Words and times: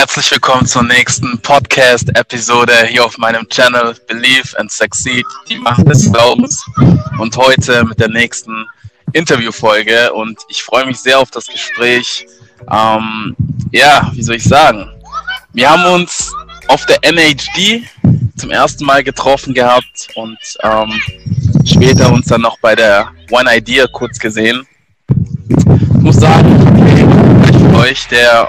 herzlich 0.00 0.30
willkommen 0.30 0.64
zur 0.64 0.82
nächsten 0.82 1.38
Podcast-Episode 1.40 2.86
hier 2.88 3.04
auf 3.04 3.18
meinem 3.18 3.46
Channel 3.50 3.94
Believe 4.08 4.58
and 4.58 4.72
Succeed, 4.72 5.26
die 5.46 5.58
Macht 5.58 5.86
des 5.86 6.10
Glaubens. 6.10 6.64
Und 7.18 7.36
heute 7.36 7.84
mit 7.84 8.00
der 8.00 8.08
nächsten 8.08 8.64
Interviewfolge. 9.12 10.10
Und 10.14 10.38
ich 10.48 10.62
freue 10.62 10.86
mich 10.86 10.96
sehr 10.96 11.18
auf 11.18 11.30
das 11.30 11.46
Gespräch. 11.48 12.26
Ähm, 12.72 13.36
ja, 13.72 14.10
wie 14.14 14.22
soll 14.22 14.36
ich 14.36 14.44
sagen? 14.44 14.88
Wir 15.52 15.68
haben 15.68 15.84
uns 15.84 16.34
auf 16.68 16.86
der 16.86 16.96
NHD 17.02 17.82
zum 18.38 18.50
ersten 18.50 18.86
Mal 18.86 19.04
getroffen 19.04 19.52
gehabt 19.52 20.08
und 20.14 20.38
ähm, 20.62 20.98
später 21.66 22.10
uns 22.10 22.26
dann 22.28 22.40
noch 22.40 22.58
bei 22.60 22.74
der 22.74 23.10
One 23.30 23.54
Idea 23.54 23.84
kurz 23.92 24.18
gesehen. 24.18 24.66
Ich 25.50 26.02
muss 26.02 26.16
sagen, 26.16 26.56
ich 27.54 27.76
euch, 27.76 28.08
der 28.08 28.48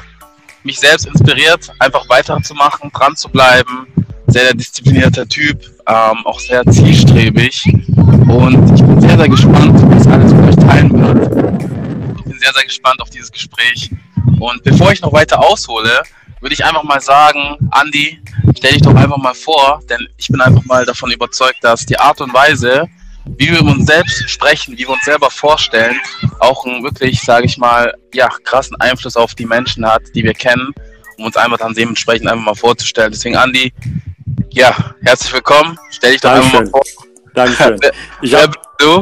mich 0.64 0.80
selbst 0.80 1.06
inspiriert, 1.06 1.72
einfach 1.80 2.08
weiterzumachen, 2.10 2.92
dran 2.92 3.16
zu 3.16 3.30
bleiben. 3.30 3.88
Sehr, 4.28 4.54
disziplinierter 4.54 5.28
Typ, 5.28 5.62
ähm, 5.88 6.26
auch 6.26 6.40
sehr 6.40 6.66
zielstrebig. 6.66 7.64
Und 7.66 8.76
ich 8.76 8.82
bin 8.82 9.02
sehr, 9.02 9.18
sehr 9.18 9.30
gespannt, 9.30 9.82
was 9.94 10.08
alles 10.08 10.34
mit 10.34 10.48
euch 10.48 10.66
teilen 10.66 11.02
wird. 11.02 12.18
Ich 12.18 12.24
bin 12.24 12.40
sehr, 12.40 12.54
sehr 12.54 12.64
gespannt 12.64 13.02
auf 13.02 13.10
dieses 13.10 13.32
Gespräch. 13.32 13.92
Und 14.40 14.64
bevor 14.64 14.92
ich 14.92 15.02
noch 15.02 15.12
weiter 15.12 15.40
aushole, 15.44 16.02
würde 16.40 16.54
ich 16.54 16.64
einfach 16.64 16.84
mal 16.84 17.02
sagen, 17.02 17.58
Andi, 17.72 18.20
stell 18.58 18.74
dich 18.74 18.82
doch 18.82 18.96
einfach 18.96 19.18
mal 19.18 19.34
vor, 19.34 19.82
denn 19.90 20.08
ich 20.18 20.28
bin 20.28 20.42
einfach 20.42 20.64
mal 20.66 20.86
davon 20.86 21.12
überzeugt, 21.12 21.58
dass 21.62 21.86
die 21.86 22.00
Art 22.00 22.22
und 22.22 22.34
Weise, 22.34 22.88
wie 23.26 23.52
wir 23.52 23.62
uns 23.62 23.86
selbst 23.86 24.30
sprechen, 24.30 24.74
wie 24.74 24.80
wir 24.80 24.90
uns 24.90 25.06
selber 25.06 25.30
vorstellen, 25.30 25.96
auch 26.40 26.66
einen 26.66 26.84
wirklich, 26.84 27.22
sage 27.22 27.46
ich 27.46 27.58
mal, 27.58 27.94
ja, 28.14 28.30
krassen 28.44 28.76
Einfluss 28.80 29.16
auf 29.16 29.36
die 29.36 29.46
Menschen 29.46 29.86
hat, 29.86 30.02
die 30.16 30.24
wir 30.24 30.34
kennen, 30.34 30.74
um 31.18 31.26
uns 31.26 31.38
einfach 31.38 31.58
dann 31.58 31.74
dementsprechend 31.74 32.28
einfach 32.28 32.46
mal 32.46 32.56
vorzustellen. 32.56 33.12
Deswegen, 33.12 33.36
Andi, 33.36 33.74
ja, 34.52 34.94
herzlich 35.04 35.34
willkommen. 35.34 35.78
Stell 35.92 36.14
dich 36.14 36.22
doch 36.22 36.32
Dankeschön. 36.32 36.60
einfach 36.60 36.72
mal 36.74 36.82
vor. 36.84 37.06
Dankeschön. 37.34 37.80
Ich 38.22 38.36
hab, 38.36 38.78
du? 38.78 39.02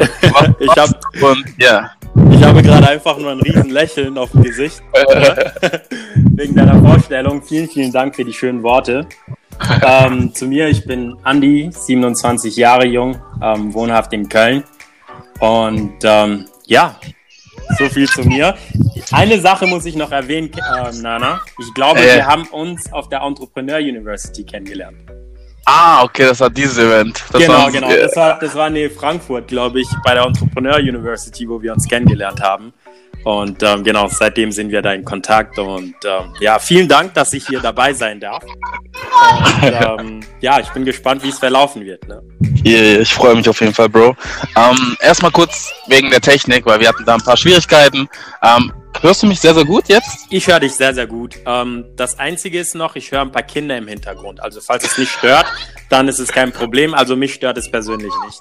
ich 0.60 0.76
hab, 0.76 0.90
und, 1.22 1.46
ja. 1.58 1.92
Ich 2.32 2.44
habe 2.44 2.62
gerade 2.62 2.88
einfach 2.88 3.18
nur 3.18 3.32
ein 3.32 3.40
riesen 3.42 3.70
Lächeln 3.70 4.18
auf 4.18 4.32
dem 4.32 4.44
Gesicht. 4.44 4.82
Wegen 6.16 6.56
deiner 6.56 6.80
Vorstellung. 6.82 7.42
Vielen, 7.44 7.70
vielen 7.70 7.92
Dank 7.92 8.16
für 8.16 8.26
die 8.26 8.34
schönen 8.34 8.64
Worte. 8.64 9.08
ähm, 9.86 10.34
zu 10.34 10.48
mir, 10.48 10.68
ich 10.68 10.86
bin 10.86 11.16
Andi, 11.24 11.70
27 11.72 12.56
Jahre 12.56 12.86
jung, 12.86 13.22
ähm, 13.42 13.74
wohnhaft 13.74 14.14
in 14.14 14.28
Köln. 14.28 14.64
Und 15.40 15.98
ähm, 16.04 16.46
ja, 16.66 16.96
so 17.78 17.88
viel 17.90 18.08
zu 18.08 18.24
mir. 18.24 18.56
Eine 19.12 19.40
Sache 19.40 19.68
muss 19.68 19.86
ich 19.86 19.96
noch 19.96 20.12
erwähnen, 20.12 20.52
äh, 20.54 20.92
Nana. 21.02 21.42
Ich 21.60 21.74
glaube, 21.74 22.00
äh. 22.00 22.16
wir 22.16 22.26
haben 22.26 22.48
uns 22.48 22.92
auf 22.92 23.10
der 23.10 23.22
Entrepreneur 23.22 23.78
University 23.78 24.44
kennengelernt. 24.44 24.98
Ah, 25.66 26.04
okay, 26.04 26.26
das 26.26 26.40
war 26.40 26.50
dieses 26.50 26.80
Event. 26.80 27.24
Das 27.32 27.42
genau, 27.42 27.54
war, 27.54 27.72
genau. 27.72 27.90
Das 27.90 28.16
war, 28.16 28.40
das 28.40 28.56
war 28.56 28.76
in 28.76 28.90
Frankfurt, 28.90 29.48
glaube 29.48 29.82
ich, 29.82 29.88
bei 30.04 30.16
der 30.16 30.24
Entrepreneur 30.24 30.78
University, 30.78 31.48
wo 31.48 31.62
wir 31.62 31.74
uns 31.74 31.88
kennengelernt 31.88 32.42
haben. 32.42 32.74
Und 33.24 33.62
ähm, 33.64 33.84
genau, 33.84 34.08
seitdem 34.08 34.52
sind 34.52 34.72
wir 34.72 34.82
da 34.82 34.94
in 34.94 35.04
Kontakt. 35.04 35.60
Und 35.60 35.96
ähm, 36.06 36.34
ja, 36.40 36.60
vielen 36.60 36.88
Dank, 36.88 37.14
dass 37.14 37.34
ich 37.34 37.46
hier 37.48 37.60
dabei 37.60 37.94
sein 37.94 38.20
darf. 38.20 38.44
Und 38.44 40.00
ähm, 40.00 40.20
ja, 40.40 40.60
ich 40.60 40.70
bin 40.70 40.86
gespannt, 40.86 41.24
wie 41.24 41.30
es 41.30 41.40
verlaufen 41.40 41.84
wird. 41.84 42.08
Ne? 42.08 42.22
Yeah, 42.66 43.02
ich 43.02 43.14
freue 43.14 43.36
mich 43.36 43.48
auf 43.50 43.60
jeden 43.62 43.74
Fall, 43.74 43.90
Bro. 43.90 44.16
Ähm, 44.56 44.98
erstmal 45.02 45.32
kurz 45.32 45.72
wegen 45.88 46.10
der 46.10 46.22
Technik, 46.22 46.66
weil 46.66 46.80
wir 46.80 46.88
hatten 46.90 47.06
da 47.06 47.16
ein 47.16 47.22
paar 47.22 47.38
Schwierigkeiten. 47.38 48.08
Ähm, 48.42 48.72
hörst 49.02 49.24
du 49.24 49.28
mich 49.28 49.40
sehr, 49.40 49.54
sehr 49.54 49.66
gut 49.66 49.88
jetzt? 49.88 50.28
Ich 50.30 50.48
höre 50.48 50.60
dich 50.60 50.74
sehr, 50.74 50.94
sehr 50.94 51.08
gut. 51.08 51.36
Ähm, 51.46 51.86
das 51.96 52.20
Einzige 52.20 52.60
ist 52.60 52.76
noch, 52.76 52.96
ich 52.96 53.12
höre 53.12 53.22
ein 53.22 53.32
paar 53.32 53.44
Kinder 53.44 53.78
im 53.78 53.88
Hintergrund. 53.88 54.42
Also 54.42 54.62
falls 54.62 54.84
es 54.86 54.98
nicht 54.98 55.12
stört, 55.12 55.46
dann 55.90 56.08
ist 56.08 56.20
es 56.20 56.30
kein 56.30 56.52
Problem. 56.52 56.94
Also 56.94 57.16
mich 57.16 57.34
stört 57.34 57.58
es 57.58 57.70
persönlich 57.70 58.14
nicht. 58.26 58.40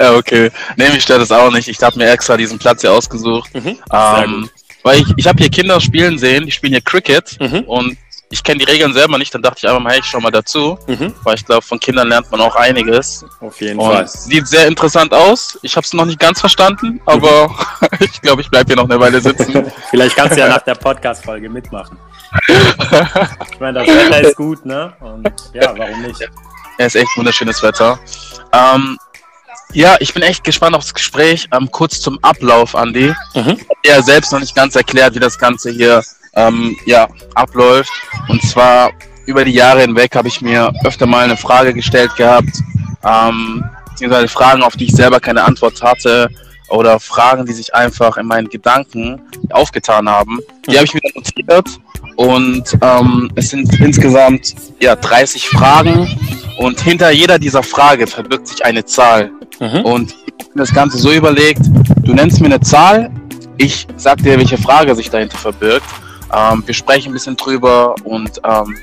Ja, 0.00 0.14
okay. 0.14 0.50
Nee, 0.76 0.88
mich 0.90 1.02
stört 1.02 1.20
es 1.20 1.30
auch 1.30 1.50
nicht. 1.50 1.68
Ich 1.68 1.80
habe 1.82 1.98
mir 1.98 2.10
extra 2.10 2.36
diesen 2.36 2.58
Platz 2.58 2.80
hier 2.80 2.92
ausgesucht. 2.92 3.54
Mhm, 3.54 3.76
ähm, 3.92 4.50
weil 4.82 5.00
ich, 5.00 5.06
ich 5.16 5.26
habe 5.26 5.38
hier 5.38 5.50
Kinder 5.50 5.78
spielen 5.80 6.18
sehen, 6.18 6.46
die 6.46 6.52
spielen 6.52 6.72
hier 6.72 6.80
Cricket 6.80 7.38
mhm. 7.38 7.60
und 7.64 7.98
ich 8.32 8.44
kenne 8.44 8.58
die 8.58 8.64
Regeln 8.64 8.92
selber 8.92 9.18
nicht, 9.18 9.34
dann 9.34 9.42
dachte 9.42 9.58
ich 9.58 9.68
einfach 9.68 9.80
mal, 9.80 9.92
hey, 9.92 9.98
ich 9.98 10.06
schau 10.06 10.20
mal 10.20 10.30
dazu, 10.30 10.78
mhm. 10.86 11.12
weil 11.24 11.34
ich 11.34 11.44
glaube, 11.44 11.62
von 11.62 11.80
Kindern 11.80 12.08
lernt 12.08 12.30
man 12.30 12.40
auch 12.40 12.54
einiges. 12.54 13.24
Auf 13.40 13.60
jeden 13.60 13.78
und 13.78 13.90
Fall. 13.90 14.06
Sieht 14.06 14.46
sehr 14.46 14.68
interessant 14.68 15.12
aus. 15.12 15.58
Ich 15.62 15.76
habe 15.76 15.84
es 15.84 15.92
noch 15.92 16.04
nicht 16.04 16.20
ganz 16.20 16.38
verstanden, 16.38 17.00
aber 17.06 17.48
mhm. 17.48 17.88
ich 18.00 18.22
glaube, 18.22 18.40
ich 18.40 18.48
bleibe 18.48 18.68
hier 18.68 18.76
noch 18.76 18.88
eine 18.88 19.00
Weile 19.00 19.20
sitzen. 19.20 19.70
Vielleicht 19.90 20.16
kannst 20.16 20.36
du 20.36 20.40
ja 20.40 20.48
nach 20.48 20.62
der 20.62 20.76
Podcast-Folge 20.76 21.50
mitmachen. 21.50 21.98
ich 22.48 23.58
meine, 23.58 23.80
das 23.80 23.88
Wetter 23.88 24.20
ist 24.20 24.36
gut, 24.36 24.64
ne? 24.64 24.92
Und 25.00 25.28
ja, 25.52 25.74
warum 25.76 26.00
nicht? 26.00 26.20
Ja, 26.78 26.86
ist 26.86 26.94
echt 26.94 27.10
wunderschönes 27.16 27.60
Wetter. 27.62 27.98
Ähm, 28.52 28.96
ja, 29.72 29.96
ich 30.00 30.12
bin 30.14 30.22
echt 30.22 30.44
gespannt 30.44 30.76
aufs 30.76 30.94
Gespräch. 30.94 31.48
Ähm, 31.52 31.70
kurz 31.70 32.00
zum 32.00 32.18
Ablauf, 32.22 32.74
Andi. 32.74 33.12
Mhm. 33.34 33.58
Ja 33.84 34.02
selbst 34.02 34.32
noch 34.32 34.40
nicht 34.40 34.54
ganz 34.54 34.76
erklärt, 34.76 35.14
wie 35.14 35.20
das 35.20 35.38
Ganze 35.38 35.70
hier 35.70 36.02
ähm, 36.34 36.76
ja, 36.86 37.08
abläuft. 37.34 37.92
Und 38.28 38.42
zwar 38.42 38.90
über 39.26 39.44
die 39.44 39.52
Jahre 39.52 39.82
hinweg 39.82 40.14
habe 40.16 40.28
ich 40.28 40.40
mir 40.40 40.72
öfter 40.84 41.06
mal 41.06 41.24
eine 41.24 41.36
Frage 41.36 41.72
gestellt 41.72 42.14
gehabt, 42.16 42.60
ähm, 43.04 43.64
beziehungsweise 43.88 44.28
Fragen, 44.28 44.62
auf 44.62 44.76
die 44.76 44.84
ich 44.84 44.92
selber 44.92 45.20
keine 45.20 45.44
Antwort 45.44 45.80
hatte 45.82 46.28
oder 46.70 47.00
Fragen, 47.00 47.46
die 47.46 47.52
sich 47.52 47.74
einfach 47.74 48.16
in 48.16 48.26
meinen 48.26 48.48
Gedanken 48.48 49.20
aufgetan 49.50 50.08
haben. 50.08 50.38
Die 50.68 50.76
habe 50.76 50.84
ich 50.84 50.94
mir 50.94 51.00
notiert 51.14 51.68
und 52.16 52.78
ähm, 52.82 53.30
es 53.34 53.50
sind 53.50 53.80
insgesamt 53.80 54.54
ja, 54.80 54.96
30 54.96 55.48
Fragen 55.48 56.08
und 56.58 56.80
hinter 56.80 57.10
jeder 57.10 57.38
dieser 57.38 57.62
Frage 57.62 58.06
verbirgt 58.06 58.48
sich 58.48 58.64
eine 58.64 58.84
Zahl. 58.84 59.30
Mhm. 59.58 59.80
Und 59.84 60.10
ich 60.10 60.44
habe 60.48 60.58
das 60.58 60.74
Ganze 60.74 60.98
so 60.98 61.10
überlegt, 61.12 61.62
du 62.02 62.12
nennst 62.12 62.40
mir 62.40 62.46
eine 62.46 62.60
Zahl, 62.60 63.10
ich 63.56 63.86
sag 63.96 64.18
dir, 64.18 64.38
welche 64.38 64.58
Frage 64.58 64.94
sich 64.94 65.10
dahinter 65.10 65.38
verbirgt. 65.38 65.86
Ähm, 66.32 66.62
wir 66.66 66.74
sprechen 66.74 67.10
ein 67.10 67.12
bisschen 67.14 67.36
drüber 67.36 67.94
und 68.04 68.40
ähm, 68.44 68.76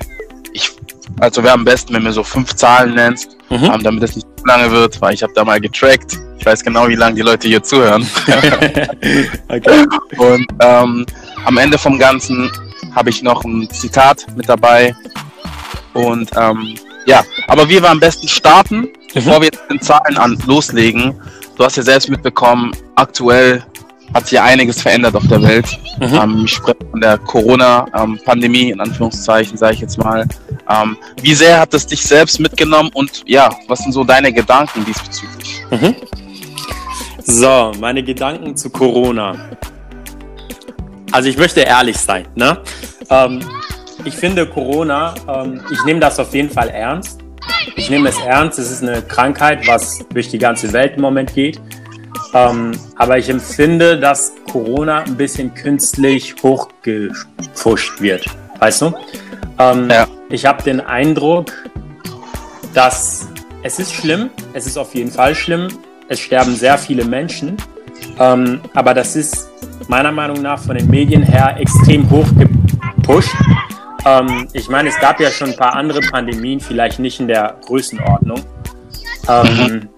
ich, 0.53 0.71
also 1.19 1.43
wäre 1.43 1.53
am 1.53 1.63
besten, 1.65 1.93
wenn 1.93 2.01
du 2.01 2.07
mir 2.07 2.13
so 2.13 2.23
fünf 2.23 2.55
Zahlen 2.55 2.95
nennst, 2.95 3.37
mhm. 3.49 3.63
ähm, 3.63 3.83
damit 3.83 4.03
es 4.03 4.15
nicht 4.15 4.27
zu 4.37 4.45
lange 4.45 4.71
wird, 4.71 4.99
weil 5.01 5.13
ich 5.13 5.23
habe 5.23 5.33
da 5.33 5.43
mal 5.43 5.59
getrackt. 5.59 6.17
Ich 6.47 6.53
weiß 6.53 6.63
genau, 6.63 6.87
wie 6.87 6.95
lange 6.95 7.15
die 7.15 7.23
Leute 7.23 7.49
hier 7.49 7.61
zuhören. 7.61 8.07
okay. 9.49 9.85
Und 10.15 10.47
ähm, 10.61 11.05
am 11.43 11.57
Ende 11.57 11.77
vom 11.77 11.99
Ganzen 11.99 12.49
habe 12.95 13.09
ich 13.09 13.21
noch 13.21 13.43
ein 13.43 13.69
Zitat 13.69 14.25
mit 14.33 14.47
dabei. 14.47 14.95
Und 15.91 16.29
ähm, 16.37 16.75
ja, 17.05 17.25
aber 17.49 17.67
wir 17.67 17.83
am 17.83 17.99
besten 17.99 18.29
starten, 18.29 18.77
mhm. 18.77 18.89
bevor 19.13 19.41
wir 19.41 19.49
jetzt 19.51 19.59
den 19.69 19.81
Zahlen 19.81 20.17
an 20.17 20.41
loslegen. 20.45 21.19
Du 21.57 21.65
hast 21.65 21.75
ja 21.75 21.83
selbst 21.83 22.09
mitbekommen, 22.09 22.71
aktuell 22.95 23.61
hat 24.13 24.29
sich 24.29 24.39
einiges 24.39 24.81
verändert 24.81 25.15
auf 25.15 25.27
der 25.27 25.41
Welt. 25.41 25.77
Mhm. 25.99 26.13
Ähm, 26.13 26.43
ich 26.45 26.53
spreche 26.53 26.77
von 26.89 27.01
der 27.01 27.17
Corona-Pandemie, 27.17 28.69
in 28.69 28.79
Anführungszeichen, 28.79 29.57
sage 29.57 29.73
ich 29.73 29.81
jetzt 29.81 29.97
mal. 29.97 30.25
Ähm, 30.69 30.95
wie 31.21 31.33
sehr 31.33 31.59
hat 31.59 31.73
es 31.73 31.85
dich 31.85 32.05
selbst 32.05 32.39
mitgenommen 32.39 32.89
und 32.93 33.23
ja, 33.25 33.49
was 33.67 33.79
sind 33.79 33.91
so 33.91 34.05
deine 34.05 34.31
Gedanken 34.31 34.85
diesbezüglich? 34.85 35.61
Mhm. 35.71 35.93
So, 37.29 37.73
meine 37.81 38.03
Gedanken 38.03 38.55
zu 38.55 38.69
Corona. 38.69 39.35
Also 41.11 41.27
ich 41.27 41.37
möchte 41.37 41.59
ehrlich 41.59 41.97
sein. 41.97 42.25
Ne? 42.35 42.57
Ähm, 43.09 43.41
ich 44.05 44.15
finde 44.15 44.45
Corona, 44.45 45.13
ähm, 45.27 45.59
ich 45.69 45.83
nehme 45.83 45.99
das 45.99 46.19
auf 46.19 46.33
jeden 46.33 46.49
Fall 46.49 46.69
ernst. 46.69 47.19
Ich 47.75 47.89
nehme 47.89 48.07
es 48.07 48.17
ernst. 48.19 48.59
Es 48.59 48.71
ist 48.71 48.81
eine 48.81 49.01
Krankheit, 49.01 49.67
was 49.67 50.05
durch 50.13 50.29
die 50.29 50.37
ganze 50.37 50.71
Welt 50.71 50.93
im 50.95 51.01
Moment 51.01 51.33
geht. 51.33 51.59
Ähm, 52.33 52.71
aber 52.95 53.17
ich 53.17 53.27
empfinde, 53.27 53.99
dass 53.99 54.31
Corona 54.49 54.99
ein 54.99 55.17
bisschen 55.17 55.53
künstlich 55.53 56.33
hochgepusht 56.41 57.99
wird. 57.99 58.25
Weißt 58.59 58.83
du? 58.83 58.93
Ähm, 59.59 59.89
ja. 59.89 60.07
Ich 60.29 60.45
habe 60.45 60.63
den 60.63 60.79
Eindruck, 60.79 61.51
dass 62.73 63.27
es 63.63 63.79
ist 63.79 63.93
schlimm. 63.93 64.29
Es 64.53 64.65
ist 64.65 64.77
auf 64.77 64.95
jeden 64.95 65.11
Fall 65.11 65.35
schlimm. 65.35 65.67
Es 66.09 66.19
sterben 66.19 66.55
sehr 66.55 66.77
viele 66.77 67.05
Menschen. 67.05 67.57
Ähm, 68.19 68.61
aber 68.73 68.93
das 68.93 69.15
ist 69.15 69.49
meiner 69.87 70.11
Meinung 70.11 70.41
nach 70.41 70.59
von 70.59 70.77
den 70.77 70.87
Medien 70.87 71.23
her 71.23 71.55
extrem 71.59 72.09
hochgepusht. 72.09 73.35
Ähm, 74.05 74.47
ich 74.53 74.69
meine, 74.69 74.89
es 74.89 74.99
gab 74.99 75.19
ja 75.19 75.31
schon 75.31 75.49
ein 75.51 75.55
paar 75.57 75.73
andere 75.73 76.01
Pandemien, 76.01 76.59
vielleicht 76.59 76.99
nicht 76.99 77.19
in 77.19 77.27
der 77.27 77.57
Größenordnung. 77.65 78.41
Ähm. 79.27 79.89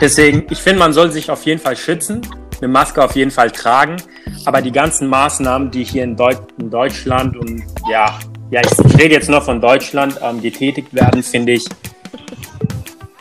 Deswegen, 0.00 0.46
ich 0.48 0.58
finde, 0.58 0.78
man 0.78 0.92
soll 0.92 1.10
sich 1.10 1.28
auf 1.28 1.44
jeden 1.44 1.60
Fall 1.60 1.76
schützen, 1.76 2.20
eine 2.60 2.68
Maske 2.68 3.02
auf 3.02 3.16
jeden 3.16 3.32
Fall 3.32 3.50
tragen, 3.50 3.96
aber 4.44 4.62
die 4.62 4.70
ganzen 4.70 5.08
Maßnahmen, 5.08 5.72
die 5.72 5.82
hier 5.82 6.04
in, 6.04 6.14
Deut 6.14 6.38
in 6.58 6.70
Deutschland 6.70 7.36
und 7.36 7.64
ja, 7.90 8.16
ja, 8.50 8.60
ich, 8.60 8.70
ich, 8.70 8.98
rede 8.98 9.14
jetzt 9.14 9.28
noch 9.28 9.44
von 9.44 9.60
Deutschland, 9.60 10.18
ähm, 10.22 10.40
getätigt 10.40 10.94
werden, 10.94 11.22
finde 11.24 11.52
ich, 11.52 11.66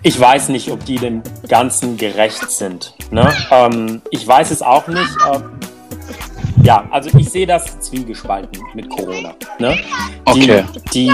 ich 0.04 0.20
weiß 0.20 0.50
nicht, 0.50 0.70
ob 0.72 0.86
die 0.86 0.96
dem 0.96 1.22
Ganzen 1.48 1.98
gerecht 1.98 2.52
sind. 2.52 2.94
Ne? 3.12 3.32
Ähm, 3.52 4.02
ich 4.12 4.28
weiß 4.28 4.52
es 4.52 4.62
auch 4.62 4.88
nicht. 4.88 5.10
Äh, 5.32 5.40
ja, 6.64 6.86
also 6.92 7.10
ich 7.18 7.30
sehe 7.30 7.48
das 7.48 7.80
zwiegespalten 7.80 8.62
mit 8.74 8.90
Corona. 8.90 9.34
Ne? 9.60 9.78
Die, 10.34 10.44
okay. 10.44 10.64
Die, 10.94 11.12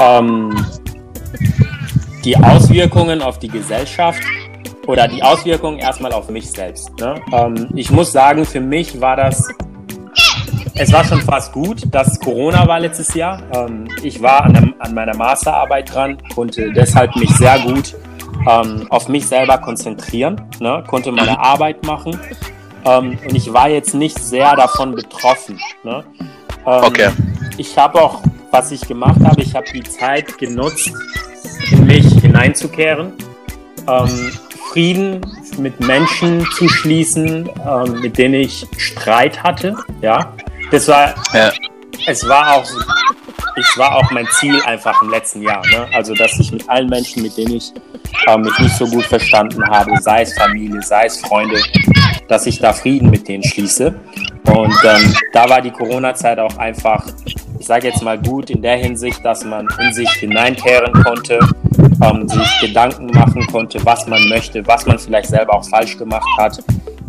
ähm, 0.00 0.66
die 2.24 2.36
Auswirkungen 2.36 3.22
auf 3.22 3.38
die 3.38 3.48
Gesellschaft 3.48 4.22
oder 4.86 5.08
die 5.08 5.22
Auswirkungen 5.22 5.78
erstmal 5.78 6.12
auf 6.12 6.28
mich 6.28 6.50
selbst. 6.50 6.90
Ne? 6.98 7.20
Ähm, 7.32 7.68
ich 7.74 7.90
muss 7.90 8.12
sagen, 8.12 8.44
für 8.44 8.60
mich 8.60 9.00
war 9.00 9.16
das, 9.16 9.48
es 10.74 10.92
war 10.92 11.04
schon 11.04 11.20
fast 11.22 11.52
gut, 11.52 11.82
dass 11.90 12.18
Corona 12.20 12.66
war 12.66 12.80
letztes 12.80 13.14
Jahr. 13.14 13.42
Ähm, 13.54 13.88
ich 14.02 14.20
war 14.20 14.44
an, 14.44 14.56
einem, 14.56 14.74
an, 14.78 14.94
meiner 14.94 15.16
Masterarbeit 15.16 15.92
dran, 15.92 16.18
konnte 16.34 16.72
deshalb 16.72 17.16
mich 17.16 17.30
sehr 17.30 17.58
gut 17.60 17.94
ähm, 18.48 18.86
auf 18.90 19.08
mich 19.08 19.26
selber 19.26 19.58
konzentrieren, 19.58 20.40
ne? 20.60 20.82
konnte 20.86 21.12
meine 21.12 21.38
Arbeit 21.38 21.84
machen 21.84 22.18
ähm, 22.84 23.18
und 23.24 23.34
ich 23.34 23.52
war 23.52 23.68
jetzt 23.68 23.94
nicht 23.94 24.18
sehr 24.18 24.56
davon 24.56 24.94
betroffen. 24.94 25.58
Ne? 25.84 26.04
Ähm, 26.66 26.84
okay. 26.84 27.10
Ich 27.56 27.76
habe 27.78 28.00
auch, 28.00 28.22
was 28.50 28.70
ich 28.72 28.80
gemacht 28.82 29.20
habe, 29.24 29.42
ich 29.42 29.54
habe 29.54 29.66
die 29.72 29.82
Zeit 29.82 30.38
genutzt, 30.38 30.90
in 31.70 31.86
mich 31.86 32.06
hineinzukehren. 32.20 33.12
Ähm, 33.88 34.32
Frieden 34.72 35.20
mit 35.58 35.80
Menschen 35.80 36.46
zu 36.52 36.66
schließen, 36.66 37.48
ähm, 37.66 38.00
mit 38.00 38.16
denen 38.16 38.34
ich 38.34 38.66
Streit 38.78 39.42
hatte. 39.42 39.76
Ja, 40.00 40.32
das 40.70 40.88
war, 40.88 41.14
ja. 41.34 41.52
es 42.06 42.26
war 42.26 42.54
auch, 42.54 42.64
es 43.56 43.76
war 43.78 43.96
auch 43.96 44.10
mein 44.12 44.26
Ziel 44.38 44.62
einfach 44.62 45.02
im 45.02 45.10
letzten 45.10 45.42
Jahr. 45.42 45.62
Ne? 45.66 45.88
Also, 45.92 46.14
dass 46.14 46.38
ich 46.38 46.52
mit 46.52 46.68
allen 46.70 46.88
Menschen, 46.88 47.22
mit 47.22 47.36
denen 47.36 47.56
ich 47.56 47.72
äh, 48.26 48.38
mich 48.38 48.58
nicht 48.58 48.76
so 48.76 48.86
gut 48.86 49.04
verstanden 49.04 49.64
habe, 49.66 49.90
sei 50.00 50.22
es 50.22 50.34
Familie, 50.34 50.82
sei 50.82 51.06
es 51.06 51.20
Freunde, 51.20 51.60
dass 52.28 52.46
ich 52.46 52.58
da 52.58 52.72
Frieden 52.72 53.10
mit 53.10 53.28
denen 53.28 53.42
schließe. 53.44 53.94
Und 54.46 54.74
ähm, 54.84 55.14
da 55.32 55.48
war 55.48 55.60
die 55.60 55.70
Corona-Zeit 55.70 56.38
auch 56.38 56.56
einfach, 56.58 57.06
ich 57.24 57.66
sage 57.66 57.88
jetzt 57.88 58.02
mal 58.02 58.18
gut 58.18 58.50
in 58.50 58.60
der 58.60 58.76
Hinsicht, 58.76 59.24
dass 59.24 59.44
man 59.44 59.68
in 59.80 59.92
sich 59.92 60.10
hineinkehren 60.10 60.92
konnte, 60.92 61.38
ähm, 62.02 62.28
sich 62.28 62.60
Gedanken 62.60 63.06
machen 63.06 63.46
konnte, 63.46 63.84
was 63.84 64.06
man 64.06 64.28
möchte, 64.28 64.66
was 64.66 64.86
man 64.86 64.98
vielleicht 64.98 65.28
selber 65.28 65.54
auch 65.54 65.68
falsch 65.68 65.96
gemacht 65.96 66.28
hat. 66.38 66.62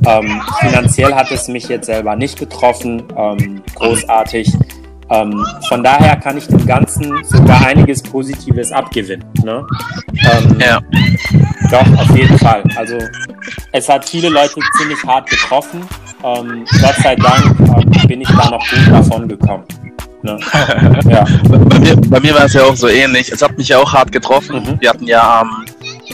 Ähm, 0.06 0.42
finanziell 0.60 1.14
hat 1.14 1.32
es 1.32 1.48
mich 1.48 1.68
jetzt 1.70 1.86
selber 1.86 2.16
nicht 2.16 2.38
getroffen, 2.38 3.04
ähm, 3.18 3.64
großartig. 3.76 4.52
Ähm, 5.10 5.46
von 5.68 5.84
daher 5.84 6.16
kann 6.18 6.38
ich 6.38 6.48
dem 6.48 6.66
Ganzen 6.66 7.24
sogar 7.24 7.66
einiges 7.66 8.02
Positives 8.02 8.72
abgewinnen. 8.72 9.26
Ne? 9.44 9.66
Ähm, 10.14 10.60
ja. 10.60 10.80
Doch, 11.70 12.00
auf 12.00 12.16
jeden 12.16 12.38
Fall. 12.40 12.64
Also 12.76 12.98
es 13.72 13.90
hat 13.90 14.08
viele 14.08 14.30
Leute 14.30 14.60
ziemlich 14.78 15.04
hart 15.04 15.30
getroffen. 15.30 15.82
Ähm, 16.24 16.66
Gott 16.82 16.96
sei 17.04 17.16
Dank 17.16 18.08
bin 18.08 18.22
ich 18.22 18.30
da 18.30 18.50
noch 18.50 18.66
gut 18.70 18.88
davon 18.90 19.28
gekommen. 19.28 19.66
Ne? 20.24 20.40
ja. 21.10 21.26
bei, 21.50 21.80
mir, 21.80 21.96
bei 21.98 22.20
mir 22.22 22.34
war 22.34 22.46
es 22.46 22.54
ja 22.54 22.64
auch 22.64 22.76
so 22.76 22.88
ähnlich. 22.88 23.30
Es 23.30 23.42
hat 23.42 23.58
mich 23.58 23.68
ja 23.68 23.80
auch 23.80 23.92
hart 23.92 24.12
getroffen. 24.12 24.64
Mhm. 24.64 24.82
Wir 24.82 24.90
hatten 24.90 25.06
ja 25.06 25.42
am 25.42 25.66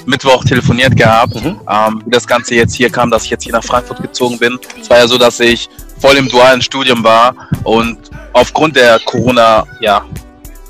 Mittwoch 0.05 0.43
telefoniert 0.43 0.95
gehabt, 0.95 1.35
mhm. 1.35 1.59
ähm, 1.69 2.01
wie 2.05 2.09
das 2.09 2.25
Ganze 2.25 2.55
jetzt 2.55 2.73
hier 2.73 2.89
kam, 2.89 3.11
dass 3.11 3.25
ich 3.25 3.29
jetzt 3.29 3.43
hier 3.43 3.53
nach 3.53 3.63
Frankfurt 3.63 4.01
gezogen 4.01 4.39
bin. 4.39 4.57
Es 4.81 4.89
war 4.89 4.97
ja 4.97 5.07
so, 5.07 5.17
dass 5.19 5.39
ich 5.39 5.69
voll 5.99 6.15
im 6.15 6.27
dualen 6.27 6.61
Studium 6.61 7.03
war 7.03 7.33
und 7.63 7.97
aufgrund 8.33 8.75
der 8.75 8.99
Corona, 9.05 9.65
ja, 9.79 10.03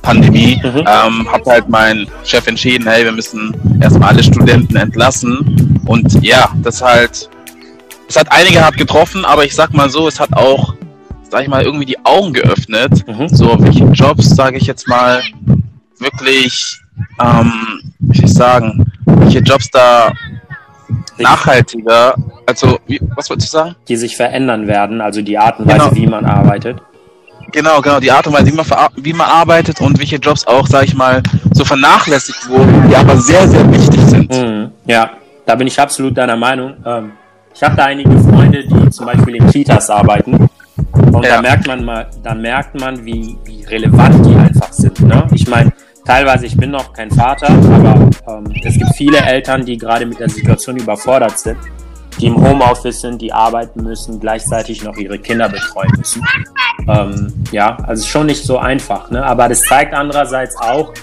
Pandemie, 0.02 0.62
mhm. 0.64 0.86
ähm, 0.88 1.32
hat 1.32 1.46
halt 1.46 1.68
mein 1.68 2.08
Chef 2.24 2.48
entschieden, 2.48 2.88
hey, 2.88 3.04
wir 3.04 3.12
müssen 3.12 3.54
erstmal 3.82 4.10
alle 4.10 4.24
Studenten 4.24 4.78
entlassen. 4.78 5.82
Und 5.86 6.24
ja, 6.24 6.50
das 6.64 6.82
halt, 6.82 7.30
es 8.08 8.16
hat 8.16 8.32
einige 8.32 8.64
hart 8.64 8.78
getroffen, 8.78 9.26
aber 9.26 9.44
ich 9.44 9.54
sag 9.54 9.74
mal 9.74 9.90
so, 9.90 10.08
es 10.08 10.20
hat 10.20 10.34
auch 10.34 10.74
sag 11.30 11.44
ich 11.44 11.48
mal, 11.48 11.64
irgendwie 11.64 11.86
die 11.86 12.06
Augen 12.06 12.34
geöffnet. 12.34 13.08
Mhm. 13.08 13.28
So, 13.30 13.56
welche 13.60 13.86
Jobs, 13.86 14.36
sage 14.36 14.58
ich 14.58 14.64
jetzt 14.64 14.88
mal, 14.88 15.22
wirklich, 16.00 16.80
ähm, 17.22 17.94
wie 18.00 18.18
soll 18.18 18.26
ich 18.26 18.34
sagen, 18.34 18.92
welche 19.06 19.40
Jobs 19.40 19.70
da 19.72 20.12
nachhaltiger, 21.18 22.16
also, 22.46 22.80
wie, 22.88 23.00
was 23.16 23.30
wolltest 23.30 23.54
du 23.54 23.58
sagen? 23.58 23.76
Die 23.88 23.96
sich 23.96 24.16
verändern 24.16 24.68
werden, 24.68 25.02
also 25.02 25.22
die 25.22 25.38
Art 25.38 25.60
und 25.60 25.68
Weise, 25.68 25.90
genau. 25.90 25.96
wie 25.96 26.08
man 26.08 26.26
arbeitet. 26.26 26.82
Genau, 27.52 27.82
genau, 27.82 28.00
die 28.00 28.12
Art 28.12 28.28
und 28.28 28.34
Weise, 28.34 28.48
wie 28.48 28.56
man, 28.56 28.66
wie 28.96 29.14
man 29.14 29.28
arbeitet 29.28 29.82
und 29.82 29.98
welche 29.98 30.18
Jobs 30.18 30.46
auch, 30.46 30.68
sag 30.68 30.86
ich 30.86 30.96
mal, 30.96 31.22
so 31.54 31.66
vernachlässigt 31.66 32.48
wurden, 32.48 32.88
die 32.88 32.96
aber 32.96 33.18
sehr, 33.18 33.48
sehr 33.48 33.72
wichtig 33.72 34.02
sind. 34.02 34.32
Mhm. 34.32 34.72
Ja, 34.86 35.12
da 35.46 35.56
bin 35.56 35.68
ich 35.68 35.80
absolut 35.80 36.18
deiner 36.18 36.36
Meinung. 36.36 36.76
Ähm, 36.86 37.12
ich 37.54 37.64
habe 37.64 37.76
da 37.76 37.86
einige 37.86 38.18
Freunde, 38.20 38.64
die 38.64 38.90
zum 38.90 39.08
Beispiel 39.08 39.36
in 39.36 39.48
Kitas 39.48 39.90
arbeiten 39.90 40.50
und 41.12 41.26
ja. 41.26 41.36
da 41.36 41.42
merkt 41.42 41.68
man 41.68 41.84
mal, 41.84 42.08
da 42.24 42.34
merkt 42.34 42.80
man, 42.80 43.04
wie, 43.06 43.38
wie 43.46 43.64
relevant 43.66 44.26
die 44.26 44.36
einfach 44.36 44.72
sind. 44.72 45.00
Ne? 45.02 45.28
Ich 45.34 45.48
meine, 45.48 45.72
teilweise, 46.10 46.48
ich 46.48 46.58
bin 46.58 46.72
noch 46.72 46.92
kein 46.92 47.12
Vater, 47.12 47.50
aber 47.50 48.10
ähm, 48.28 48.52
es 48.64 48.74
gibt 48.74 48.96
viele 48.96 49.20
Eltern, 49.20 49.64
die 49.64 49.78
gerade 49.78 50.08
mit 50.08 50.20
der 50.20 50.28
Situation 50.28 50.76
überfordert 50.76 51.38
sind, 51.38 51.58
die 52.20 52.26
im 52.26 52.36
Homeoffice 52.36 53.02
sind, 53.02 53.22
die 53.22 53.32
arbeiten 53.32 53.84
müssen, 53.84 54.20
gleichzeitig 54.20 54.84
noch 54.84 54.98
ihre 54.98 55.20
Kinder 55.20 55.48
betreuen 55.48 55.92
müssen. 55.96 56.26
Ähm, 56.88 57.32
ja, 57.52 57.78
also 57.84 58.08
schon 58.08 58.26
nicht 58.26 58.44
so 58.44 58.58
einfach. 58.58 59.12
Ne? 59.12 59.24
Aber 59.24 59.48
das 59.50 59.62
zeigt 59.62 59.94
andererseits 59.94 60.58
auch, 60.58 60.94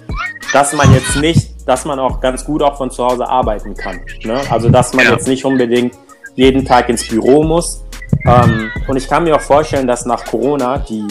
dass 0.52 0.72
man 0.72 0.92
jetzt 0.92 1.14
nicht, 1.14 1.68
dass 1.68 1.84
man 1.84 2.00
auch 2.00 2.20
ganz 2.20 2.44
gut 2.44 2.60
auch 2.60 2.76
von 2.76 2.90
zu 2.90 3.04
Hause 3.04 3.28
arbeiten 3.28 3.74
kann. 3.74 4.00
Ne? 4.24 4.40
Also 4.50 4.70
dass 4.70 4.92
man 4.92 5.04
ja. 5.04 5.12
jetzt 5.12 5.28
nicht 5.28 5.44
unbedingt 5.44 5.94
jeden 6.34 6.64
Tag 6.64 6.88
ins 6.88 7.06
Büro 7.06 7.44
muss, 7.44 7.84
ähm, 8.24 8.72
und 8.88 8.96
ich 8.96 9.08
kann 9.08 9.22
mir 9.24 9.36
auch 9.36 9.40
vorstellen, 9.40 9.86
dass 9.86 10.04
nach 10.04 10.24
Corona 10.24 10.78
die, 10.78 11.06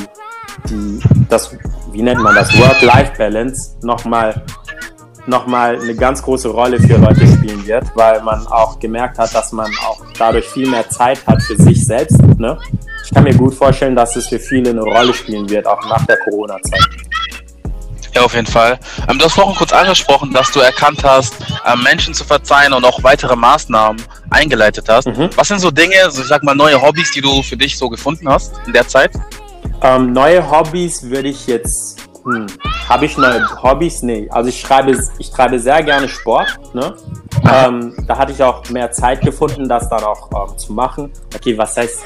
die 0.69 0.99
das, 1.29 1.55
wie 1.95 2.01
nennt 2.01 2.21
man 2.21 2.35
das, 2.35 2.51
Work-Life-Balance 2.59 3.77
nochmal 3.81 4.43
noch 5.27 5.47
mal 5.47 5.79
eine 5.81 5.95
ganz 5.95 6.21
große 6.21 6.49
Rolle 6.49 6.79
für 6.79 6.97
Leute 6.97 7.25
spielen 7.25 7.65
wird, 7.65 7.85
weil 7.95 8.21
man 8.21 8.45
auch 8.45 8.77
gemerkt 8.77 9.17
hat, 9.17 9.33
dass 9.33 9.51
man 9.51 9.71
auch 9.83 9.99
dadurch 10.19 10.45
viel 10.45 10.69
mehr 10.69 10.87
Zeit 10.89 11.25
hat 11.25 11.41
für 11.41 11.55
sich 11.55 11.83
selbst. 11.83 12.21
Ne? 12.37 12.59
Ich 13.03 13.11
kann 13.11 13.23
mir 13.23 13.33
gut 13.33 13.55
vorstellen, 13.55 13.95
dass 13.95 14.15
es 14.15 14.27
für 14.27 14.37
viele 14.37 14.69
eine 14.69 14.81
Rolle 14.81 15.13
spielen 15.15 15.49
wird, 15.49 15.65
auch 15.65 15.83
nach 15.89 16.05
der 16.05 16.17
Corona-Zeit. 16.17 16.85
Ja, 18.13 18.21
auf 18.21 18.35
jeden 18.35 18.45
Fall. 18.45 18.77
Ähm, 19.09 19.17
du 19.17 19.25
hast 19.25 19.33
vorhin 19.33 19.55
kurz 19.55 19.73
angesprochen, 19.73 20.31
dass 20.31 20.51
du 20.51 20.59
erkannt 20.59 21.03
hast, 21.03 21.33
ähm, 21.65 21.81
Menschen 21.81 22.13
zu 22.13 22.23
verzeihen 22.23 22.73
und 22.73 22.85
auch 22.85 23.01
weitere 23.01 23.35
Maßnahmen 23.35 24.01
eingeleitet 24.29 24.85
hast. 24.87 25.07
Mhm. 25.07 25.29
Was 25.35 25.47
sind 25.47 25.59
so 25.59 25.71
Dinge, 25.71 25.95
so 26.11 26.21
ich 26.21 26.27
sag 26.27 26.43
mal, 26.43 26.55
neue 26.55 26.79
Hobbys, 26.79 27.09
die 27.11 27.21
du 27.21 27.41
für 27.41 27.57
dich 27.57 27.77
so 27.77 27.89
gefunden 27.89 28.29
hast 28.29 28.53
in 28.67 28.73
der 28.73 28.87
Zeit? 28.87 29.11
Ähm, 29.81 30.13
neue 30.13 30.49
Hobbys 30.49 31.03
würde 31.03 31.29
ich 31.29 31.47
jetzt. 31.47 32.01
Hm, 32.23 32.47
Habe 32.89 33.05
ich 33.05 33.17
neue 33.17 33.45
Hobbys? 33.61 34.01
Nee. 34.01 34.27
Also 34.31 34.49
ich 34.49 34.59
schreibe, 34.59 34.97
ich 35.19 35.29
treibe 35.29 35.59
sehr 35.59 35.83
gerne 35.83 36.07
Sport. 36.07 36.57
Ne? 36.73 36.95
Ähm, 37.51 37.93
da 38.07 38.17
hatte 38.17 38.31
ich 38.31 38.41
auch 38.41 38.67
mehr 38.69 38.91
Zeit 38.91 39.21
gefunden, 39.21 39.69
das 39.69 39.87
dann 39.89 40.03
auch 40.03 40.29
ähm, 40.31 40.57
zu 40.57 40.73
machen. 40.73 41.11
Okay, 41.35 41.57
was 41.57 41.77
heißt, 41.77 41.99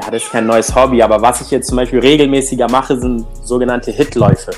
ja, 0.00 0.10
das 0.10 0.24
ist 0.24 0.32
kein 0.32 0.46
neues 0.46 0.74
Hobby, 0.74 1.02
aber 1.02 1.22
was 1.22 1.40
ich 1.42 1.50
jetzt 1.50 1.68
zum 1.68 1.76
Beispiel 1.76 2.00
regelmäßiger 2.00 2.68
mache, 2.68 2.98
sind 2.98 3.24
sogenannte 3.44 3.92
Hitläufe. 3.92 4.50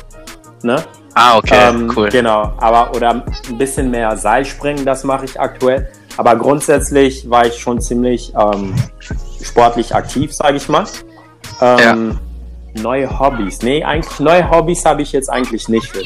Ne? 0.63 0.83
Ah, 1.15 1.37
okay, 1.37 1.69
ähm, 1.69 1.93
cool. 1.95 2.09
Genau, 2.09 2.53
aber 2.59 2.95
oder 2.97 3.11
ein 3.11 3.59
bisschen 3.59 3.91
mehr 3.91 4.17
Seilspringen, 4.17 4.85
das 4.85 5.05
mache 5.05 5.27
ich 5.27 5.39
aktuell. 5.39 5.89
Aber 6.17 6.37
grundsätzlich 6.37 7.29
war 7.29 7.47
ich 7.47 7.59
schon 7.59 7.81
ziemlich 7.81 8.33
ähm, 8.39 8.75
sportlich 9.43 9.95
aktiv, 9.95 10.33
sage 10.33 10.57
ich 10.57 10.69
mal. 10.69 10.85
Ähm, 11.61 11.79
ja. 11.79 11.97
Neue 12.83 13.19
Hobbys. 13.19 13.63
Nee, 13.63 13.85
eigentlich 13.85 14.19
neue 14.21 14.49
Hobbys 14.51 14.85
habe 14.85 15.03
ich 15.03 15.13
jetzt 15.13 15.31
eigentlich 15.31 15.69
nicht. 15.69 15.87
Für. 15.87 16.03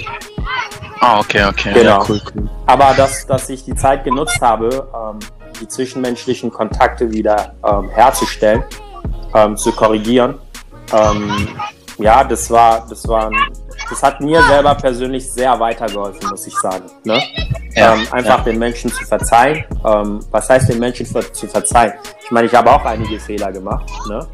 Ah, 1.01 1.21
okay, 1.21 1.45
okay. 1.45 1.73
Genau. 1.73 2.01
Ja, 2.01 2.05
cool, 2.09 2.21
cool. 2.35 2.51
Aber 2.67 2.95
dass, 2.95 3.27
dass 3.27 3.49
ich 3.49 3.65
die 3.65 3.75
Zeit 3.75 4.05
genutzt 4.05 4.41
habe, 4.41 4.89
ähm, 4.95 5.19
die 5.61 5.69
zwischenmenschlichen 5.69 6.51
Kontakte 6.51 7.11
wieder 7.11 7.55
ähm, 7.67 7.89
herzustellen, 7.89 8.65
ähm, 9.35 9.57
zu 9.57 9.73
korrigieren. 9.73 10.35
Ähm, 10.93 11.49
ja, 11.99 12.23
das 12.25 12.51
war, 12.51 12.87
das 12.89 13.07
war 13.09 13.31
das 13.91 14.03
hat 14.03 14.21
mir 14.21 14.43
selber 14.43 14.75
persönlich 14.75 15.31
sehr 15.31 15.59
weitergeholfen, 15.59 16.29
muss 16.29 16.47
ich 16.47 16.55
sagen. 16.59 16.85
Ne? 17.05 17.23
Ja, 17.75 17.95
ähm, 17.95 18.07
einfach 18.11 18.39
ja. 18.39 18.45
den 18.45 18.59
Menschen 18.59 18.93
zu 18.93 19.05
verzeihen. 19.05 19.65
Ähm, 19.85 20.21
was 20.31 20.49
heißt 20.49 20.69
den 20.69 20.79
Menschen 20.79 21.07
zu 21.07 21.47
verzeihen? 21.47 21.95
Ich 22.23 22.31
meine, 22.31 22.47
ich 22.47 22.55
habe 22.55 22.71
auch 22.71 22.85
einige 22.85 23.19
Fehler 23.19 23.51
gemacht, 23.53 23.89
ne? 24.09 24.27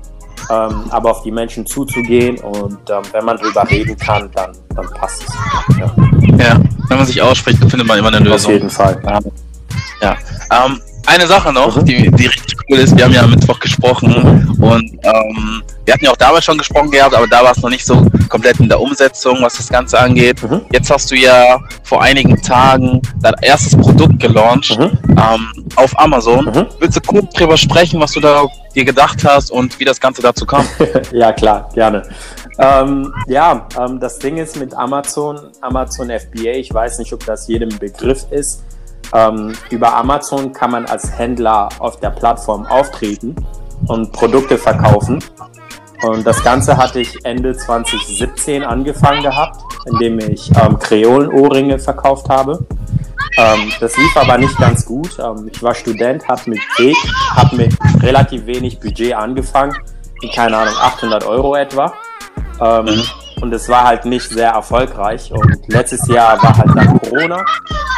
Ähm, 0.51 0.85
aber 0.91 1.11
auf 1.11 1.23
die 1.23 1.31
Menschen 1.31 1.65
zuzugehen 1.65 2.39
und 2.39 2.79
ähm, 2.91 3.03
wenn 3.13 3.25
man 3.25 3.37
drüber 3.39 3.69
reden 3.71 3.97
kann, 3.97 4.31
dann, 4.35 4.53
dann 4.75 4.87
passt 4.91 5.23
es. 5.23 5.79
Ja. 5.79 5.95
ja. 6.39 6.61
wenn 6.89 6.97
man 6.99 7.07
sich 7.07 7.21
ausspricht, 7.23 7.63
dann 7.63 7.71
findet 7.71 7.89
man 7.89 7.99
immer 7.99 8.09
eine 8.09 8.19
Lösung. 8.19 8.53
Auf 8.53 8.53
jeden 8.53 8.71
Fall. 8.71 9.01
Ja. 10.01 10.17
Ähm, 10.51 10.81
eine 11.06 11.26
Sache 11.26 11.52
noch, 11.52 11.82
die, 11.82 12.11
die 12.11 12.26
richtig 12.26 12.56
cool 12.70 12.78
ist, 12.78 12.96
wir 12.96 13.04
haben 13.04 13.12
ja 13.12 13.23
am 13.23 13.30
Mittwoch 13.30 13.61
gesprochen 13.61 14.56
und 14.61 14.99
ähm, 15.02 15.62
wir 15.84 15.94
hatten 15.94 16.04
ja 16.04 16.11
auch 16.11 16.16
damals 16.16 16.44
schon 16.44 16.56
gesprochen 16.56 16.90
gehabt, 16.90 17.14
aber 17.14 17.26
da 17.26 17.42
war 17.42 17.52
es 17.52 17.58
noch 17.58 17.70
nicht 17.70 17.84
so 17.84 18.06
komplett 18.28 18.58
in 18.61 18.68
der 18.68 18.80
Umsetzung, 18.80 19.38
was 19.42 19.56
das 19.58 19.68
Ganze 19.68 19.99
angeht. 19.99 20.42
Mhm. 20.42 20.62
Jetzt 20.73 20.90
hast 20.90 21.11
du 21.11 21.16
ja 21.16 21.58
vor 21.82 22.02
einigen 22.02 22.40
Tagen 22.40 23.02
dein 23.20 23.34
erstes 23.42 23.76
Produkt 23.76 24.20
gelauncht. 24.20 24.78
Mhm. 24.78 24.99
Ähm, 25.08 25.64
auf 25.76 25.99
Amazon. 25.99 26.46
Mhm. 26.46 26.66
Willst 26.78 26.96
du 26.96 27.00
kurz 27.00 27.32
drüber 27.34 27.56
sprechen, 27.56 28.00
was 28.00 28.12
du 28.12 28.20
da 28.20 28.44
dir 28.75 28.84
gedacht 28.84 29.25
hast 29.25 29.50
und 29.50 29.78
wie 29.78 29.84
das 29.84 30.00
Ganze 30.00 30.23
dazu 30.23 30.46
kam? 30.46 30.66
ja, 31.12 31.32
klar, 31.32 31.68
gerne. 31.75 32.02
Ähm, 32.58 33.12
ja, 33.26 33.66
ähm, 33.78 33.99
das 34.00 34.18
Ding 34.18 34.37
ist 34.37 34.56
mit 34.56 34.75
Amazon, 34.75 35.40
Amazon 35.61 36.11
FBA, 36.11 36.52
ich 36.52 36.73
weiß 36.73 36.99
nicht, 36.99 37.12
ob 37.12 37.25
das 37.26 37.49
jedem 37.49 37.76
Begriff 37.78 38.26
ist. 38.30 38.62
Ähm, 39.12 39.52
über 39.70 39.94
Amazon 39.94 40.52
kann 40.52 40.70
man 40.70 40.87
als 40.87 41.18
Händler 41.18 41.68
auf 41.78 42.00
der 42.00 42.11
Plattform 42.11 42.66
auftreten 42.66 43.34
und 43.88 44.12
Produkte 44.12 44.58
verkaufen. 44.58 45.23
Und 46.02 46.26
das 46.26 46.42
Ganze 46.42 46.76
hatte 46.76 47.00
ich 47.00 47.25
Ende 47.25 47.56
2017 47.56 48.62
angefangen 48.62 49.23
gehabt, 49.23 49.62
indem 49.87 50.18
ich 50.18 50.50
ähm, 50.56 50.78
Kreolenohrringe 50.78 51.78
verkauft 51.78 52.28
habe. 52.28 52.64
Ähm, 53.37 53.73
das 53.80 53.96
lief 53.96 54.16
aber 54.16 54.38
nicht 54.38 54.56
ganz 54.58 54.84
gut. 54.84 55.18
Ähm, 55.18 55.50
ich 55.52 55.62
war 55.62 55.75
Student, 55.75 56.26
habe 56.28 56.50
mit 56.50 56.61
habe 57.30 57.56
mit 57.56 57.76
relativ 58.02 58.46
wenig 58.46 58.78
Budget 58.78 59.14
angefangen, 59.14 59.75
keine 60.34 60.56
Ahnung, 60.56 60.75
800 60.80 61.25
Euro 61.26 61.54
etwa. 61.56 61.92
Ähm, 62.61 62.84
mhm. 62.84 63.02
Und 63.45 63.53
es 63.53 63.69
war 63.69 63.85
halt 63.85 64.07
nicht 64.07 64.27
sehr 64.31 64.53
erfolgreich. 64.53 65.31
Und 65.31 65.69
letztes 65.69 66.09
Jahr 66.09 66.43
war 66.43 66.57
halt 66.57 66.71
dann 66.75 66.99
Corona 66.99 67.45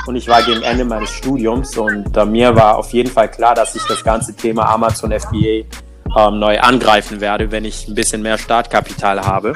und 0.08 0.16
ich 0.16 0.26
war 0.26 0.42
gegen 0.42 0.60
Ende 0.62 0.84
meines 0.84 1.10
Studiums 1.10 1.78
und 1.78 2.16
äh, 2.16 2.24
mir 2.24 2.56
war 2.56 2.76
auf 2.76 2.90
jeden 2.90 3.08
Fall 3.08 3.30
klar, 3.30 3.54
dass 3.54 3.76
ich 3.76 3.82
das 3.86 4.02
ganze 4.02 4.34
Thema 4.34 4.68
Amazon 4.68 5.12
FBA 5.12 5.62
ähm, 6.18 6.40
neu 6.40 6.58
angreifen 6.58 7.20
werde, 7.20 7.52
wenn 7.52 7.64
ich 7.64 7.86
ein 7.86 7.94
bisschen 7.94 8.22
mehr 8.22 8.38
Startkapital 8.38 9.20
habe. 9.20 9.54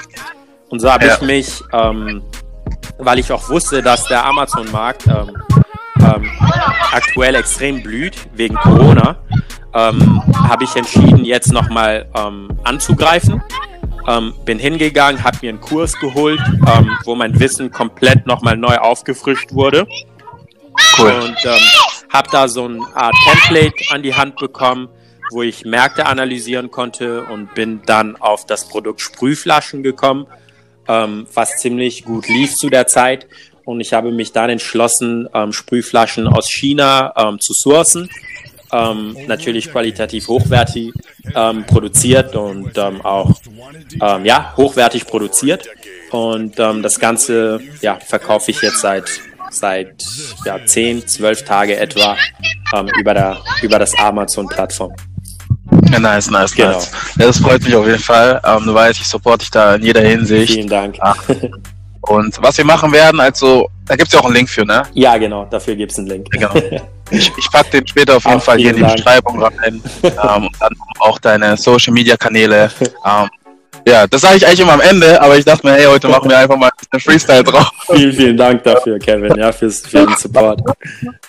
Und 0.68 0.78
so 0.78 0.92
habe 0.92 1.06
ja. 1.06 1.16
ich 1.16 1.22
mich, 1.22 1.60
ähm, 1.72 2.22
weil 2.98 3.18
ich 3.18 3.32
auch 3.32 3.48
wusste, 3.48 3.82
dass 3.82 4.04
der 4.04 4.24
Amazon-Markt 4.26 5.08
ähm, 5.08 5.36
ähm, 6.04 6.30
aktuell 6.92 7.34
extrem 7.34 7.82
blüht 7.82 8.14
wegen 8.34 8.54
Corona, 8.54 9.16
ähm, 9.74 10.22
habe 10.48 10.62
ich 10.62 10.76
entschieden, 10.76 11.24
jetzt 11.24 11.52
nochmal 11.52 12.06
ähm, 12.14 12.48
anzugreifen. 12.62 13.42
Ähm, 14.10 14.34
bin 14.44 14.58
hingegangen, 14.58 15.22
habe 15.22 15.38
mir 15.42 15.50
einen 15.50 15.60
Kurs 15.60 15.92
geholt, 16.00 16.40
ähm, 16.66 16.90
wo 17.04 17.14
mein 17.14 17.38
Wissen 17.38 17.70
komplett 17.70 18.26
nochmal 18.26 18.56
neu 18.56 18.76
aufgefrischt 18.76 19.52
wurde. 19.52 19.86
Cool. 20.98 21.12
Und 21.12 21.36
ähm, 21.44 21.60
habe 22.08 22.28
da 22.32 22.48
so 22.48 22.64
eine 22.64 22.80
Art 22.94 23.14
Template 23.24 23.74
an 23.90 24.02
die 24.02 24.14
Hand 24.14 24.36
bekommen, 24.36 24.88
wo 25.30 25.42
ich 25.42 25.64
Märkte 25.64 26.06
analysieren 26.06 26.70
konnte 26.70 27.22
und 27.24 27.54
bin 27.54 27.82
dann 27.86 28.16
auf 28.16 28.46
das 28.46 28.68
Produkt 28.68 29.00
Sprühflaschen 29.00 29.84
gekommen, 29.84 30.26
ähm, 30.88 31.26
was 31.32 31.58
ziemlich 31.58 32.04
gut 32.04 32.26
lief 32.28 32.56
zu 32.56 32.68
der 32.68 32.88
Zeit. 32.88 33.28
Und 33.64 33.80
ich 33.80 33.92
habe 33.92 34.10
mich 34.10 34.32
dann 34.32 34.50
entschlossen, 34.50 35.28
ähm, 35.32 35.52
Sprühflaschen 35.52 36.26
aus 36.26 36.50
China 36.50 37.12
ähm, 37.16 37.38
zu 37.38 37.52
sourcen. 37.54 38.10
Ähm, 38.72 39.16
natürlich 39.26 39.70
qualitativ 39.70 40.28
hochwertig 40.28 40.92
ähm, 41.34 41.64
produziert 41.66 42.36
und 42.36 42.76
ähm, 42.78 43.00
auch 43.02 43.40
ähm, 44.00 44.24
ja, 44.24 44.54
hochwertig 44.56 45.06
produziert. 45.06 45.68
Und 46.10 46.58
ähm, 46.58 46.82
das 46.82 46.98
Ganze 46.98 47.60
ja, 47.80 47.98
verkaufe 48.00 48.50
ich 48.50 48.62
jetzt 48.62 48.80
seit 48.80 49.04
seit 49.50 50.04
ja, 50.44 50.64
10, 50.64 51.08
12 51.08 51.44
Tage 51.44 51.76
etwa 51.76 52.16
ähm, 52.74 52.88
über, 53.00 53.14
der, 53.14 53.38
über 53.62 53.80
das 53.80 53.98
Amazon-Plattform. 53.98 54.94
Ja, 55.90 55.98
nice, 55.98 56.30
nice, 56.30 56.54
genau. 56.54 56.72
nice. 56.74 56.90
Ja, 57.18 57.26
das 57.26 57.38
freut 57.38 57.62
mich 57.64 57.74
auf 57.74 57.84
jeden 57.84 57.98
Fall. 57.98 58.40
Du 58.64 58.72
weißt, 58.72 59.00
ich 59.00 59.08
supporte 59.08 59.40
dich 59.40 59.50
da 59.50 59.74
in 59.74 59.82
jeder 59.82 60.02
Hinsicht. 60.02 60.52
Vielen 60.52 60.68
Dank. 60.68 60.96
Und 62.02 62.42
was 62.42 62.56
wir 62.58 62.64
machen 62.64 62.92
werden, 62.92 63.20
also, 63.20 63.68
da 63.86 63.96
gibt 63.96 64.08
es 64.08 64.14
ja 64.14 64.20
auch 64.20 64.24
einen 64.24 64.34
Link 64.34 64.48
für, 64.48 64.64
ne? 64.64 64.82
Ja, 64.94 65.16
genau, 65.18 65.44
dafür 65.44 65.76
gibt 65.76 65.92
es 65.92 65.98
einen 65.98 66.08
Link. 66.08 66.30
Genau. 66.30 66.52
Ich, 67.12 67.32
ich 67.36 67.50
packe 67.50 67.70
den 67.70 67.86
später 67.88 68.16
auf 68.16 68.24
jeden 68.24 68.38
Ach, 68.38 68.42
Fall 68.42 68.58
hier 68.58 68.70
in 68.70 68.76
die 68.76 68.82
Dank. 68.82 68.94
Beschreibung 68.94 69.42
rein. 69.42 69.82
ähm, 70.04 70.46
und 70.46 70.56
dann 70.60 70.72
auch 71.00 71.18
deine 71.18 71.56
Social 71.56 71.92
Media 71.92 72.16
Kanäle. 72.16 72.70
Ähm, 72.80 73.28
ja, 73.86 74.06
das 74.06 74.20
sage 74.20 74.36
ich 74.36 74.46
eigentlich 74.46 74.60
immer 74.60 74.74
am 74.74 74.80
Ende, 74.80 75.20
aber 75.20 75.36
ich 75.36 75.44
dachte 75.44 75.66
mir, 75.66 75.74
hey, 75.74 75.86
heute 75.86 76.08
machen 76.08 76.28
wir 76.28 76.38
einfach 76.38 76.56
mal 76.56 76.70
einen 76.90 77.00
Freestyle 77.00 77.42
drauf. 77.42 77.70
Vielen, 77.92 78.12
vielen 78.12 78.36
Dank 78.36 78.62
dafür, 78.62 78.98
Kevin, 78.98 79.36
ja, 79.36 79.50
fürs, 79.52 79.80
für 79.80 80.06
den 80.06 80.16
Support. 80.16 80.60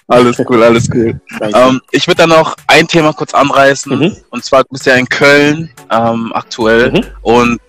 Alles 0.08 0.38
cool, 0.48 0.64
alles 0.64 0.90
cool. 0.94 1.20
Ähm, 1.42 1.82
ich 1.92 2.06
würde 2.08 2.18
dann 2.18 2.30
noch 2.30 2.56
ein 2.68 2.88
Thema 2.88 3.14
kurz 3.14 3.34
anreißen. 3.34 3.98
Mhm. 3.98 4.18
Und 4.30 4.44
zwar, 4.44 4.64
du 4.64 4.70
bist 4.72 4.86
ja 4.86 4.96
in 4.96 5.08
Köln 5.08 5.70
ähm, 5.90 6.32
aktuell. 6.34 6.92
Mhm. 6.92 7.06
Und 7.22 7.62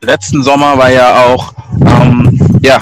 letzten 0.00 0.42
Sommer 0.42 0.76
war 0.78 0.90
ja 0.90 1.24
auch, 1.26 1.52
ähm, 1.80 2.38
ja, 2.62 2.80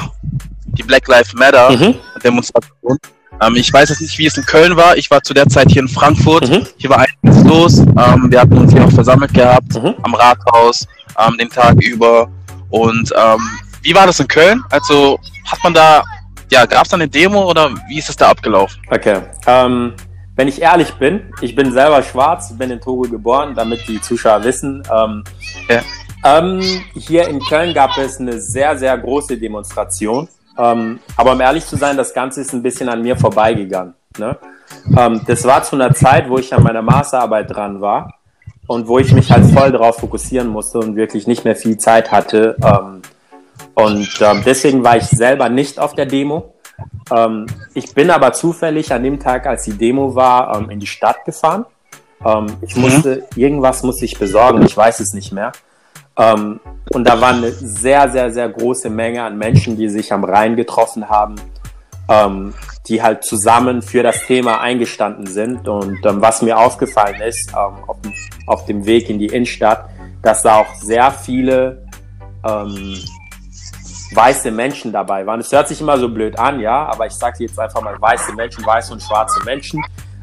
die 0.66 0.82
Black 0.82 1.06
Lives 1.08 1.34
Matter 1.34 1.70
mhm. 1.70 1.94
Demonstration. 2.22 2.98
Ähm, 3.40 3.56
ich 3.56 3.72
weiß 3.72 3.88
jetzt 3.90 4.00
nicht, 4.00 4.18
wie 4.18 4.26
es 4.26 4.36
in 4.36 4.44
Köln 4.44 4.76
war. 4.76 4.96
Ich 4.96 5.10
war 5.10 5.22
zu 5.22 5.34
der 5.34 5.48
Zeit 5.48 5.70
hier 5.70 5.82
in 5.82 5.88
Frankfurt. 5.88 6.48
Mhm. 6.48 6.66
Hier 6.76 6.90
war 6.90 6.98
einiges 6.98 7.44
los. 7.44 7.78
Ähm, 7.78 8.26
wir 8.30 8.40
hatten 8.40 8.58
uns 8.58 8.72
hier 8.72 8.84
auch 8.84 8.92
versammelt 8.92 9.32
gehabt 9.34 9.74
mhm. 9.74 9.94
am 10.02 10.14
Rathaus 10.14 10.86
ähm, 11.18 11.36
den 11.38 11.48
Tag 11.48 11.74
über. 11.82 12.28
Und 12.70 13.12
ähm, 13.16 13.40
wie 13.82 13.94
war 13.94 14.06
das 14.06 14.20
in 14.20 14.28
Köln? 14.28 14.62
Also 14.70 15.18
hat 15.50 15.58
man 15.62 15.74
da, 15.74 16.02
ja, 16.50 16.66
gab 16.66 16.84
es 16.84 16.90
da 16.90 16.96
eine 16.96 17.08
Demo 17.08 17.48
oder 17.48 17.70
wie 17.88 17.98
ist 17.98 18.08
es 18.08 18.16
da 18.16 18.30
abgelaufen? 18.30 18.80
Okay. 18.90 19.20
Ähm, 19.46 19.94
wenn 20.36 20.48
ich 20.48 20.60
ehrlich 20.60 20.92
bin, 20.94 21.32
ich 21.40 21.54
bin 21.54 21.70
selber 21.70 22.02
schwarz, 22.02 22.56
bin 22.56 22.70
in 22.70 22.80
Togo 22.80 23.02
geboren, 23.02 23.54
damit 23.54 23.86
die 23.86 24.00
Zuschauer 24.00 24.42
wissen. 24.42 24.82
Ja. 25.68 25.80
Ähm, 26.24 26.60
hier 26.94 27.28
in 27.28 27.38
Köln 27.40 27.74
gab 27.74 27.96
es 27.98 28.18
eine 28.18 28.40
sehr, 28.40 28.78
sehr 28.78 28.96
große 28.96 29.36
Demonstration. 29.36 30.28
Ähm, 30.56 31.00
aber 31.16 31.32
um 31.32 31.40
ehrlich 31.40 31.66
zu 31.66 31.76
sein, 31.76 31.96
das 31.96 32.14
Ganze 32.14 32.40
ist 32.40 32.52
ein 32.52 32.62
bisschen 32.62 32.88
an 32.88 33.02
mir 33.02 33.16
vorbeigegangen. 33.16 33.94
Ne? 34.18 34.38
Ähm, 34.96 35.20
das 35.26 35.44
war 35.44 35.62
zu 35.62 35.76
einer 35.76 35.94
Zeit, 35.94 36.28
wo 36.30 36.38
ich 36.38 36.54
an 36.54 36.62
meiner 36.62 36.82
Masterarbeit 36.82 37.54
dran 37.54 37.80
war 37.80 38.14
und 38.66 38.88
wo 38.88 38.98
ich 38.98 39.12
mich 39.12 39.30
halt 39.30 39.44
voll 39.46 39.72
darauf 39.72 39.96
fokussieren 39.98 40.48
musste 40.48 40.78
und 40.78 40.96
wirklich 40.96 41.26
nicht 41.26 41.44
mehr 41.44 41.56
viel 41.56 41.76
Zeit 41.76 42.10
hatte. 42.10 42.56
Ähm, 42.62 43.02
und 43.74 44.08
ähm, 44.20 44.42
deswegen 44.46 44.82
war 44.82 44.96
ich 44.96 45.04
selber 45.04 45.48
nicht 45.48 45.78
auf 45.78 45.94
der 45.94 46.06
Demo. 46.06 46.54
Ähm, 47.14 47.46
ich 47.74 47.92
bin 47.92 48.10
aber 48.10 48.32
zufällig 48.32 48.92
an 48.92 49.02
dem 49.02 49.20
Tag, 49.20 49.46
als 49.46 49.64
die 49.64 49.76
Demo 49.76 50.14
war, 50.14 50.70
in 50.70 50.80
die 50.80 50.86
Stadt 50.86 51.24
gefahren. 51.24 51.66
Ich 52.62 52.74
mhm. 52.74 52.82
musste, 52.82 53.16
mhm. 53.16 53.42
irgendwas 53.42 53.82
musste 53.82 54.06
ich 54.06 54.18
besorgen, 54.18 54.62
ich 54.62 54.74
weiß 54.74 55.00
es 55.00 55.12
nicht 55.12 55.32
mehr. 55.32 55.52
Ähm, 56.16 56.60
und 56.92 57.04
da 57.04 57.20
war 57.20 57.30
eine 57.30 57.50
sehr, 57.50 58.10
sehr, 58.10 58.30
sehr 58.30 58.48
große 58.48 58.90
Menge 58.90 59.22
an 59.22 59.36
Menschen, 59.36 59.76
die 59.76 59.88
sich 59.88 60.12
am 60.12 60.24
Rhein 60.24 60.54
getroffen 60.56 61.08
haben, 61.08 61.36
ähm, 62.08 62.54
die 62.86 63.02
halt 63.02 63.24
zusammen 63.24 63.82
für 63.82 64.02
das 64.02 64.24
Thema 64.26 64.60
eingestanden 64.60 65.26
sind. 65.26 65.66
Und 65.66 66.04
ähm, 66.04 66.20
was 66.20 66.42
mir 66.42 66.58
aufgefallen 66.58 67.20
ist, 67.22 67.50
ähm, 67.50 67.84
auf, 67.86 67.96
auf, 68.46 68.66
dem 68.66 68.84
Weg 68.86 69.08
in 69.10 69.18
die 69.18 69.26
Innenstadt, 69.26 69.88
dass 70.22 70.42
da 70.42 70.58
auch 70.58 70.74
sehr 70.74 71.10
viele 71.10 71.86
ähm, 72.44 72.98
weiße 74.12 74.50
Menschen 74.50 74.92
dabei 74.92 75.26
waren. 75.26 75.40
Es 75.40 75.50
hört 75.50 75.68
sich 75.68 75.80
immer 75.80 75.98
so 75.98 76.08
blöd 76.08 76.38
an, 76.38 76.60
ja, 76.60 76.86
aber 76.86 77.06
ich 77.06 77.14
sage 77.14 77.44
jetzt 77.44 77.58
einfach 77.58 77.82
mal 77.82 78.00
weiße 78.00 78.32
Menschen, 78.34 78.64
weiße 78.64 78.92
und 78.92 79.02
schwarze 79.02 79.42
Menschen. 79.44 79.82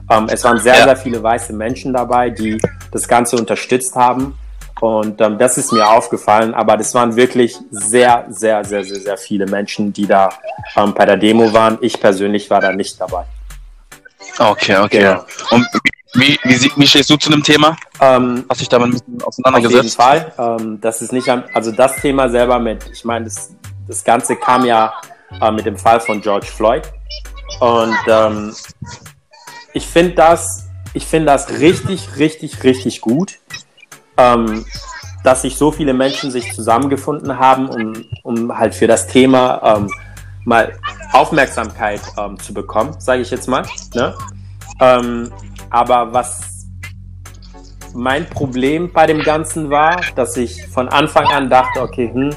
Ähm, 0.10 0.27
es 0.29 0.43
waren 0.43 0.60
sehr, 0.60 0.83
sehr 0.83 0.95
viele 0.95 1.21
weiße 1.21 1.53
Menschen 1.53 1.93
dabei, 1.93 2.29
die 2.29 2.62
das 2.91 3.07
Ganze 3.07 3.36
unterstützt 3.36 3.95
haben. 3.95 4.38
Und 4.82 5.22
ähm, 5.22 5.38
das 5.38 5.60
ist 5.60 5.72
mir 5.72 5.88
aufgefallen, 5.88 6.56
aber 6.56 6.76
das 6.76 6.94
waren 6.96 7.16
wirklich 7.16 7.56
sehr, 7.70 8.26
sehr, 8.30 8.66
sehr, 8.66 8.84
sehr, 8.84 9.00
sehr 9.00 9.18
viele 9.18 9.46
Menschen, 9.46 9.94
die 9.94 10.08
da 10.08 10.30
ähm, 10.76 10.94
bei 10.96 11.06
der 11.06 11.18
Demo 11.18 11.54
waren. 11.54 11.78
Ich 11.82 12.00
persönlich 12.00 12.50
war 12.50 12.60
da 12.60 12.74
nicht 12.74 13.00
dabei. 13.00 13.24
Okay, 14.40 14.78
okay. 14.78 15.00
Genau. 15.00 15.26
Und 15.52 15.68
wie, 16.16 16.38
wie, 16.44 16.72
wie 16.76 16.88
stehst 16.88 17.12
du 17.12 17.18
zu 17.18 17.30
dem 17.30 17.44
Thema? 17.44 17.78
Ähm, 18.00 18.44
Hast 18.50 18.60
dich 18.60 18.70
damit 18.70 18.88
ein 18.88 18.92
bisschen 18.92 19.22
auseinandergesetzt? 19.22 20.00
Auf 20.00 20.12
jeden 20.16 20.36
Fall. 20.36 20.60
Ähm, 20.60 20.82
das 20.82 21.02
ist 21.04 21.14
nicht, 21.14 21.30
also 21.30 21.72
das 21.72 21.98
Thema 21.98 22.28
selber 22.30 22.58
mit, 22.58 22.84
ich 22.92 23.06
meine, 23.06 23.26
das, 23.26 23.52
das 23.88 24.04
Ganze 24.04 24.36
kam 24.36 24.66
ja 24.66 24.94
äh, 25.40 25.52
mit 25.52 25.68
dem 25.68 25.78
Fall 25.78 26.00
von 26.00 26.22
George 26.22 26.48
Floyd. 26.48 26.84
Und 27.60 27.96
ähm, 28.08 28.56
ich 29.74 29.86
finde 29.86 30.16
das, 30.16 30.66
ich 30.96 31.06
finde 31.06 31.28
das 31.28 31.50
richtig, 31.60 32.18
richtig, 32.18 32.64
richtig 32.64 33.02
gut, 33.02 33.38
ähm, 34.22 34.66
dass 35.24 35.44
sich 35.44 35.56
so 35.56 35.72
viele 35.72 35.94
Menschen 35.94 36.32
sich 36.32 36.54
zusammengefunden 36.54 37.38
haben, 37.38 37.70
um, 37.70 38.06
um 38.24 38.58
halt 38.58 38.74
für 38.74 38.88
das 38.88 39.08
Thema 39.08 39.78
ähm, 39.78 39.90
mal 40.46 40.74
Aufmerksamkeit 41.13 42.01
ähm, 42.18 42.40
zu 42.40 42.54
bekommen, 42.54 42.96
sage 43.00 43.22
ich 43.22 43.30
jetzt 43.30 43.48
mal. 43.48 43.63
Ne? 43.94 44.13
Ähm, 44.80 45.32
aber 45.70 46.13
was 46.13 46.68
mein 47.94 48.25
Problem 48.25 48.92
bei 48.92 49.06
dem 49.06 49.22
Ganzen 49.22 49.70
war, 49.70 50.01
dass 50.16 50.38
ich 50.38 50.66
von 50.68 50.90
Anfang 50.90 51.28
an 51.28 51.50
dachte, 51.50 51.82
okay, 51.82 52.10
hm, 52.12 52.30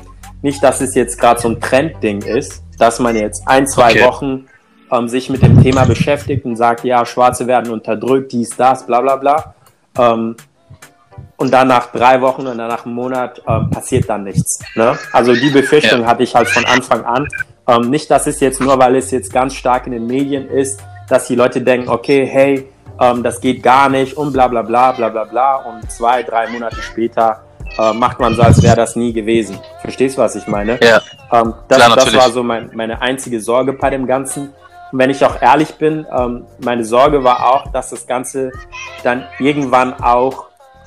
nicht, 0.43 0.63
dass 0.63 0.81
es 0.81 0.95
jetzt 0.95 1.19
gerade 1.19 1.41
so 1.41 1.49
ein 1.49 1.61
Trendding 1.61 2.23
ist, 2.23 2.63
dass 2.79 2.99
man 2.99 3.17
jetzt 3.17 3.47
ein, 3.47 3.67
zwei 3.67 3.93
okay. 3.93 4.05
Wochen 4.05 4.47
ähm, 4.91 5.09
sich 5.09 5.31
mit 5.31 5.43
dem 5.43 5.63
Thema 5.63 5.85
beschäftigt 5.85 6.45
und 6.45 6.57
sagt, 6.57 6.85
ja, 6.85 7.07
Schwarze 7.07 7.47
werden 7.47 7.73
unterdrückt, 7.73 8.33
dies, 8.33 8.51
das, 8.51 8.85
bla 8.85 9.01
bla 9.01 9.17
bla. 9.17 9.55
Und 11.37 11.53
dann 11.53 11.69
nach 11.69 11.93
drei 11.93 12.21
Wochen 12.21 12.47
und 12.47 12.59
dann 12.59 12.69
nach 12.69 12.85
einem 12.85 12.95
Monat 12.95 13.43
ähm, 13.49 13.71
passiert 13.71 14.09
dann 14.09 14.25
nichts. 14.25 14.61
Ne? 14.75 14.97
Also 15.13 15.35
die 15.35 15.51
Befürchtung 15.51 16.03
ja. 16.03 16.07
hatte 16.07 16.23
ich 16.23 16.35
halt 16.35 16.49
von 16.49 16.65
Anfang 16.65 17.05
an. 17.05 17.29
Ähm, 17.67 17.91
nicht, 17.91 18.11
dass 18.11 18.27
es 18.27 18.41
jetzt 18.41 18.61
nur, 18.61 18.79
weil 18.79 18.97
es 18.97 19.11
jetzt 19.11 19.33
ganz 19.33 19.55
stark 19.55 19.87
in 19.87 19.93
den 19.93 20.07
Medien 20.07 20.49
ist, 20.49 20.81
dass 21.09 21.27
die 21.27 21.35
Leute 21.35 21.61
denken, 21.61 21.89
okay, 21.89 22.25
hey, 22.27 22.69
ähm, 23.01 23.23
das 23.23 23.41
geht 23.41 23.63
gar 23.63 23.89
nicht 23.89 24.17
und 24.17 24.33
bla 24.33 24.49
bla 24.49 24.63
bla 24.63 24.93
bla 24.93 25.09
bla 25.09 25.25
bla. 25.25 25.57
Und 25.57 25.91
zwei, 25.91 26.23
drei 26.23 26.49
Monate 26.49 26.81
später 26.83 27.43
äh, 27.79 27.93
macht 27.93 28.21
man 28.21 28.35
so, 28.35 28.43
als 28.43 28.63
wäre 28.63 28.77
das 28.77 28.97
nie 28.97 29.13
gewesen. 29.13 29.59
Verstehst 29.81 30.17
du, 30.17 30.23
was 30.23 30.37
ich 30.37 30.47
meine? 30.47 30.79
Ja. 30.83 31.01
Ähm, 31.33 31.55
das, 31.69 31.79
Klar, 31.79 31.97
das 31.97 32.15
war 32.15 32.31
so 32.31 32.43
mein, 32.43 32.71
meine 32.75 33.01
einzige 33.03 33.41
Sorge 33.41 33.73
bei 33.73 33.91
dem 33.91 34.07
Ganzen. 34.07 34.53
Und 34.93 34.99
wenn 34.99 35.11
ich 35.11 35.25
auch 35.25 35.41
ehrlich 35.41 35.75
bin, 35.75 36.07
ähm, 36.17 36.45
meine 36.59 36.85
Sorge 36.85 37.25
war 37.25 37.47
auch, 37.53 37.73
dass 37.73 37.91
das 37.91 38.07
Ganze 38.07 38.53
dann 39.03 39.25
irgendwann 39.39 39.95
auch 39.95 40.47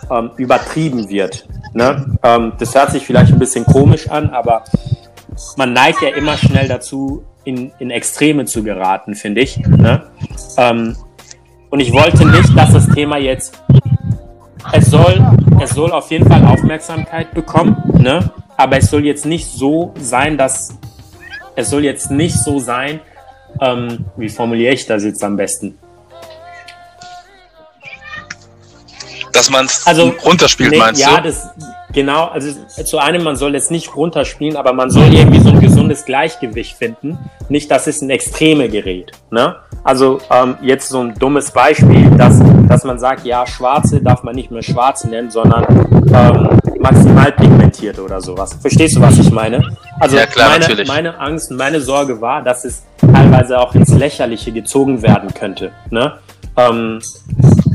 ähm, 0.09 0.31
übertrieben 0.37 1.09
wird. 1.09 1.47
Ne? 1.73 2.17
Ähm, 2.23 2.53
das 2.57 2.75
hört 2.75 2.91
sich 2.91 3.05
vielleicht 3.05 3.33
ein 3.33 3.39
bisschen 3.39 3.65
komisch 3.65 4.09
an, 4.09 4.29
aber 4.29 4.63
man 5.55 5.73
neigt 5.73 6.01
ja 6.01 6.09
immer 6.09 6.37
schnell 6.37 6.67
dazu, 6.67 7.23
in, 7.43 7.71
in 7.79 7.91
Extreme 7.91 8.45
zu 8.45 8.63
geraten, 8.63 9.15
finde 9.15 9.41
ich. 9.41 9.57
Ne? 9.57 10.03
Ähm, 10.57 10.97
und 11.69 11.79
ich 11.79 11.93
wollte 11.93 12.25
nicht, 12.25 12.57
dass 12.57 12.73
das 12.73 12.87
Thema 12.89 13.17
jetzt, 13.17 13.61
es 14.73 14.87
soll, 14.87 15.25
es 15.61 15.71
soll 15.71 15.91
auf 15.91 16.11
jeden 16.11 16.27
Fall 16.27 16.45
Aufmerksamkeit 16.45 17.33
bekommen, 17.33 17.77
ne? 17.97 18.31
aber 18.57 18.77
es 18.77 18.89
soll 18.89 19.05
jetzt 19.05 19.25
nicht 19.25 19.47
so 19.47 19.93
sein, 19.99 20.37
dass, 20.37 20.77
es 21.55 21.69
soll 21.69 21.85
jetzt 21.85 22.11
nicht 22.11 22.35
so 22.35 22.59
sein, 22.59 22.99
ähm, 23.61 24.05
wie 24.17 24.29
formuliere 24.29 24.73
ich 24.73 24.85
das 24.85 25.03
jetzt 25.03 25.23
am 25.23 25.37
besten? 25.37 25.77
Dass 29.37 29.49
man 29.49 29.65
es 29.65 29.85
also, 29.85 30.13
runterspielt, 30.25 30.71
nee, 30.71 30.77
meinst 30.77 31.01
ja, 31.01 31.09
du? 31.09 31.15
Ja, 31.15 31.21
das, 31.21 31.49
genau. 31.93 32.25
Also 32.25 32.51
zu 32.83 32.97
einem, 32.97 33.23
man 33.23 33.35
soll 33.35 33.55
es 33.55 33.69
nicht 33.69 33.95
runterspielen, 33.95 34.57
aber 34.57 34.73
man 34.73 34.89
soll 34.89 35.13
irgendwie 35.13 35.39
so 35.39 35.49
ein 35.49 35.59
gesundes 35.59 36.05
Gleichgewicht 36.05 36.75
finden. 36.75 37.17
Nicht, 37.49 37.69
dass 37.69 37.87
es 37.87 38.01
in 38.01 38.09
Extreme 38.09 38.69
gerät. 38.69 39.11
Ne? 39.31 39.55
Also 39.83 40.19
ähm, 40.31 40.57
jetzt 40.61 40.89
so 40.89 41.01
ein 41.01 41.13
dummes 41.15 41.51
Beispiel, 41.51 42.09
dass, 42.17 42.41
dass 42.67 42.83
man 42.83 42.99
sagt, 42.99 43.25
ja, 43.25 43.45
Schwarze 43.45 44.01
darf 44.01 44.23
man 44.23 44.35
nicht 44.35 44.51
mehr 44.51 44.63
Schwarze 44.63 45.07
nennen, 45.07 45.29
sondern 45.29 45.65
ähm, 46.13 46.59
maximal 46.79 47.31
pigmentiert 47.31 47.99
oder 47.99 48.21
sowas. 48.21 48.57
Verstehst 48.59 48.95
du, 48.95 49.01
was 49.01 49.17
ich 49.17 49.31
meine? 49.31 49.61
Also 49.99 50.17
ja, 50.17 50.25
klar, 50.25 50.49
meine, 50.49 50.59
natürlich. 50.61 50.87
meine 50.87 51.19
Angst 51.19 51.51
meine 51.51 51.81
Sorge 51.81 52.21
war, 52.21 52.41
dass 52.41 52.65
es 52.65 52.83
teilweise 52.99 53.59
auch 53.59 53.75
ins 53.75 53.89
Lächerliche 53.89 54.51
gezogen 54.51 55.01
werden 55.01 55.33
könnte. 55.33 55.71
Ne? 55.89 56.13
Ähm, 56.57 56.99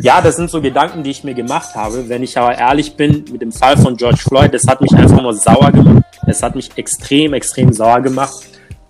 ja, 0.00 0.20
das 0.20 0.36
sind 0.36 0.50
so 0.50 0.60
Gedanken, 0.60 1.04
die 1.04 1.10
ich 1.10 1.22
mir 1.22 1.34
gemacht 1.34 1.74
habe. 1.74 2.08
Wenn 2.08 2.22
ich 2.22 2.36
aber 2.36 2.58
ehrlich 2.58 2.96
bin, 2.96 3.24
mit 3.30 3.40
dem 3.40 3.52
Fall 3.52 3.76
von 3.76 3.96
George 3.96 4.18
Floyd, 4.18 4.52
das 4.52 4.66
hat 4.66 4.80
mich 4.80 4.92
einfach 4.94 5.22
nur 5.22 5.34
sauer 5.34 5.70
gemacht. 5.70 6.04
Es 6.26 6.42
hat 6.42 6.56
mich 6.56 6.70
extrem, 6.76 7.32
extrem 7.34 7.72
sauer 7.72 8.00
gemacht. 8.00 8.34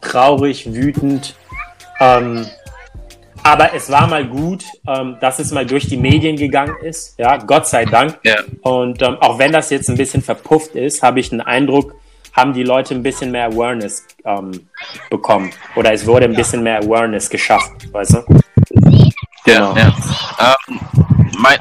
Traurig, 0.00 0.72
wütend. 0.72 1.34
Ähm, 2.00 2.46
aber 3.42 3.74
es 3.74 3.90
war 3.90 4.06
mal 4.06 4.26
gut, 4.26 4.64
ähm, 4.86 5.16
dass 5.20 5.38
es 5.38 5.50
mal 5.50 5.66
durch 5.66 5.86
die 5.86 5.96
Medien 5.96 6.36
gegangen 6.36 6.76
ist. 6.82 7.18
Ja, 7.18 7.36
Gott 7.36 7.66
sei 7.66 7.84
Dank. 7.84 8.18
Ja. 8.22 8.36
Und 8.62 9.02
ähm, 9.02 9.16
auch 9.20 9.38
wenn 9.38 9.52
das 9.52 9.70
jetzt 9.70 9.90
ein 9.90 9.96
bisschen 9.96 10.22
verpufft 10.22 10.74
ist, 10.76 11.02
habe 11.02 11.20
ich 11.20 11.30
den 11.30 11.40
Eindruck, 11.40 11.94
haben 12.32 12.54
die 12.54 12.62
Leute 12.62 12.94
ein 12.94 13.02
bisschen 13.02 13.30
mehr 13.30 13.46
Awareness 13.46 14.06
ähm, 14.24 14.52
bekommen. 15.10 15.50
Oder 15.76 15.92
es 15.92 16.06
wurde 16.06 16.24
ein 16.24 16.34
bisschen 16.34 16.62
mehr 16.62 16.78
Awareness 16.78 17.28
geschafft, 17.28 17.92
weißt 17.92 18.14
du? 18.14 19.11
Genau. 19.44 19.76
Ja, 19.76 19.94
ja. 20.38 20.56
Ähm, 20.68 20.80
mein, 21.38 21.58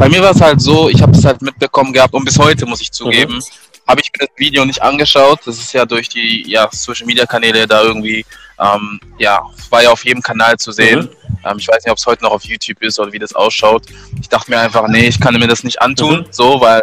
bei 0.00 0.08
mir 0.08 0.22
war 0.22 0.30
es 0.30 0.40
halt 0.40 0.60
so, 0.60 0.88
ich 0.88 1.02
habe 1.02 1.12
es 1.12 1.24
halt 1.24 1.42
mitbekommen 1.42 1.92
gehabt 1.92 2.14
und 2.14 2.24
bis 2.24 2.38
heute 2.38 2.64
muss 2.66 2.80
ich 2.80 2.90
zugeben, 2.90 3.34
mhm. 3.34 3.42
habe 3.86 4.00
ich 4.00 4.10
mir 4.12 4.26
das 4.26 4.36
Video 4.36 4.64
nicht 4.64 4.80
angeschaut. 4.82 5.40
Das 5.44 5.58
ist 5.58 5.72
ja 5.72 5.84
durch 5.84 6.08
die 6.08 6.48
ja, 6.48 6.68
Social 6.72 7.06
Media 7.06 7.26
Kanäle 7.26 7.66
da 7.66 7.82
irgendwie, 7.82 8.24
ähm, 8.58 9.00
ja, 9.18 9.42
war 9.68 9.82
ja 9.82 9.90
auf 9.90 10.04
jedem 10.04 10.22
Kanal 10.22 10.56
zu 10.56 10.72
sehen. 10.72 11.00
Mhm. 11.00 11.36
Ähm, 11.44 11.58
ich 11.58 11.68
weiß 11.68 11.84
nicht, 11.84 11.92
ob 11.92 11.98
es 11.98 12.06
heute 12.06 12.24
noch 12.24 12.32
auf 12.32 12.44
YouTube 12.44 12.80
ist 12.82 12.98
oder 12.98 13.12
wie 13.12 13.18
das 13.18 13.34
ausschaut. 13.34 13.84
Ich 14.20 14.28
dachte 14.28 14.50
mir 14.50 14.58
einfach, 14.58 14.88
nee, 14.88 15.08
ich 15.08 15.20
kann 15.20 15.34
mir 15.34 15.48
das 15.48 15.64
nicht 15.64 15.82
antun, 15.82 16.20
mhm. 16.20 16.26
so, 16.30 16.60
weil 16.60 16.82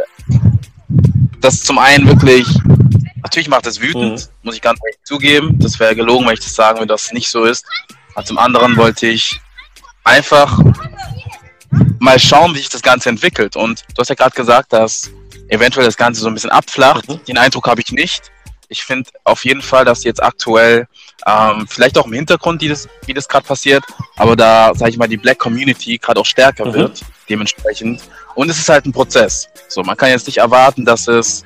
das 1.41 1.61
zum 1.61 1.79
einen 1.79 2.07
wirklich, 2.07 2.47
natürlich 3.23 3.49
macht 3.49 3.65
es 3.65 3.81
wütend, 3.81 4.19
mhm. 4.19 4.27
muss 4.43 4.55
ich 4.55 4.61
ganz 4.61 4.79
ehrlich 4.83 4.99
zugeben. 5.03 5.57
Das 5.59 5.79
wäre 5.79 5.95
gelogen, 5.95 6.27
wenn 6.27 6.33
ich 6.33 6.39
das 6.39 6.53
sagen 6.53 6.77
würde, 6.77 6.93
dass 6.93 7.05
es 7.05 7.13
nicht 7.13 7.29
so 7.29 7.45
ist. 7.45 7.65
Aber 8.13 8.25
zum 8.25 8.37
anderen 8.37 8.77
wollte 8.77 9.07
ich 9.07 9.39
einfach 10.07 10.59
mal 11.99 12.19
schauen, 12.19 12.53
wie 12.55 12.59
sich 12.59 12.69
das 12.69 12.81
Ganze 12.81 13.09
entwickelt. 13.09 13.55
Und 13.55 13.83
du 13.93 13.99
hast 13.99 14.09
ja 14.09 14.15
gerade 14.15 14.35
gesagt, 14.35 14.73
dass 14.73 15.11
eventuell 15.49 15.85
das 15.85 15.97
Ganze 15.97 16.21
so 16.21 16.27
ein 16.27 16.33
bisschen 16.33 16.49
abflacht. 16.49 17.07
Mhm. 17.09 17.23
Den 17.25 17.37
Eindruck 17.37 17.67
habe 17.67 17.81
ich 17.81 17.91
nicht. 17.91 18.31
Ich 18.69 18.83
finde 18.83 19.09
auf 19.23 19.45
jeden 19.45 19.61
Fall, 19.61 19.85
dass 19.85 20.03
jetzt 20.03 20.21
aktuell, 20.21 20.87
ähm, 21.25 21.65
vielleicht 21.69 21.97
auch 21.97 22.05
im 22.05 22.13
Hintergrund, 22.13 22.61
wie 22.61 22.67
das, 22.67 22.87
wie 23.05 23.13
das 23.13 23.27
gerade 23.27 23.47
passiert, 23.47 23.83
aber 24.17 24.35
da, 24.35 24.73
sage 24.75 24.91
ich 24.91 24.97
mal, 24.97 25.07
die 25.07 25.15
Black 25.15 25.39
Community 25.39 25.97
gerade 25.97 26.19
auch 26.19 26.25
stärker 26.25 26.65
mhm. 26.65 26.73
wird, 26.73 27.01
dementsprechend. 27.29 28.01
Und 28.35 28.49
es 28.49 28.57
ist 28.57 28.67
halt 28.67 28.85
ein 28.85 28.91
Prozess. 28.91 29.47
So, 29.69 29.83
man 29.83 29.95
kann 29.95 30.09
jetzt 30.09 30.27
nicht 30.27 30.37
erwarten, 30.37 30.83
dass 30.83 31.07
es 31.07 31.43